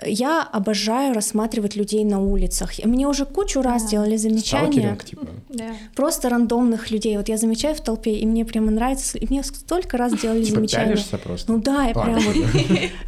Я 0.06 0.42
обожаю 0.44 1.14
рассматривать 1.14 1.76
людей 1.76 2.04
на 2.06 2.20
улицах. 2.22 2.72
Мне 2.84 3.08
уже 3.08 3.26
кучу 3.26 3.62
раз 3.62 3.84
Да. 3.84 3.90
делали 3.90 4.18
замечания. 4.18 4.72
Сталкеринг, 4.72 5.04
типа. 5.06 5.28
Да. 5.50 5.66
Просто 5.96 6.30
рандомных 6.30 6.92
людей. 6.92 7.18
Вот 7.18 7.30
я 7.30 7.38
замечаю 7.38 7.76
в 7.76 7.82
толпе, 7.82 8.12
и 8.14 8.26
мне 8.26 8.46
прямо 8.46 8.72
нравится. 8.72 9.18
И 9.18 9.26
мне 9.30 9.44
столько 9.44 9.98
раз 9.98 10.14
делали 10.20 10.44
Типа 10.44 10.56
замечания. 10.56 10.98
просто? 11.24 11.52
Ну 11.52 11.60
да, 11.62 11.86
я 11.86 11.94
прям 11.94 12.20
вот 12.20 12.36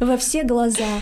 во 0.00 0.16
все 0.16 0.42
глаза. 0.44 1.00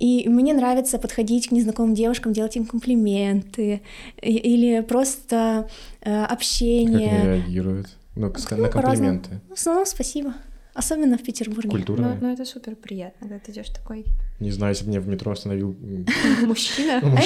И 0.00 0.28
мне 0.28 0.54
нравится 0.54 0.96
подходить 0.98 1.48
к 1.48 1.50
незнакомым 1.52 1.92
девушкам, 1.94 2.32
делать 2.32 2.54
им 2.56 2.66
комплименты 2.66 3.80
или 4.22 4.80
просто 4.80 5.68
э, 6.02 6.04
Как 6.04 6.30
они 6.30 6.34
общение. 6.34 7.22
реагируют? 7.24 7.88
Ну, 8.18 8.32
Ну, 8.50 8.56
на 8.56 8.68
комплименты. 8.68 9.40
В 9.48 9.52
основном 9.52 9.86
спасибо. 9.86 10.34
Особенно 10.74 11.16
в 11.16 11.22
Петербурге. 11.22 11.70
Культурные. 11.70 12.14
Ну, 12.20 12.26
ну, 12.26 12.32
это 12.32 12.44
супер 12.44 12.74
приятно, 12.74 13.28
когда 13.28 13.38
ты 13.38 13.52
идешь 13.52 13.68
такой 13.68 14.06
Не 14.40 14.52
знаю, 14.52 14.72
если 14.72 14.84
бы 14.84 14.90
меня 14.90 15.00
в 15.00 15.08
метро 15.08 15.32
остановил 15.32 15.76
мужчина. 16.46 17.00
а 17.02 17.06
«Вы 17.06 17.18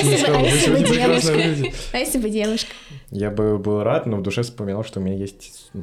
если 0.46 0.72
бы 0.72 0.78
девушка?» 0.88 1.32
выглядите». 1.32 1.74
А 1.92 1.98
если 1.98 2.18
бы 2.18 2.30
девушка? 2.30 2.72
Я 3.10 3.30
бы 3.30 3.58
был 3.58 3.82
рад, 3.82 4.06
но 4.06 4.16
в 4.16 4.22
душе 4.22 4.42
вспоминал, 4.42 4.82
что 4.82 5.00
у 5.00 5.02
меня 5.02 5.16
есть. 5.16 5.70
Но 5.74 5.82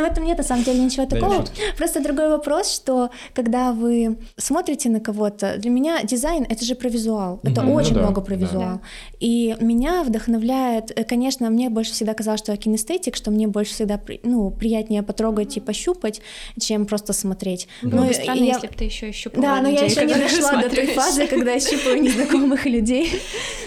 в 0.00 0.04
этом 0.04 0.24
нет 0.24 0.38
на 0.38 0.44
самом 0.44 0.64
деле 0.64 0.82
ничего 0.82 1.04
такого. 1.06 1.44
Просто 1.76 2.02
другой 2.02 2.30
вопрос, 2.30 2.74
что 2.74 3.10
когда 3.34 3.72
вы 3.72 4.16
смотрите 4.38 4.88
на 4.88 5.00
кого-то, 5.00 5.56
для 5.58 5.70
меня 5.70 6.02
дизайн 6.02 6.46
это 6.48 6.64
же 6.64 6.74
про 6.74 6.88
визуал. 6.88 7.40
Это. 7.42 7.60
Ну 7.62 7.74
очень 7.74 7.98
много 7.98 8.20
про 8.22 8.34
визуал. 8.34 8.80
И 9.20 9.54
меня 9.60 10.02
вдохновляет, 10.04 10.90
э, 10.98 11.04
конечно, 11.04 11.50
мне 11.50 11.68
больше 11.70 11.92
всегда 11.92 12.14
казалось, 12.14 12.40
что 12.40 12.52
я 12.52 12.58
кинестетик, 12.58 13.16
что 13.16 13.30
мне 13.30 13.46
больше 13.46 13.72
всегда 13.72 14.00
ну, 14.22 14.50
приятнее 14.50 15.02
потрогать 15.02 15.56
и 15.56 15.60
пощупать, 15.60 16.20
чем 16.58 16.86
просто 16.86 17.12
смотреть. 17.12 17.68
Ну, 17.82 18.12
странно, 18.12 18.44
я- 18.44 18.53
если 18.54 18.66
бы 18.68 18.74
ты 18.74 18.84
еще 18.84 19.12
щупала 19.12 19.42
Да, 19.42 19.60
но 19.60 19.68
я 19.68 19.84
еще 19.84 20.04
не 20.04 20.14
дошла 20.14 20.62
до 20.62 20.68
той 20.70 20.86
фазы, 20.88 21.26
когда 21.26 21.52
я 21.52 21.60
щупаю 21.60 22.02
незнакомых 22.02 22.66
людей. 22.66 23.20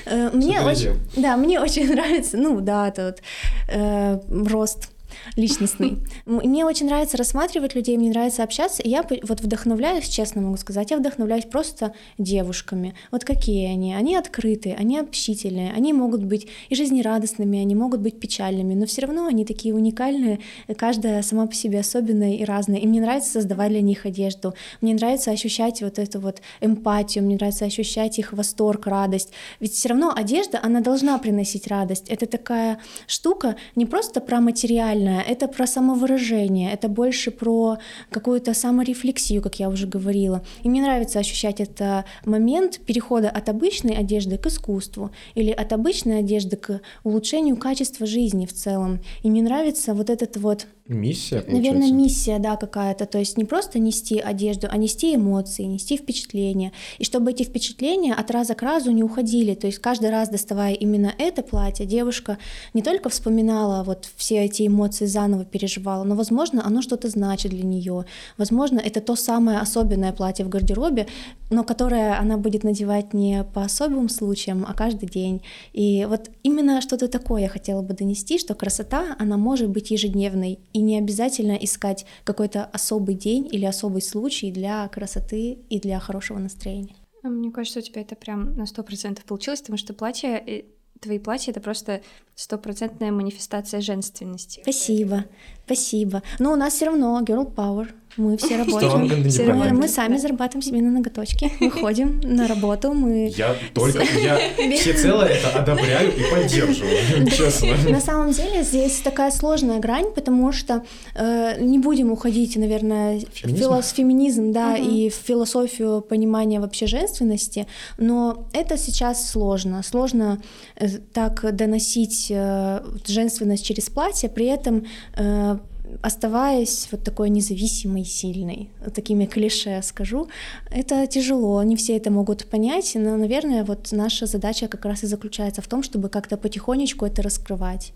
Э, 0.05 0.29
Мне 0.33 0.61
очень, 0.61 0.99
да, 1.15 1.38
мне 1.38 1.59
очень 1.59 1.88
нравится, 1.93 2.38
ну 2.38 2.61
да, 2.61 2.88
это 2.88 3.05
вот 3.05 3.21
э, 3.67 4.19
рост 4.49 4.89
личностный. 5.35 5.97
Мне 6.25 6.65
очень 6.65 6.87
нравится 6.87 7.17
рассматривать 7.17 7.75
людей, 7.75 7.97
мне 7.97 8.09
нравится 8.09 8.43
общаться. 8.43 8.81
Я 8.85 9.03
вот 9.23 9.41
вдохновляюсь, 9.41 10.07
честно 10.07 10.41
могу 10.41 10.57
сказать, 10.57 10.91
я 10.91 10.97
вдохновляюсь 10.97 11.45
просто 11.45 11.93
девушками. 12.17 12.95
Вот 13.11 13.23
какие 13.23 13.67
они? 13.67 13.93
Они 13.93 14.15
открытые, 14.15 14.75
они 14.75 14.97
общительные, 14.97 15.71
они 15.73 15.93
могут 15.93 16.23
быть 16.23 16.47
и 16.69 16.75
жизнерадостными, 16.75 17.59
они 17.59 17.75
могут 17.75 18.01
быть 18.01 18.19
печальными, 18.19 18.73
но 18.73 18.85
все 18.85 19.01
равно 19.01 19.27
они 19.27 19.45
такие 19.45 19.73
уникальные, 19.73 20.39
каждая 20.77 21.21
сама 21.21 21.47
по 21.47 21.53
себе 21.53 21.79
особенная 21.79 22.35
и 22.35 22.43
разная. 22.43 22.79
И 22.79 22.87
мне 22.87 23.01
нравится 23.01 23.31
создавать 23.31 23.69
для 23.71 23.81
них 23.81 24.05
одежду. 24.05 24.53
Мне 24.81 24.93
нравится 24.93 25.31
ощущать 25.31 25.81
вот 25.81 25.99
эту 25.99 26.19
вот 26.19 26.41
эмпатию, 26.61 27.23
мне 27.23 27.35
нравится 27.35 27.65
ощущать 27.65 28.19
их 28.19 28.33
восторг, 28.33 28.87
радость. 28.87 29.31
Ведь 29.59 29.73
все 29.73 29.89
равно 29.89 30.13
одежда, 30.15 30.59
она 30.61 30.81
должна 30.81 31.17
приносить 31.17 31.67
радость. 31.67 32.09
Это 32.09 32.25
такая 32.25 32.79
штука 33.07 33.55
не 33.75 33.85
просто 33.85 34.21
про 34.21 34.39
материальное, 34.39 34.96
это 34.97 35.47
про 35.47 35.67
самовыражение, 35.67 36.71
это 36.71 36.87
больше 36.87 37.31
про 37.31 37.77
какую-то 38.09 38.53
саморефлексию, 38.53 39.41
как 39.41 39.59
я 39.59 39.69
уже 39.69 39.87
говорила. 39.87 40.43
И 40.63 40.69
мне 40.69 40.81
нравится 40.81 41.19
ощущать 41.19 41.59
это 41.59 42.05
момент 42.25 42.79
перехода 42.85 43.29
от 43.29 43.49
обычной 43.49 43.95
одежды 43.95 44.37
к 44.37 44.47
искусству 44.47 45.11
или 45.35 45.51
от 45.51 45.73
обычной 45.73 46.19
одежды 46.19 46.57
к 46.57 46.81
улучшению 47.03 47.57
качества 47.57 48.05
жизни 48.05 48.45
в 48.45 48.53
целом. 48.53 48.99
И 49.23 49.29
мне 49.29 49.41
нравится 49.41 49.93
вот 49.93 50.09
этот 50.09 50.37
вот 50.37 50.67
Миссия, 50.88 51.43
Наверное, 51.47 51.61
получается? 51.61 51.93
миссия, 51.93 52.39
да, 52.39 52.55
какая-то. 52.55 53.05
То 53.05 53.19
есть 53.19 53.38
не 53.38 53.43
просто 53.43 53.77
нести 53.77 54.19
одежду, 54.19 54.67
а 54.71 54.77
нести 54.77 55.15
эмоции, 55.15 55.63
нести 55.63 55.97
впечатления. 55.97 56.71
И 56.97 57.03
чтобы 57.03 57.31
эти 57.31 57.43
впечатления 57.43 58.13
от 58.13 58.31
раза 58.31 58.55
к 58.55 58.61
разу 58.61 58.91
не 58.91 59.03
уходили. 59.03 59.53
То 59.53 59.67
есть 59.67 59.79
каждый 59.79 60.11
раз, 60.11 60.29
доставая 60.29 60.73
именно 60.73 61.13
это 61.17 61.41
платье, 61.41 61.85
девушка 61.85 62.38
не 62.73 62.81
только 62.81 63.09
вспоминала 63.09 63.83
вот 63.83 64.09
все 64.15 64.45
эти 64.45 64.65
эмоции 64.65 65.07
заново 65.07 65.43
переживала, 65.43 66.05
но, 66.05 66.15
возможно, 66.15 66.65
оно 66.65 66.81
что-то 66.81 67.09
значит 67.09 67.51
для 67.51 67.63
нее. 67.63 68.05
Возможно, 68.38 68.79
это 68.79 69.01
то 69.01 69.15
самое 69.15 69.59
особенное 69.59 70.13
платье 70.13 70.45
в 70.45 70.49
гардеробе, 70.49 71.07
но 71.49 71.63
которое 71.63 72.17
она 72.17 72.38
будет 72.38 72.63
надевать 72.63 73.13
не 73.13 73.43
по 73.43 73.63
особым 73.63 74.07
случаям, 74.07 74.65
а 74.67 74.73
каждый 74.73 75.09
день. 75.09 75.41
И 75.73 76.05
вот 76.09 76.29
именно 76.43 76.81
что-то 76.81 77.09
такое 77.09 77.43
я 77.43 77.49
хотела 77.49 77.81
бы 77.81 77.93
донести, 77.93 78.38
что 78.38 78.55
красота, 78.55 79.15
она 79.19 79.35
может 79.38 79.69
быть 79.69 79.91
ежедневной, 79.91 80.59
и 80.78 80.80
не 80.80 80.99
обязательно 80.99 81.53
искать 81.53 82.05
какой-то 82.23 82.63
особый 82.65 83.15
день 83.15 83.49
или 83.51 83.65
особый 83.65 84.03
случай 84.03 84.51
для 84.51 84.88
красоты 84.89 85.57
и 85.69 85.80
для 85.80 85.99
хорошего 85.99 86.38
настроения. 86.38 86.95
А 87.23 87.30
Мне 87.30 87.51
кажется, 87.51 87.80
у 87.80 87.82
тебя 87.82 88.01
это 88.01 88.15
прям 88.15 88.55
на 88.55 88.67
сто 88.67 88.84
процентов 88.84 89.25
получилось, 89.25 89.61
потому 89.61 89.78
что 89.78 89.95
платье, 89.95 90.38
э, 90.38 90.65
твои 91.01 91.17
платья— 91.17 91.51
это 91.53 91.61
просто 91.61 92.01
стопроцентная 92.36 93.11
манифестация 93.11 93.82
женственности. 93.82 94.59
Спасибо, 94.61 95.25
спасибо. 95.65 96.21
Но 96.38 96.53
у 96.53 96.55
нас 96.55 96.73
все 96.75 96.86
равно 96.86 97.19
girl 97.23 97.51
power. 97.51 97.88
Мы 98.18 98.36
все 98.38 98.57
работаем. 98.57 99.30
Все 99.30 99.45
равно 99.45 99.65
мы 99.74 99.88
сами 99.88 100.18
зарабатываем 100.18 100.61
себе 100.63 100.82
на 100.82 100.89
ноготочки. 100.91 101.51
Мы 101.59 101.70
ходим 101.72 102.20
на 102.24 102.47
работу, 102.47 102.93
мы 102.93 103.32
Я 103.38 103.55
только, 103.74 104.03
я 104.03 104.39
всецело 104.78 105.22
это 105.24 105.49
одобряю 105.59 106.09
и 106.18 106.24
поддерживаю, 106.32 107.28
честно. 107.30 107.76
На 107.89 108.01
самом 108.01 108.32
деле 108.32 108.63
здесь 108.63 108.99
такая 109.01 109.32
сложная 109.32 109.80
грань, 109.80 110.11
потому 110.15 110.51
что 110.51 110.84
э, 111.15 111.61
не 111.61 111.78
будем 111.80 112.11
уходить, 112.11 112.55
наверное, 112.57 113.20
в 113.20 113.24
Феминизм? 113.34 113.63
филос- 113.63 113.93
феминизм, 113.93 114.51
да, 114.51 114.76
и 114.78 115.09
в 115.09 115.13
философию 115.15 116.01
понимания 116.01 116.59
вообще 116.59 116.88
женственности, 116.88 117.68
но 117.97 118.47
это 118.53 118.78
сейчас 118.78 119.30
сложно. 119.30 119.84
Сложно 119.84 120.41
э, 120.76 120.88
так 121.13 121.55
доносить 121.55 122.28
э, 122.30 122.82
женственность 123.05 123.65
через 123.65 123.89
платье, 123.89 124.30
при 124.30 124.47
этом 124.47 124.86
э, 125.15 125.57
оставаясь 126.01 126.88
вот 126.91 127.03
такой 127.03 127.29
независимой, 127.29 128.05
сильной, 128.05 128.69
такими 128.93 129.25
клише 129.25 129.81
скажу, 129.83 130.27
это 130.69 131.07
тяжело, 131.07 131.61
не 131.63 131.75
все 131.75 131.97
это 131.97 132.11
могут 132.11 132.45
понять, 132.45 132.91
но, 132.95 133.17
наверное, 133.17 133.63
вот 133.63 133.89
наша 133.91 134.25
задача 134.25 134.67
как 134.67 134.85
раз 134.85 135.03
и 135.03 135.07
заключается 135.07 135.61
в 135.61 135.67
том, 135.67 135.83
чтобы 135.83 136.09
как-то 136.09 136.38
потихонечку 136.38 137.05
это 137.05 137.21
раскрывать. 137.21 137.93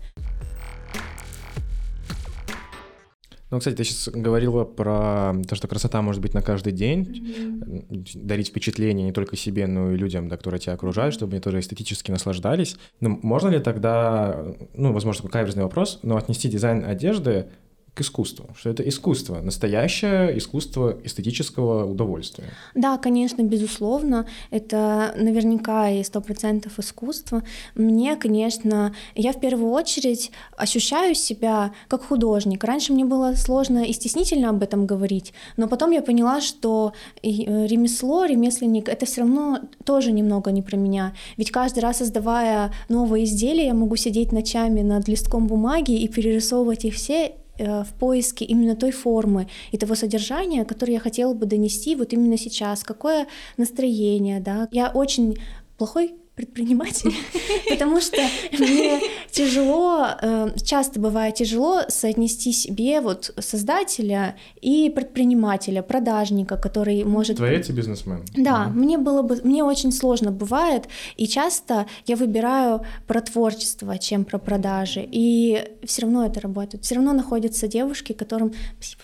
Ну, 3.52 3.58
кстати, 3.58 3.74
ты 3.76 3.84
сейчас 3.84 4.08
говорила 4.08 4.64
про 4.64 5.34
то, 5.46 5.54
что 5.54 5.68
красота 5.68 6.00
может 6.00 6.22
быть 6.22 6.32
на 6.32 6.40
каждый 6.40 6.72
день, 6.72 7.02
mm-hmm. 7.02 8.24
дарить 8.24 8.48
впечатление 8.48 9.04
не 9.04 9.12
только 9.12 9.36
себе, 9.36 9.66
но 9.66 9.92
и 9.92 9.96
людям, 9.98 10.28
да, 10.28 10.38
которые 10.38 10.58
тебя 10.58 10.72
окружают, 10.72 11.14
чтобы 11.14 11.32
они 11.32 11.42
тоже 11.42 11.60
эстетически 11.60 12.10
наслаждались. 12.10 12.76
Но 13.00 13.18
можно 13.20 13.48
ли 13.48 13.58
тогда, 13.58 14.42
ну, 14.72 14.94
возможно, 14.94 15.18
такой 15.18 15.32
каверзный 15.32 15.64
вопрос, 15.64 16.00
но 16.02 16.16
отнести 16.16 16.48
дизайн 16.48 16.82
одежды 16.82 17.48
к 17.94 18.00
искусству, 18.00 18.48
что 18.56 18.70
это 18.70 18.88
искусство, 18.88 19.42
настоящее 19.42 20.38
искусство 20.38 20.96
эстетического 21.04 21.84
удовольствия. 21.84 22.46
Да, 22.74 22.96
конечно, 22.96 23.42
безусловно, 23.42 24.26
это 24.50 25.12
наверняка 25.18 25.90
и 25.90 26.02
сто 26.02 26.22
процентов 26.22 26.78
искусство. 26.78 27.42
Мне, 27.74 28.16
конечно, 28.16 28.94
я 29.14 29.32
в 29.32 29.40
первую 29.40 29.72
очередь 29.72 30.30
ощущаю 30.56 31.14
себя 31.14 31.74
как 31.88 32.02
художник. 32.02 32.64
Раньше 32.64 32.94
мне 32.94 33.04
было 33.04 33.34
сложно 33.34 33.84
и 33.84 33.92
стеснительно 33.92 34.48
об 34.48 34.62
этом 34.62 34.86
говорить, 34.86 35.34
но 35.58 35.68
потом 35.68 35.90
я 35.90 36.00
поняла, 36.00 36.40
что 36.40 36.94
э, 37.22 37.28
ремесло, 37.28 38.24
ремесленник— 38.24 38.88
это 38.90 39.04
все 39.04 39.20
равно 39.20 39.60
тоже 39.84 40.12
немного 40.12 40.50
не 40.50 40.62
про 40.62 40.78
меня. 40.78 41.14
Ведь 41.36 41.50
каждый 41.50 41.80
раз, 41.80 41.98
создавая 41.98 42.72
новые 42.88 43.24
изделия, 43.24 43.66
я 43.66 43.74
могу 43.74 43.96
сидеть 43.96 44.32
ночами 44.32 44.80
над 44.80 45.08
листком 45.08 45.46
бумаги 45.46 45.92
и 45.92 46.08
перерисовывать 46.08 46.86
их 46.86 46.94
все 46.94 47.34
в 47.62 47.88
поиске 47.98 48.44
именно 48.44 48.76
той 48.76 48.90
формы 48.90 49.48
и 49.70 49.78
того 49.78 49.94
содержания, 49.94 50.64
которое 50.64 50.94
я 50.94 51.00
хотела 51.00 51.34
бы 51.34 51.46
донести 51.46 51.96
вот 51.96 52.12
именно 52.12 52.36
сейчас, 52.36 52.84
какое 52.84 53.26
настроение, 53.56 54.40
да. 54.40 54.68
Я 54.70 54.90
очень 54.90 55.38
плохой 55.78 56.14
предприниматель, 56.34 57.12
потому 57.68 58.00
что 58.00 58.20
мне 58.58 59.00
тяжело, 59.30 60.06
э, 60.20 60.48
часто 60.64 60.98
бывает 60.98 61.34
тяжело 61.34 61.82
соотнести 61.88 62.52
себе 62.52 63.00
вот 63.00 63.34
создателя 63.38 64.36
и 64.60 64.90
предпринимателя, 64.90 65.82
продажника, 65.82 66.56
который 66.56 67.04
может... 67.04 67.36
Творец 67.36 67.68
бизнесмен. 67.68 68.24
Да, 68.34 68.68
мне 68.68 68.96
было 68.96 69.22
бы, 69.22 69.40
мне 69.44 69.62
очень 69.62 69.92
сложно 69.92 70.30
бывает, 70.30 70.88
и 71.16 71.26
часто 71.26 71.86
я 72.06 72.16
выбираю 72.16 72.80
про 73.06 73.20
творчество, 73.20 73.98
чем 73.98 74.24
про 74.24 74.38
продажи, 74.38 75.06
и 75.10 75.62
все 75.84 76.02
равно 76.02 76.24
это 76.24 76.40
работает. 76.40 76.84
Все 76.84 76.94
равно 76.94 77.12
находятся 77.12 77.68
девушки, 77.68 78.12
которым... 78.12 78.52
Спасибо 78.78 79.02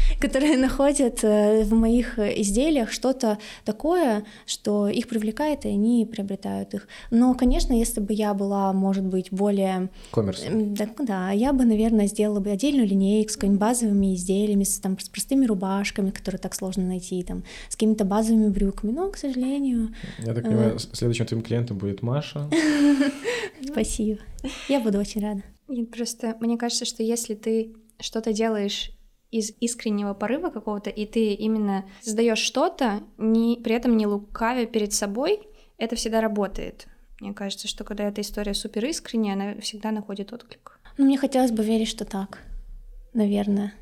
которые 0.20 0.56
находят 0.56 1.20
э, 1.22 1.64
в 1.64 1.72
моих 1.72 2.18
изделиях 2.18 2.90
что-то 2.90 3.38
такое, 3.64 4.24
что 4.46 4.88
их 4.88 5.08
привлекает, 5.08 5.64
и 5.64 5.68
они 5.68 6.06
приобретают 6.06 6.74
их. 6.74 6.88
Но, 7.10 7.34
конечно, 7.34 7.72
если 7.72 8.00
бы 8.00 8.12
я 8.12 8.34
была, 8.34 8.72
может 8.72 9.04
быть, 9.04 9.28
более... 9.30 9.90
Коммерс. 10.10 10.44
Да, 10.50 10.88
да, 10.98 11.30
я 11.30 11.52
бы, 11.52 11.64
наверное, 11.64 12.06
сделала 12.06 12.40
бы 12.40 12.50
отдельную 12.50 12.86
линейку 12.86 13.30
с 13.30 13.34
какими-нибудь 13.34 13.60
базовыми 13.60 14.14
изделиями, 14.14 14.64
с, 14.64 14.78
там, 14.78 14.98
с 14.98 15.08
простыми 15.08 15.46
рубашками, 15.46 16.10
которые 16.10 16.38
так 16.38 16.54
сложно 16.54 16.84
найти, 16.84 17.22
там, 17.22 17.44
с 17.68 17.74
какими-то 17.74 18.04
базовыми 18.04 18.48
брюками. 18.48 18.92
Но, 18.92 19.10
к 19.10 19.16
сожалению... 19.16 19.94
Я 20.18 20.34
так 20.34 20.44
понимаю, 20.44 20.76
э... 20.76 20.78
следующим 20.78 21.26
твоим 21.26 21.42
клиентом 21.42 21.78
будет 21.78 22.02
Маша. 22.02 22.48
Спасибо. 23.66 24.20
Я 24.68 24.80
буду 24.80 24.98
очень 24.98 25.22
рада. 25.22 25.42
Нет, 25.68 25.90
просто 25.90 26.36
мне 26.40 26.56
кажется, 26.56 26.84
что 26.84 27.02
если 27.02 27.34
ты 27.34 27.74
что-то 28.00 28.32
делаешь 28.32 28.92
из 29.30 29.52
искреннего 29.60 30.14
порыва 30.14 30.50
какого-то, 30.50 30.90
и 30.90 31.06
ты 31.06 31.32
именно 31.34 31.84
создаешь 32.00 32.38
что-то, 32.38 33.02
не, 33.18 33.60
при 33.62 33.74
этом 33.74 33.96
не 33.96 34.06
лукавя 34.06 34.66
перед 34.66 34.92
собой, 34.92 35.40
это 35.76 35.96
всегда 35.96 36.20
работает. 36.20 36.86
Мне 37.20 37.34
кажется, 37.34 37.68
что 37.68 37.84
когда 37.84 38.04
эта 38.04 38.20
история 38.20 38.54
супер 38.54 38.84
искренняя, 38.86 39.34
она 39.34 39.60
всегда 39.60 39.90
находит 39.90 40.32
отклик. 40.32 40.80
Ну, 40.96 41.04
мне 41.04 41.18
хотелось 41.18 41.50
бы 41.50 41.62
верить, 41.62 41.88
что 41.88 42.04
так, 42.04 42.38
наверное. 43.12 43.74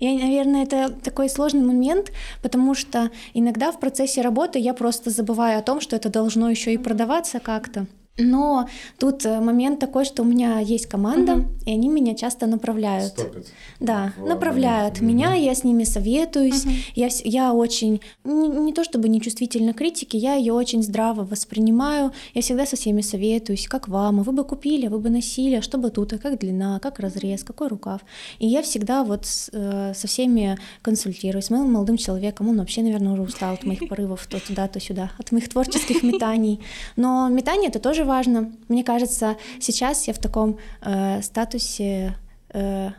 Я, 0.00 0.14
наверное, 0.18 0.64
это 0.64 0.90
такой 0.90 1.28
сложный 1.28 1.62
момент, 1.62 2.10
потому 2.42 2.74
что 2.74 3.12
иногда 3.34 3.70
в 3.70 3.78
процессе 3.78 4.20
работы 4.20 4.58
я 4.58 4.74
просто 4.74 5.10
забываю 5.10 5.60
о 5.60 5.62
том, 5.62 5.80
что 5.80 5.94
это 5.94 6.08
должно 6.08 6.50
еще 6.50 6.74
и 6.74 6.78
продаваться 6.78 7.38
как-то. 7.38 7.86
Но 8.18 8.68
тут 8.98 9.24
э, 9.24 9.40
момент 9.40 9.80
такой, 9.80 10.04
что 10.04 10.22
у 10.22 10.26
меня 10.26 10.58
есть 10.58 10.86
команда, 10.86 11.36
угу. 11.36 11.48
и 11.64 11.72
они 11.72 11.88
меня 11.88 12.14
часто 12.14 12.46
направляют. 12.46 13.12
Стопит. 13.12 13.46
Да, 13.80 14.12
в 14.18 14.26
направляют 14.26 15.00
момент. 15.00 15.16
меня, 15.16 15.34
я 15.34 15.54
с 15.54 15.64
ними 15.64 15.84
советуюсь. 15.84 16.66
Угу. 16.66 16.72
Я, 16.94 17.08
я 17.24 17.52
очень, 17.54 18.02
не, 18.24 18.48
не 18.48 18.74
то 18.74 18.84
чтобы 18.84 19.08
нечувствительна 19.08 19.72
к 19.72 19.76
критике, 19.76 20.18
я 20.18 20.34
ее 20.34 20.52
очень 20.52 20.82
здраво 20.82 21.24
воспринимаю. 21.24 22.12
Я 22.34 22.42
всегда 22.42 22.66
со 22.66 22.76
всеми 22.76 23.00
советуюсь, 23.00 23.66
как 23.66 23.88
вам, 23.88 24.20
а 24.20 24.22
вы 24.24 24.32
бы 24.32 24.44
купили, 24.44 24.86
а 24.86 24.90
вы 24.90 24.98
бы 24.98 25.08
носили, 25.08 25.54
а 25.54 25.62
что 25.62 25.78
бы 25.78 25.88
тут, 25.88 26.12
а 26.12 26.18
как 26.18 26.38
длина, 26.38 26.80
как 26.80 27.00
разрез, 27.00 27.42
какой 27.44 27.68
рукав. 27.68 28.02
И 28.38 28.46
я 28.46 28.62
всегда 28.62 29.04
вот 29.04 29.24
с, 29.24 29.48
э, 29.54 29.94
со 29.94 30.06
всеми 30.06 30.58
консультируюсь. 30.82 31.46
С 31.46 31.50
моим 31.50 31.72
молодым 31.72 31.96
человеком, 31.96 32.50
он 32.50 32.58
вообще, 32.58 32.82
наверное, 32.82 33.14
уже 33.14 33.22
устал 33.22 33.54
от 33.54 33.64
моих 33.64 33.88
порывов 33.88 34.26
то 34.26 34.38
туда, 34.38 34.68
то 34.68 34.80
сюда, 34.80 35.12
от 35.18 35.32
моих 35.32 35.48
творческих 35.48 36.02
метаний. 36.02 36.60
Но 36.96 37.28
метание 37.30 37.70
это 37.70 37.78
тоже 37.78 38.01
тоже 38.02 38.04
важно. 38.04 38.52
Мне 38.68 38.84
кажется, 38.84 39.36
сейчас 39.60 40.08
я 40.08 40.14
в 40.14 40.18
таком 40.18 40.58
э, 40.82 41.22
статусе 41.22 42.16
э, 42.54 42.90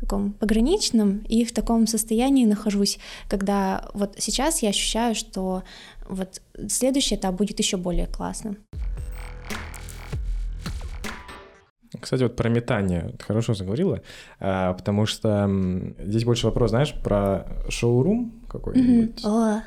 таком 0.00 0.32
пограничном 0.32 1.24
и 1.28 1.44
в 1.44 1.52
таком 1.52 1.86
состоянии 1.86 2.46
нахожусь, 2.46 2.98
когда 3.28 3.88
вот 3.94 4.14
сейчас 4.18 4.62
я 4.62 4.70
ощущаю, 4.70 5.14
что 5.14 5.62
вот 6.08 6.40
следующий 6.68 7.16
этап 7.16 7.34
будет 7.34 7.58
еще 7.58 7.76
более 7.76 8.06
классным. 8.06 8.56
Кстати, 12.00 12.22
вот 12.22 12.36
про 12.36 12.48
метание 12.48 13.14
ты 13.18 13.24
хорошо 13.24 13.54
заговорила, 13.54 14.00
а, 14.40 14.74
потому 14.74 15.06
что 15.06 15.50
здесь 15.98 16.24
больше 16.24 16.46
вопрос, 16.46 16.70
знаешь, 16.70 16.94
про 17.02 17.46
шоурум 17.68 18.32
какой-нибудь. 18.48 19.24
Mm-hmm. 19.24 19.62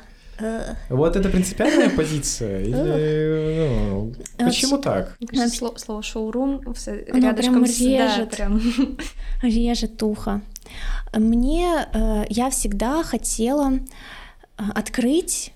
Вот 0.88 1.16
это 1.16 1.28
принципиальная 1.28 1.90
позиция? 1.90 2.60
Или 2.60 2.74
ну, 3.90 4.12
почему 4.38 4.78
так? 4.78 5.16
Слово, 5.48 5.78
слово 5.78 6.02
шоурум 6.02 6.60
рядышком 7.08 7.66
с... 7.66 7.80
режет, 7.80 8.30
да, 8.30 8.36
прям. 8.36 8.60
режет 9.42 10.02
ухо. 10.02 10.40
Мне, 11.14 11.86
э, 11.92 12.24
я 12.28 12.50
всегда 12.50 13.02
хотела 13.02 13.72
э, 13.72 13.78
открыть 14.74 15.51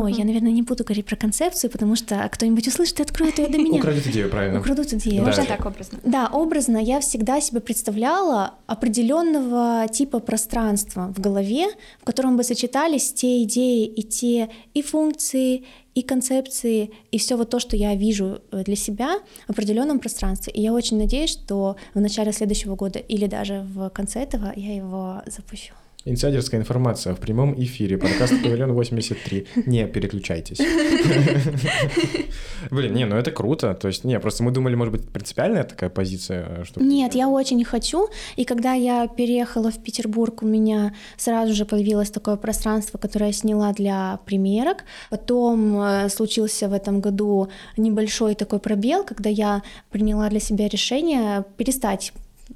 Ой, 0.00 0.14
я, 0.14 0.24
наверное, 0.24 0.50
не 0.50 0.62
буду 0.62 0.82
говорить 0.82 1.04
про 1.04 1.14
концепцию, 1.14 1.70
потому 1.70 1.94
что 1.94 2.26
кто-нибудь 2.32 2.66
услышит 2.66 3.00
и 3.00 3.02
откроет 3.02 3.38
ее 3.38 3.48
до 3.48 3.58
меня. 3.58 3.80
Украдут 3.80 4.06
идею, 4.06 4.30
правильно. 4.30 4.60
Украдут 4.60 4.94
идею. 4.94 5.22
Можно 5.24 5.44
так 5.44 5.66
образно. 5.66 5.98
Да, 6.04 6.30
образно 6.32 6.78
я 6.78 7.00
всегда 7.00 7.38
себе 7.42 7.60
представляла 7.60 8.54
определенного 8.66 9.86
типа 9.88 10.20
пространства 10.20 11.12
в 11.14 11.20
голове, 11.20 11.66
в 12.00 12.04
котором 12.04 12.38
бы 12.38 12.44
сочетались 12.44 13.12
те 13.12 13.42
идеи 13.42 13.84
и 13.84 14.02
те 14.02 14.48
и 14.72 14.80
функции, 14.80 15.64
и 15.94 16.00
концепции, 16.00 16.92
и 17.10 17.18
все 17.18 17.36
вот 17.36 17.50
то, 17.50 17.58
что 17.58 17.76
я 17.76 17.94
вижу 17.94 18.40
э, 18.52 18.62
для 18.64 18.76
себя 18.76 19.18
в 19.48 19.50
определенном 19.50 19.98
пространстве. 19.98 20.50
И 20.54 20.62
я 20.62 20.72
очень 20.72 20.96
надеюсь, 20.96 21.30
что 21.30 21.76
в 21.92 22.00
начале 22.00 22.32
следующего 22.32 22.74
года 22.74 22.98
или 22.98 23.26
даже 23.26 23.66
в 23.74 23.90
конце 23.90 24.20
этого 24.20 24.50
я 24.56 24.74
его 24.74 25.20
запущу. 25.26 25.74
Инсайдерская 26.06 26.58
информация 26.58 27.14
в 27.14 27.20
прямом 27.20 27.54
эфире. 27.62 27.98
Подкаст 27.98 28.32
Павильон 28.42 28.72
83. 28.72 29.46
Не 29.66 29.86
переключайтесь. 29.86 30.58
Блин, 32.70 32.94
не, 32.94 33.04
ну 33.04 33.16
это 33.16 33.30
круто. 33.30 33.74
То 33.74 33.88
есть, 33.88 34.04
не, 34.04 34.18
просто 34.18 34.42
мы 34.42 34.50
думали, 34.50 34.76
может 34.76 34.92
быть, 34.92 35.10
принципиальная 35.10 35.64
такая 35.64 35.90
позиция. 35.90 36.64
Что... 36.64 36.82
Нет, 36.82 37.14
я 37.14 37.28
очень 37.28 37.62
хочу. 37.64 38.08
И 38.36 38.46
когда 38.46 38.72
я 38.72 39.08
переехала 39.08 39.70
в 39.70 39.82
Петербург, 39.82 40.42
у 40.42 40.46
меня 40.46 40.94
сразу 41.18 41.52
же 41.52 41.66
появилось 41.66 42.10
такое 42.10 42.36
пространство, 42.36 42.96
которое 42.96 43.26
я 43.26 43.32
сняла 43.32 43.72
для 43.72 44.20
примерок. 44.24 44.84
Потом 45.10 45.82
э, 45.82 46.08
случился 46.08 46.68
в 46.68 46.72
этом 46.72 47.00
году 47.00 47.50
небольшой 47.76 48.34
такой 48.34 48.58
пробел, 48.58 49.04
когда 49.04 49.28
я 49.28 49.62
приняла 49.90 50.30
для 50.30 50.40
себя 50.40 50.66
решение 50.66 51.44
перестать 51.58 52.12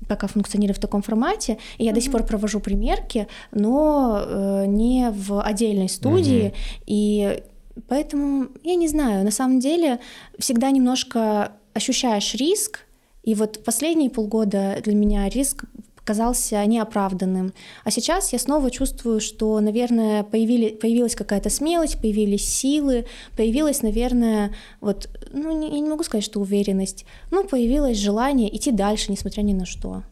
пока 0.09 0.26
функционирую 0.26 0.74
в 0.74 0.80
таком 0.80 1.03
формате. 1.03 1.59
И 1.78 1.84
я 1.84 1.90
mm-hmm. 1.90 1.95
до 1.95 2.01
сих 2.01 2.12
пор 2.12 2.24
провожу 2.24 2.61
примерки, 2.61 3.26
но 3.53 4.22
э, 4.24 4.64
не 4.66 5.11
в 5.11 5.40
отдельной 5.40 5.88
студии. 5.88 6.47
Mm-hmm. 6.47 6.82
И 6.86 7.42
поэтому 7.88 8.49
я 8.62 8.74
не 8.74 8.88
знаю, 8.88 9.24
на 9.24 9.30
самом 9.30 9.61
деле 9.61 10.01
всегда 10.38 10.70
немножко 10.70 11.53
ощущаешь 11.72 12.34
риск. 12.34 12.80
И 13.22 13.34
вот 13.34 13.64
последние 13.64 14.11
полгода 14.11 14.78
для 14.82 14.95
меня 14.95 15.28
риск 15.28 15.64
казался 16.05 16.64
неоправданным. 16.66 17.52
А 17.84 17.90
сейчас 17.90 18.32
я 18.32 18.38
снова 18.38 18.70
чувствую, 18.70 19.20
что, 19.20 19.59
наверное, 19.61 20.22
появили, 20.22 20.70
появилась 20.70 21.14
какая-то 21.14 21.50
смелость, 21.50 22.00
появились 22.00 22.46
силы, 22.46 23.07
появилась, 23.36 23.82
наверное, 23.82 24.55
вот, 24.80 25.09
ну, 25.32 25.59
не, 25.59 25.68
я 25.68 25.80
не 25.80 25.88
могу 25.88 26.05
сказать, 26.05 26.24
что 26.24 26.40
уверенность, 26.40 27.07
но 27.30 27.44
появилось 27.44 27.98
желание 27.98 28.55
идти 28.55 28.70
дальше, 28.70 29.11
несмотря 29.11 29.42
ни 29.42 29.55
на 29.55 29.66
что. 29.66 30.02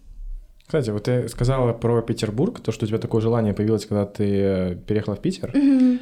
Кстати, 0.66 0.90
вот 0.90 1.04
ты 1.04 1.28
сказала 1.28 1.72
про 1.74 2.00
Петербург, 2.00 2.60
то, 2.60 2.72
что 2.72 2.86
у 2.86 2.88
тебя 2.88 2.98
такое 2.98 3.20
желание 3.20 3.52
появилось, 3.52 3.84
когда 3.84 4.06
ты 4.06 4.24
э, 4.24 4.76
переехала 4.86 5.16
в 5.16 5.20
Питер. 5.20 5.50
Мгм. 5.54 6.00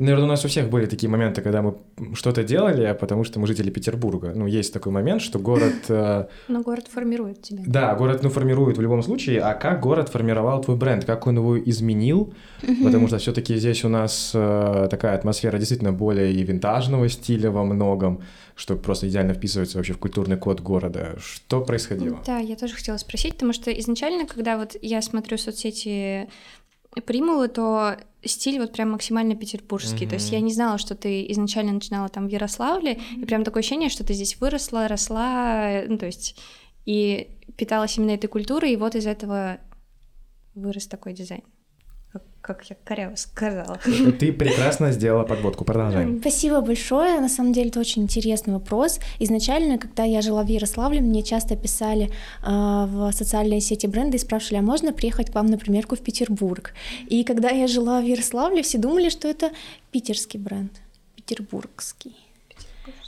Наверное, 0.00 0.24
у 0.24 0.28
нас 0.28 0.44
у 0.44 0.48
всех 0.48 0.70
были 0.70 0.86
такие 0.86 1.10
моменты, 1.10 1.42
когда 1.42 1.60
мы 1.60 1.74
что-то 2.14 2.42
делали, 2.42 2.84
а 2.84 2.94
потому 2.94 3.24
что 3.24 3.38
мы 3.38 3.46
жители 3.46 3.70
Петербурга. 3.70 4.32
Ну, 4.34 4.46
есть 4.46 4.72
такой 4.72 4.92
момент, 4.92 5.20
что 5.20 5.38
город... 5.38 5.74
э, 5.88 6.26
Но 6.48 6.62
город 6.62 6.86
формирует 6.90 7.42
тебя. 7.42 7.62
Да, 7.66 7.94
город, 7.94 8.22
ну, 8.22 8.30
формирует 8.30 8.78
в 8.78 8.80
любом 8.80 9.02
случае, 9.02 9.40
а 9.40 9.54
как 9.54 9.80
город 9.80 10.08
формировал 10.08 10.62
твой 10.62 10.76
бренд, 10.76 11.04
как 11.04 11.26
он 11.26 11.36
его 11.36 11.58
изменил, 11.58 12.32
потому 12.82 13.08
что 13.08 13.18
все 13.18 13.32
таки 13.32 13.56
здесь 13.56 13.84
у 13.84 13.88
нас 13.88 14.32
э, 14.34 14.88
такая 14.90 15.14
атмосфера 15.14 15.58
действительно 15.58 15.92
более 15.92 16.32
и 16.32 16.42
винтажного 16.42 17.08
стиля 17.08 17.50
во 17.50 17.64
многом, 17.64 18.22
что 18.56 18.76
просто 18.76 19.08
идеально 19.08 19.34
вписывается 19.34 19.78
вообще 19.78 19.92
в 19.92 19.98
культурный 19.98 20.36
код 20.36 20.60
города. 20.60 21.16
Что 21.18 21.60
происходило? 21.60 22.18
Да, 22.26 22.38
я 22.38 22.56
тоже 22.56 22.74
хотела 22.74 22.96
спросить, 22.96 23.34
потому 23.34 23.52
что 23.52 23.70
изначально, 23.70 24.26
когда 24.26 24.56
вот 24.56 24.76
я 24.82 25.02
смотрю 25.02 25.38
соцсети 25.38 26.28
Примулы, 27.06 27.48
то 27.48 27.96
стиль 28.24 28.58
вот 28.58 28.72
прям 28.72 28.90
максимально 28.90 29.36
петербургский. 29.36 30.06
То 30.06 30.14
есть 30.14 30.32
я 30.32 30.40
не 30.40 30.52
знала, 30.52 30.78
что 30.78 30.94
ты 30.94 31.30
изначально 31.30 31.72
начинала 31.72 32.08
там 32.08 32.26
в 32.26 32.30
Ярославле, 32.30 33.00
и 33.16 33.24
прям 33.24 33.44
такое 33.44 33.60
ощущение, 33.60 33.88
что 33.88 34.04
ты 34.04 34.12
здесь 34.14 34.40
выросла, 34.40 34.88
росла, 34.88 35.82
ну 35.86 35.98
то 35.98 36.06
есть 36.06 36.36
и 36.86 37.28
питалась 37.56 37.96
именно 37.98 38.12
этой 38.12 38.26
культурой, 38.26 38.72
и 38.72 38.76
вот 38.76 38.96
из 38.96 39.06
этого 39.06 39.58
вырос 40.54 40.86
такой 40.86 41.12
дизайн. 41.12 41.42
Как, 42.40 42.64
я 42.70 42.76
коряво 42.84 43.16
сказала. 43.16 43.78
Ты 44.18 44.32
прекрасно 44.32 44.92
сделала 44.92 45.24
подводку, 45.24 45.64
продолжай. 45.64 46.18
Спасибо 46.20 46.60
большое. 46.62 47.20
На 47.20 47.28
самом 47.28 47.52
деле 47.52 47.68
это 47.68 47.80
очень 47.80 48.02
интересный 48.02 48.54
вопрос. 48.54 48.98
Изначально, 49.20 49.78
когда 49.78 50.04
я 50.04 50.22
жила 50.22 50.42
в 50.42 50.48
Ярославле, 50.48 51.00
мне 51.00 51.22
часто 51.22 51.54
писали 51.54 52.06
э, 52.06 52.10
в 52.42 53.12
социальные 53.12 53.60
сети 53.60 53.86
бренды 53.86 54.16
и 54.16 54.20
спрашивали, 54.20 54.58
а 54.58 54.62
можно 54.62 54.92
приехать 54.92 55.30
к 55.30 55.34
вам 55.34 55.46
на 55.46 55.58
примерку 55.58 55.96
в 55.96 56.00
Петербург? 56.00 56.72
И 57.06 57.24
когда 57.24 57.50
я 57.50 57.66
жила 57.68 58.00
в 58.00 58.04
Ярославле, 58.04 58.62
все 58.62 58.78
думали, 58.78 59.10
что 59.10 59.28
это 59.28 59.50
питерский 59.92 60.40
бренд, 60.40 60.72
петербургский. 61.16 62.16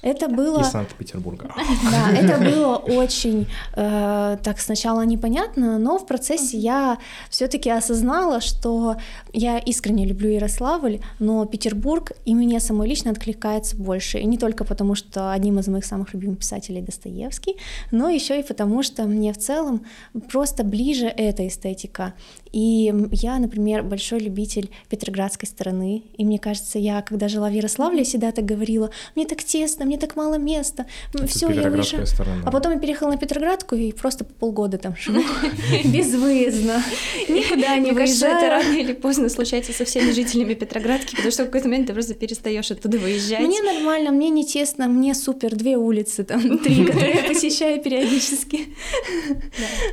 Это 0.02 0.28
было... 0.28 0.60
Из 0.60 0.70
Санкт-Петербурга. 0.70 1.50
Да, 1.90 2.10
это 2.12 2.38
было 2.38 2.76
очень 2.76 3.46
э, 3.74 4.36
так 4.42 4.60
сначала 4.60 5.02
непонятно, 5.02 5.78
но 5.78 5.98
в 5.98 6.06
процессе 6.06 6.58
я 6.58 6.98
все-таки 7.30 7.70
осознала, 7.70 8.40
что 8.40 8.96
я 9.32 9.58
искренне 9.58 10.04
люблю 10.06 10.30
Ярославль, 10.30 11.00
но 11.18 11.44
Петербург 11.44 12.12
и 12.24 12.34
мне 12.34 12.60
самой 12.60 12.88
лично 12.88 13.10
откликается 13.10 13.76
больше. 13.76 14.18
И 14.18 14.26
не 14.26 14.38
только 14.38 14.64
потому, 14.64 14.94
что 14.94 15.32
одним 15.32 15.58
из 15.58 15.68
моих 15.68 15.84
самых 15.84 16.14
любимых 16.14 16.38
писателей 16.38 16.82
Достоевский, 16.82 17.56
но 17.90 18.08
еще 18.08 18.40
и 18.40 18.42
потому, 18.42 18.82
что 18.82 19.04
мне 19.04 19.32
в 19.32 19.38
целом 19.38 19.86
просто 20.30 20.64
ближе 20.64 21.06
эта 21.06 21.46
эстетика. 21.46 22.14
И 22.52 22.92
я, 23.12 23.38
например, 23.38 23.82
большой 23.82 24.20
любитель 24.20 24.70
петроградской 24.88 25.48
стороны. 25.48 26.04
И 26.16 26.24
мне 26.24 26.38
кажется, 26.38 26.78
я, 26.78 27.00
когда 27.02 27.28
жила 27.28 27.48
в 27.48 27.52
Ярославле, 27.52 28.04
всегда 28.04 28.30
так 28.30 28.44
говорила, 28.44 28.90
мне 29.14 29.26
так 29.26 29.42
тесно, 29.42 29.84
мне 29.92 29.98
так 29.98 30.16
мало 30.16 30.38
места, 30.38 30.86
Это 31.12 31.26
все, 31.26 31.50
я 31.50 31.68
выезжаю. 31.68 32.06
сторона. 32.06 32.42
А 32.46 32.50
потом 32.50 32.72
я 32.72 32.78
переехала 32.78 33.10
на 33.10 33.18
Петроградку 33.18 33.74
и 33.74 33.92
просто 33.92 34.24
полгода 34.24 34.78
там 34.78 34.96
живу 34.96 35.20
безвыездно, 35.84 36.82
никуда 37.28 37.76
не 37.76 37.92
кажется, 37.92 38.26
это 38.26 38.34
выезжаю. 38.38 38.50
рано 38.50 38.72
или 38.78 38.92
поздно 38.94 39.28
случается 39.28 39.72
со 39.74 39.84
всеми 39.84 40.12
жителями 40.12 40.54
Петроградки, 40.54 41.14
потому 41.14 41.30
что 41.30 41.42
в 41.42 41.46
какой-то 41.46 41.68
момент 41.68 41.88
ты 41.88 41.92
просто 41.92 42.14
перестаешь 42.14 42.70
оттуда 42.70 42.96
выезжать. 42.96 43.40
Мне 43.40 43.60
нормально, 43.62 44.12
мне 44.12 44.30
не 44.30 44.46
тесно, 44.46 44.88
мне 44.88 45.14
супер, 45.14 45.54
две 45.54 45.76
улицы, 45.76 46.24
там 46.24 46.58
три, 46.64 46.86
которые 46.86 47.14
я 47.16 47.24
посещаю 47.24 47.82
периодически. 47.82 48.68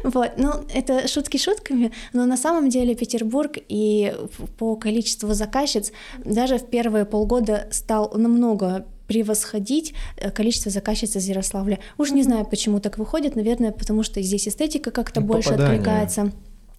Вот, 0.04 0.32
ну, 0.38 0.52
это 0.74 1.10
шутки 1.10 1.36
шутками, 1.36 1.92
но 2.14 2.26
на 2.26 2.38
самом 2.38 2.70
деле 2.70 2.96
Петербург 2.96 3.58
и 3.68 4.14
по 4.58 4.78
количеству 4.78 5.34
заказчиц 5.34 5.92
даже 6.24 6.58
в 6.58 6.66
первые 6.70 7.04
полгода 7.04 7.68
стал 7.72 8.12
намного 8.16 8.86
превосходить 9.10 9.96
э, 10.18 10.30
количество 10.30 10.72
заказчиц 10.72 11.16
из 11.16 11.26
Ярославля. 11.28 11.80
Уж 11.98 12.12
не 12.12 12.22
знаю, 12.22 12.46
почему 12.46 12.80
так 12.80 13.00
выходит, 13.00 13.36
наверное, 13.36 13.72
потому 13.72 14.04
что 14.04 14.22
здесь 14.22 14.48
эстетика 14.48 14.92
как-то 14.92 15.20
больше 15.20 15.50
откликается. 15.50 16.32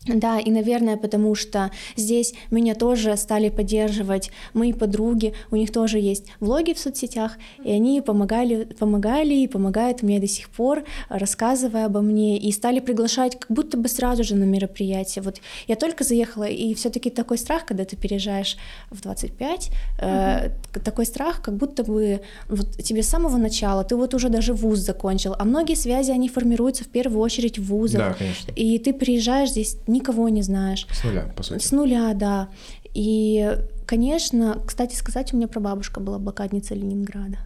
Да, 0.07 0.38
и, 0.38 0.51
наверное, 0.51 0.96
потому 0.96 1.34
что 1.34 1.70
здесь 1.94 2.32
меня 2.51 2.74
тоже 2.74 3.16
стали 3.18 3.51
поддерживать 3.51 4.30
мои 4.55 4.72
подруги, 4.72 5.34
у 5.51 5.57
них 5.57 5.70
тоже 5.72 5.98
есть 5.98 6.24
влоги 6.40 6.72
в 6.72 6.78
соцсетях, 6.78 7.36
и 7.62 7.70
они 7.70 8.01
помогали, 8.01 8.64
помогали 8.64 9.34
и 9.34 9.46
помогают 9.46 10.03
мне 10.03 10.18
до 10.18 10.26
сих 10.26 10.48
пор, 10.48 10.84
рассказывая 11.11 11.84
обо 11.84 12.01
мне, 12.01 12.38
и 12.38 12.51
стали 12.51 12.80
приглашать 12.80 13.38
как 13.38 13.51
будто 13.51 13.76
бы 13.76 13.88
сразу 13.90 14.24
же 14.24 14.36
на 14.36 14.44
мероприятие. 14.44 15.22
Вот 15.22 15.36
я 15.68 15.76
только 15.76 16.03
заехала, 16.03 16.44
и 16.44 16.72
все 16.72 16.88
таки 16.88 17.11
такой 17.11 17.36
страх, 17.36 17.66
когда 17.66 17.84
ты 17.84 17.94
переезжаешь 17.96 18.57
в 18.90 19.03
25, 19.03 19.70
э, 20.01 20.51
такой 20.82 21.05
страх, 21.05 21.42
как 21.42 21.57
будто 21.57 21.84
бы 21.84 22.22
вот 22.48 22.70
тебе 22.78 23.03
с 23.03 23.09
самого 23.09 23.36
начала, 23.36 23.84
ты 23.84 23.96
вот 23.96 24.14
уже 24.14 24.30
даже 24.30 24.55
вуз 24.55 24.78
закончил, 24.78 25.36
а 25.38 25.44
многие 25.44 25.74
связи, 25.74 26.11
они 26.11 26.30
формируются 26.30 26.84
в 26.84 26.88
первую 26.88 27.20
очередь 27.20 27.59
в 27.59 27.66
вузах, 27.66 28.01
Да, 28.01 28.14
конечно. 28.14 28.51
и 28.57 28.78
ты 28.78 28.94
приезжаешь 28.94 29.51
здесь, 29.51 29.76
никого 29.91 30.28
не 30.28 30.43
знаешь. 30.43 30.86
С 30.91 31.05
нуля, 31.05 31.32
по 31.36 31.43
сути. 31.43 31.62
С 31.62 31.72
нуля, 31.72 32.12
да. 32.14 32.49
И, 32.95 33.57
конечно, 33.86 34.59
кстати 34.66 34.95
сказать, 34.97 35.32
у 35.32 35.36
меня 35.36 35.49
прабабушка 35.49 36.01
была 36.01 36.18
блокадница 36.18 36.74
Ленинграда. 36.74 37.38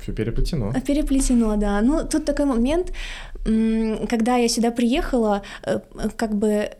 Все 0.00 0.12
переплетено. 0.12 0.72
А, 0.74 0.80
Переплетено, 0.80 1.56
да. 1.56 1.80
Ну, 1.80 2.06
тут 2.06 2.24
такой 2.24 2.44
момент, 2.44 2.92
когда 3.44 4.36
я 4.36 4.48
сюда 4.48 4.70
приехала, 4.70 5.42
э, 5.62 5.80
как 6.16 6.36
бы, 6.36 6.70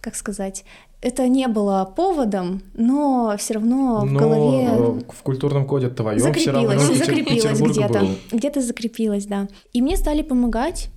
как 0.00 0.14
сказать, 0.14 0.64
это 1.02 1.26
не 1.26 1.48
было 1.48 1.92
поводом, 1.96 2.62
но 2.74 3.34
все 3.36 3.54
равно 3.54 4.02
в 4.02 4.12
Но 4.12 4.18
голове 4.20 4.68
э, 4.70 5.00
в 5.08 5.22
культурном 5.22 5.66
коде 5.66 5.88
твоем 5.88 6.32
все 6.32 6.52
равно 6.52 6.78
закрепилось, 6.78 7.42
закрепилось 7.42 7.60
где-то, 7.60 8.06
где-то 8.30 8.60
закрепилось, 8.60 9.26
да. 9.26 9.48
И 9.72 9.82
мне 9.82 9.96
стали 9.96 10.22
помогать, 10.22 10.90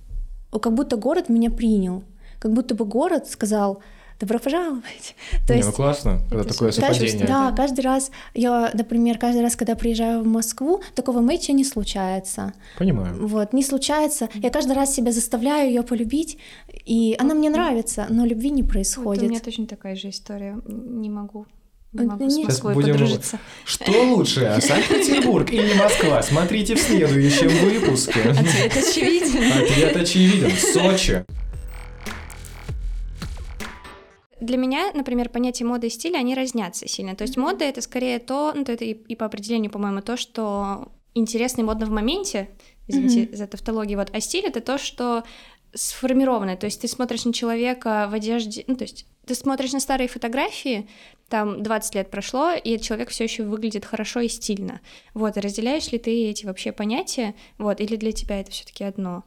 как 0.52 0.72
будто 0.72 0.96
город 0.96 1.28
меня 1.28 1.50
принял, 1.50 2.04
как 2.46 2.54
будто 2.54 2.74
бы 2.76 2.84
город 2.84 3.28
сказал, 3.28 3.82
добро 4.20 4.38
пожаловать. 4.38 5.14
То 5.46 5.52
Не, 5.52 5.58
есть 5.58 5.68
ну 5.70 5.74
классно, 5.74 6.20
когда 6.28 6.40
это 6.42 6.52
такое 6.52 6.70
совпадение. 6.72 7.10
Каждый, 7.10 7.26
да, 7.26 7.52
каждый 7.56 7.80
раз, 7.80 8.10
я, 8.34 8.70
например, 8.72 9.18
каждый 9.18 9.42
раз, 9.42 9.56
когда 9.56 9.74
приезжаю 9.74 10.22
в 10.22 10.26
Москву, 10.26 10.80
такого 10.94 11.20
мэтча 11.20 11.52
не 11.52 11.64
случается. 11.64 12.52
Понимаю. 12.78 13.26
Вот, 13.26 13.52
не 13.52 13.64
случается. 13.64 14.28
Я 14.34 14.50
каждый 14.50 14.72
раз 14.74 14.94
себя 14.94 15.10
заставляю 15.12 15.68
ее 15.68 15.82
полюбить, 15.82 16.38
и 16.84 17.16
она 17.18 17.34
мне 17.34 17.50
нравится, 17.50 18.06
но 18.08 18.24
любви 18.24 18.50
не 18.50 18.62
Вот 18.62 18.70
происходит. 18.70 19.24
у 19.24 19.28
меня 19.28 19.40
точно 19.40 19.66
такая 19.66 19.96
же 19.96 20.08
история. 20.10 20.56
Не 20.66 21.10
могу. 21.10 21.46
Не 21.92 22.06
могу 22.06 22.24
не- 22.24 22.30
с 22.30 22.34
Сейчас 22.34 22.48
Москвой 22.48 22.74
будем- 22.74 22.92
подружиться. 22.94 23.38
Что 23.64 23.90
лучше, 24.14 24.58
Санкт-Петербург 24.60 25.50
или 25.52 25.72
Москва? 25.74 26.22
Смотрите 26.22 26.74
в 26.74 26.78
следующем 26.80 27.48
выпуске. 27.48 28.20
Ответ 28.30 28.76
очевиден. 28.76 29.62
Ответ 29.62 29.96
очевиден. 29.96 30.50
Сочи. 30.72 31.24
Для 34.40 34.58
меня, 34.58 34.92
например, 34.92 35.30
понятие 35.30 35.66
моды 35.66 35.86
и 35.86 35.90
стиля, 35.90 36.18
они 36.18 36.34
разнятся 36.34 36.86
сильно. 36.86 37.16
То 37.16 37.22
есть 37.22 37.36
мода— 37.36 37.64
это 37.66 37.80
скорее 37.80 38.18
то, 38.18 38.52
ну, 38.54 38.64
то 38.64 38.72
это 38.72 38.84
и, 38.84 38.92
и 38.92 39.16
по 39.16 39.24
определению, 39.24 39.70
по-моему, 39.70 40.02
то, 40.02 40.16
что 40.16 40.88
интересно 41.14 41.62
и 41.62 41.64
модно 41.64 41.86
в 41.86 41.90
моменте, 41.90 42.50
извините 42.86 43.34
за 43.34 43.46
тавтологию, 43.46 43.98
вот, 43.98 44.10
а 44.12 44.20
стиль— 44.20 44.44
это 44.46 44.60
то, 44.60 44.76
что 44.76 45.24
сформированное, 45.74 46.56
то 46.56 46.66
есть 46.66 46.80
ты 46.80 46.88
смотришь 46.88 47.24
на 47.24 47.32
человека 47.32 48.08
в 48.10 48.14
одежде, 48.14 48.64
ну, 48.66 48.76
то 48.76 48.84
есть 48.84 49.06
ты 49.26 49.34
смотришь 49.34 49.72
на 49.72 49.80
старые 49.80 50.08
фотографии, 50.08 50.88
там 51.28 51.62
20 51.62 51.94
лет 51.96 52.10
прошло, 52.10 52.52
и 52.52 52.78
человек 52.78 53.10
все 53.10 53.24
еще 53.24 53.42
выглядит 53.42 53.84
хорошо 53.84 54.20
и 54.20 54.28
стильно. 54.28 54.80
Вот, 55.12 55.36
и 55.36 55.40
разделяешь 55.40 55.90
ли 55.90 55.98
ты 55.98 56.30
эти 56.30 56.46
вообще 56.46 56.70
понятия, 56.70 57.34
вот, 57.58 57.80
или 57.80 57.96
для 57.96 58.12
тебя 58.12 58.40
это 58.40 58.52
все 58.52 58.64
таки 58.64 58.84
одно? 58.84 59.24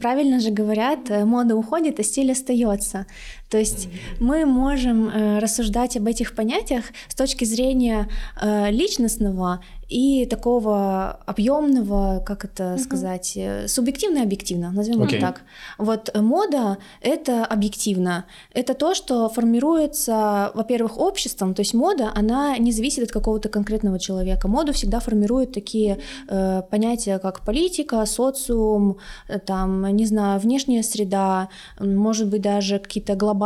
Правильно 0.00 0.40
же 0.40 0.50
говорят, 0.50 1.10
э, 1.10 1.24
мода 1.24 1.56
уходит, 1.56 1.98
а 2.00 2.02
стиль 2.02 2.32
остается. 2.32 3.06
То 3.54 3.58
есть 3.60 3.88
мы 4.18 4.46
можем 4.46 5.08
э, 5.08 5.38
рассуждать 5.38 5.96
об 5.96 6.08
этих 6.08 6.34
понятиях 6.34 6.86
с 7.06 7.14
точки 7.14 7.44
зрения 7.44 8.08
э, 8.42 8.72
личностного 8.72 9.60
и 9.88 10.26
такого 10.26 11.20
объемного, 11.26 12.22
как 12.26 12.44
это 12.44 12.78
сказать, 12.78 13.34
э, 13.36 13.68
субъективно 13.68 14.18
и 14.18 14.22
объективно, 14.22 14.72
назовем 14.72 15.02
Окей. 15.02 15.18
это 15.18 15.26
так. 15.26 15.42
Вот 15.78 16.10
мода 16.14 16.78
это 17.00 17.44
объективно. 17.44 18.24
Это 18.52 18.74
то, 18.74 18.94
что 18.94 19.28
формируется, 19.28 20.50
во-первых, 20.54 20.98
обществом. 20.98 21.54
То 21.54 21.60
есть 21.60 21.74
мода, 21.74 22.10
она 22.14 22.58
не 22.58 22.72
зависит 22.72 23.04
от 23.04 23.12
какого-то 23.12 23.48
конкретного 23.48 23.98
человека. 23.98 24.48
Моду 24.48 24.72
всегда 24.72 25.00
формируют 25.00 25.52
такие 25.52 25.98
э, 26.28 26.62
понятия, 26.70 27.18
как 27.18 27.44
политика, 27.44 28.04
социум, 28.06 28.96
э, 29.28 29.38
там, 29.38 29.86
не 29.94 30.06
знаю, 30.06 30.40
внешняя 30.40 30.82
среда, 30.82 31.48
может 31.78 32.28
быть, 32.28 32.42
даже 32.42 32.78
какие-то 32.78 33.14
глобальные 33.14 33.43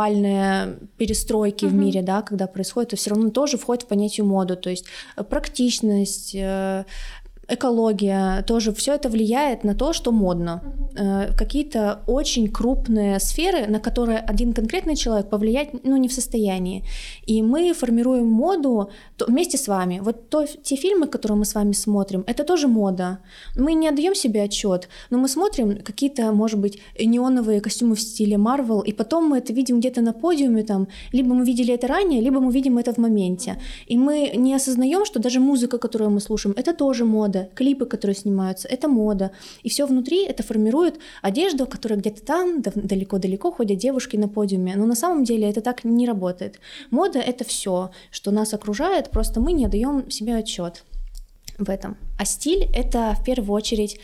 перестройки 0.97 1.65
в 1.65 1.73
Мгм. 1.73 1.85
мире, 1.85 2.01
да, 2.01 2.21
когда 2.21 2.47
происходит, 2.47 2.89
то 2.91 2.95
все 2.95 3.09
равно 3.11 3.29
тоже 3.29 3.57
входит 3.57 3.83
в 3.83 3.87
понятие 3.87 4.23
моду. 4.25 4.55
То 4.55 4.69
есть 4.69 4.85
э, 5.17 5.23
практичность, 5.23 6.35
э, 6.35 6.85
экология, 7.49 8.43
тоже 8.43 8.71
все 8.73 8.95
это 8.95 9.09
влияет 9.09 9.63
на 9.63 9.75
то, 9.75 9.93
что 9.93 10.11
модно. 10.11 10.61
Э, 10.97 11.33
какие-то 11.37 11.99
очень 12.07 12.47
крупные 12.47 13.19
сферы, 13.19 13.67
на 13.67 13.79
которые 13.79 14.19
один 14.19 14.53
конкретный 14.53 14.95
человек 14.95 15.29
повлиять 15.29 15.69
ну, 15.83 15.97
не 15.97 16.07
в 16.07 16.13
состоянии. 16.13 16.83
И 17.25 17.41
мы 17.41 17.73
формируем 17.73 18.27
моду 18.27 18.89
вместе 19.27 19.57
с 19.57 19.67
вами. 19.67 19.99
Вот 20.03 20.29
то, 20.29 20.45
те 20.45 20.75
фильмы, 20.75 21.07
которые 21.07 21.37
мы 21.37 21.45
с 21.45 21.55
вами 21.55 21.73
смотрим, 21.73 22.23
это 22.27 22.43
тоже 22.43 22.67
мода. 22.67 23.19
Мы 23.55 23.73
не 23.73 23.87
отдаем 23.87 24.15
себе 24.15 24.43
отчет, 24.43 24.89
но 25.09 25.17
мы 25.17 25.27
смотрим 25.27 25.77
какие-то, 25.83 26.31
может 26.31 26.59
быть, 26.59 26.79
неоновые 26.99 27.61
костюмы 27.61 27.95
в 27.95 28.01
стиле 28.01 28.35
Marvel, 28.35 28.83
и 28.85 28.93
потом 28.93 29.29
мы 29.29 29.37
это 29.37 29.53
видим 29.53 29.79
где-то 29.79 30.01
на 30.01 30.13
подиуме, 30.13 30.63
там, 30.63 30.87
либо 31.13 31.33
мы 31.33 31.45
видели 31.45 31.73
это 31.73 31.87
ранее, 31.87 32.21
либо 32.21 32.39
мы 32.39 32.51
видим 32.51 32.77
это 32.77 32.93
в 32.93 32.97
моменте. 32.97 33.57
И 33.87 33.97
мы 33.97 34.31
не 34.35 34.55
осознаем, 34.55 35.05
что 35.05 35.19
даже 35.19 35.39
музыка, 35.39 35.77
которую 35.77 36.11
мы 36.11 36.19
слушаем, 36.19 36.55
это 36.57 36.73
тоже 36.73 37.05
мода, 37.05 37.38
клипы, 37.45 37.85
которые 37.85 38.15
снимаются, 38.15 38.67
это 38.67 38.87
мода. 38.87 39.31
И 39.63 39.69
все 39.69 39.85
внутри 39.85 40.25
это 40.25 40.43
формирует 40.43 40.99
одежду, 41.21 41.65
которая 41.65 41.99
где-то 41.99 42.23
там, 42.23 42.61
далеко-далеко 42.61 43.51
ходят 43.51 43.77
девушки 43.77 44.17
на 44.17 44.27
подиуме. 44.27 44.75
Но 44.75 44.85
на 44.85 44.95
самом 44.95 45.23
деле 45.23 45.49
это 45.49 45.61
так 45.61 45.83
не 45.83 46.07
работает. 46.07 46.59
Мода 46.91 47.19
это 47.19 47.43
все, 47.43 47.91
что 48.11 48.31
нас 48.31 48.53
окружает, 48.53 49.09
просто 49.11 49.39
мы 49.39 49.53
не 49.53 49.67
даем 49.67 50.09
себе 50.09 50.35
отчет 50.35 50.83
в 51.57 51.69
этом. 51.69 51.97
А 52.17 52.25
стиль 52.25 52.67
это 52.73 53.15
в 53.19 53.23
первую 53.23 53.55
очередь 53.55 53.99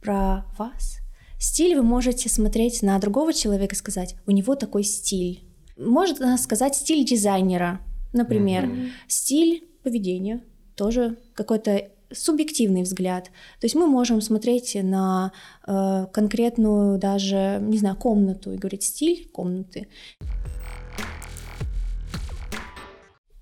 про 0.00 0.44
вас. 0.58 0.98
Стиль 1.38 1.74
вы 1.74 1.82
можете 1.82 2.28
смотреть 2.28 2.82
на 2.82 2.98
другого 2.98 3.32
человека 3.32 3.74
и 3.74 3.78
сказать, 3.78 4.14
у 4.26 4.30
него 4.30 4.56
такой 4.56 4.84
стиль. 4.84 5.42
Можно 5.78 6.36
сказать 6.36 6.76
стиль 6.76 7.04
дизайнера, 7.04 7.80
например, 8.12 8.66
mm-hmm. 8.66 8.88
стиль 9.08 9.64
поведения, 9.82 10.42
тоже 10.76 11.16
какой-то 11.34 11.88
субъективный 12.12 12.82
взгляд. 12.82 13.24
То 13.60 13.64
есть 13.64 13.74
мы 13.74 13.86
можем 13.86 14.20
смотреть 14.20 14.76
на 14.82 15.32
э, 15.66 16.06
конкретную 16.12 16.98
даже, 16.98 17.58
не 17.60 17.78
знаю, 17.78 17.96
комнату 17.96 18.52
и 18.52 18.56
говорить 18.56 18.82
стиль 18.82 19.28
комнаты. 19.32 19.88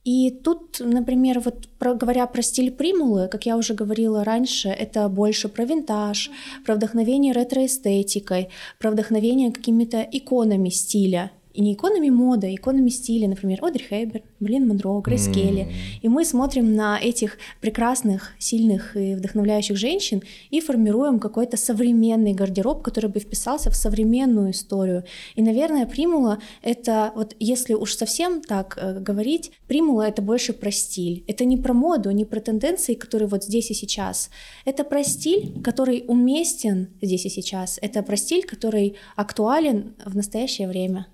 И 0.05 0.31
тут, 0.31 0.81
например, 0.81 1.41
вот 1.41 1.69
про, 1.79 1.93
говоря 1.93 2.27
про 2.27 2.41
стиль 2.41 2.71
примулы, 2.71 3.29
как 3.29 3.45
я 3.45 3.59
уже 3.59 3.75
говорила 3.75 4.25
раньше, 4.25 4.71
это 4.71 5.07
больше 5.11 5.51
про 5.51 5.65
винтаж, 5.65 6.31
про 6.65 6.77
вдохновение 6.77 7.35
ретроэстетикой, 7.35 8.49
про 8.79 8.91
вдохновение 8.91 9.53
какими-то 9.53 10.01
иконами 10.01 10.71
стиля 10.71 11.31
и 11.59 11.61
не 11.61 11.73
иконами 11.73 12.09
моды, 12.09 12.47
а 12.47 12.55
иконами 12.55 12.89
стиля, 12.89 13.27
например, 13.27 13.59
Одри 13.65 13.85
Хейбер, 13.85 14.23
Блин 14.39 14.69
Монро, 14.69 15.01
Грейс 15.01 15.27
mm. 15.27 15.35
Келли. 15.35 15.73
И 16.03 16.09
мы 16.09 16.25
смотрим 16.25 16.77
на 16.77 17.01
этих 17.01 17.37
прекрасных, 17.61 18.31
сильных 18.39 18.97
и 18.97 19.17
вдохновляющих 19.17 19.77
женщин 19.77 20.23
и 20.51 20.61
формируем 20.61 21.19
какой-то 21.19 21.57
современный 21.57 22.33
гардероб, 22.33 22.83
который 22.83 23.11
бы 23.11 23.19
вписался 23.19 23.71
в 23.71 23.75
современную 23.75 24.53
историю. 24.53 25.03
И, 25.35 25.43
наверное, 25.43 25.85
примула— 25.87 26.39
это, 26.63 27.11
вот 27.17 27.35
если 27.41 27.75
уж 27.75 27.97
совсем 27.97 28.41
так 28.41 28.79
э, 28.81 29.01
говорить, 29.01 29.51
примула— 29.67 30.03
это 30.09 30.23
больше 30.23 30.53
про 30.53 30.71
стиль. 30.71 31.25
Это 31.27 31.45
не 31.45 31.57
про 31.57 31.75
моду, 31.75 32.13
не 32.13 32.25
про 32.25 32.39
тенденции, 32.39 32.95
которые 32.95 33.29
вот 33.29 33.43
здесь 33.43 33.73
и 33.73 33.75
сейчас. 33.75 34.31
Это 34.65 34.85
про 34.85 35.03
стиль, 35.03 35.61
который 35.65 36.05
уместен 36.07 36.91
здесь 37.03 37.27
и 37.27 37.29
сейчас. 37.29 37.81
Это 37.83 38.05
про 38.05 38.17
стиль, 38.17 38.47
который 38.47 38.95
актуален 39.17 39.97
в 40.05 40.15
настоящее 40.15 40.69
время. 40.69 41.09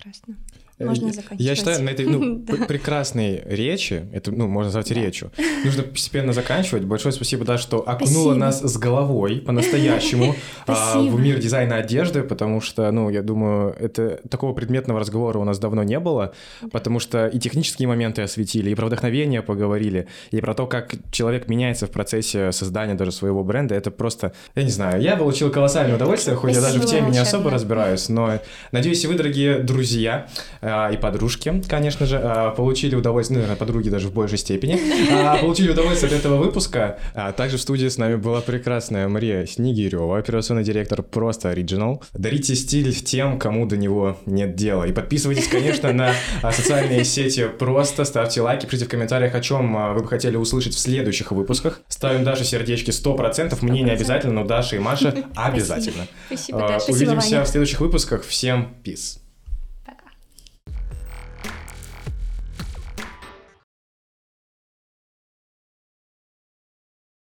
Прекрасно. 0.00 0.34
Можно 0.80 1.12
заканчивать. 1.12 1.40
Я 1.40 1.54
считаю, 1.54 1.82
на 1.82 1.90
этой 1.90 2.06
ну, 2.06 2.40
прекрасной 2.68 3.42
речи, 3.44 4.06
это, 4.12 4.32
ну, 4.32 4.48
можно 4.48 4.68
назвать 4.68 4.88
да. 4.88 4.94
речью, 4.94 5.30
нужно 5.64 5.82
постепенно 5.82 6.32
заканчивать. 6.32 6.84
Большое 6.84 7.12
спасибо, 7.12 7.44
да, 7.44 7.58
что 7.58 7.78
окунула 7.86 8.34
спасибо. 8.34 8.34
нас 8.34 8.60
с 8.62 8.78
головой 8.78 9.40
по-настоящему 9.40 10.34
а, 10.66 10.98
в 10.98 11.20
мир 11.20 11.38
дизайна 11.38 11.76
одежды, 11.76 12.22
потому 12.22 12.60
что, 12.60 12.90
ну, 12.90 13.10
я 13.10 13.22
думаю, 13.22 13.76
это 13.78 14.20
такого 14.30 14.54
предметного 14.54 15.00
разговора 15.00 15.38
у 15.38 15.44
нас 15.44 15.58
давно 15.58 15.82
не 15.82 16.00
было, 16.00 16.32
потому 16.72 16.98
что 16.98 17.26
и 17.26 17.38
технические 17.38 17.88
моменты 17.88 18.22
осветили, 18.22 18.70
и 18.70 18.74
про 18.74 18.86
вдохновение 18.86 19.42
поговорили, 19.42 20.06
и 20.30 20.40
про 20.40 20.54
то, 20.54 20.66
как 20.66 20.94
человек 21.10 21.48
меняется 21.48 21.86
в 21.86 21.90
процессе 21.90 22.52
создания 22.52 22.94
даже 22.94 23.12
своего 23.12 23.44
бренда. 23.44 23.74
Это 23.74 23.90
просто, 23.90 24.32
я 24.54 24.62
не 24.62 24.70
знаю, 24.70 25.02
я 25.02 25.16
получил 25.16 25.50
колоссальное 25.50 25.96
удовольствие, 25.96 26.36
хоть 26.36 26.54
я 26.54 26.60
даже 26.60 26.80
в 26.80 26.86
теме 26.86 27.10
не 27.10 27.18
особо 27.18 27.50
разбираюсь, 27.50 28.08
но 28.08 28.40
надеюсь, 28.72 29.04
и 29.04 29.06
вы, 29.06 29.14
дорогие 29.14 29.58
друзья, 29.58 30.26
а, 30.60 30.69
и 30.92 30.96
подружки, 30.96 31.62
конечно 31.68 32.06
же, 32.06 32.20
а, 32.22 32.50
получили 32.50 32.94
удовольствие, 32.94 33.38
ну, 33.38 33.42
наверное, 33.42 33.58
подруги 33.58 33.88
даже 33.88 34.08
в 34.08 34.12
большей 34.12 34.38
степени, 34.38 34.78
а, 35.12 35.36
получили 35.38 35.70
удовольствие 35.70 36.12
от 36.12 36.18
этого 36.18 36.36
выпуска. 36.36 36.98
Также 37.36 37.56
в 37.56 37.60
студии 37.60 37.88
с 37.88 37.98
нами 37.98 38.16
была 38.16 38.40
прекрасная 38.40 39.08
Мария 39.08 39.46
Снегирева, 39.46 40.18
операционный 40.18 40.64
директор 40.64 41.02
просто 41.02 41.52
Original. 41.52 42.02
Дарите 42.12 42.54
стиль 42.54 42.94
тем, 42.94 43.38
кому 43.38 43.66
до 43.66 43.76
него 43.76 44.18
нет 44.26 44.54
дела. 44.54 44.84
И 44.84 44.92
подписывайтесь, 44.92 45.48
конечно, 45.48 45.92
на 45.92 46.12
социальные 46.52 47.04
сети 47.04 47.46
просто, 47.58 48.04
ставьте 48.04 48.40
лайки, 48.40 48.66
пишите 48.66 48.86
в 48.86 48.88
комментариях, 48.88 49.34
о 49.34 49.40
чем 49.40 49.94
вы 49.94 50.02
бы 50.02 50.08
хотели 50.08 50.36
услышать 50.36 50.74
в 50.74 50.78
следующих 50.78 51.32
выпусках. 51.32 51.80
Ставим 51.88 52.24
Даше 52.24 52.44
сердечки 52.44 52.90
100%, 52.90 53.58
мне 53.62 53.82
не 53.82 53.90
обязательно, 53.90 54.32
но 54.32 54.44
Даша 54.44 54.76
и 54.76 54.78
Маша 54.78 55.14
обязательно. 55.34 56.06
Спасибо, 56.26 56.60
Даша. 56.60 56.90
Увидимся 56.90 57.44
в 57.44 57.48
следующих 57.48 57.80
выпусках. 57.80 58.24
Всем 58.24 58.74
peace. 58.84 59.19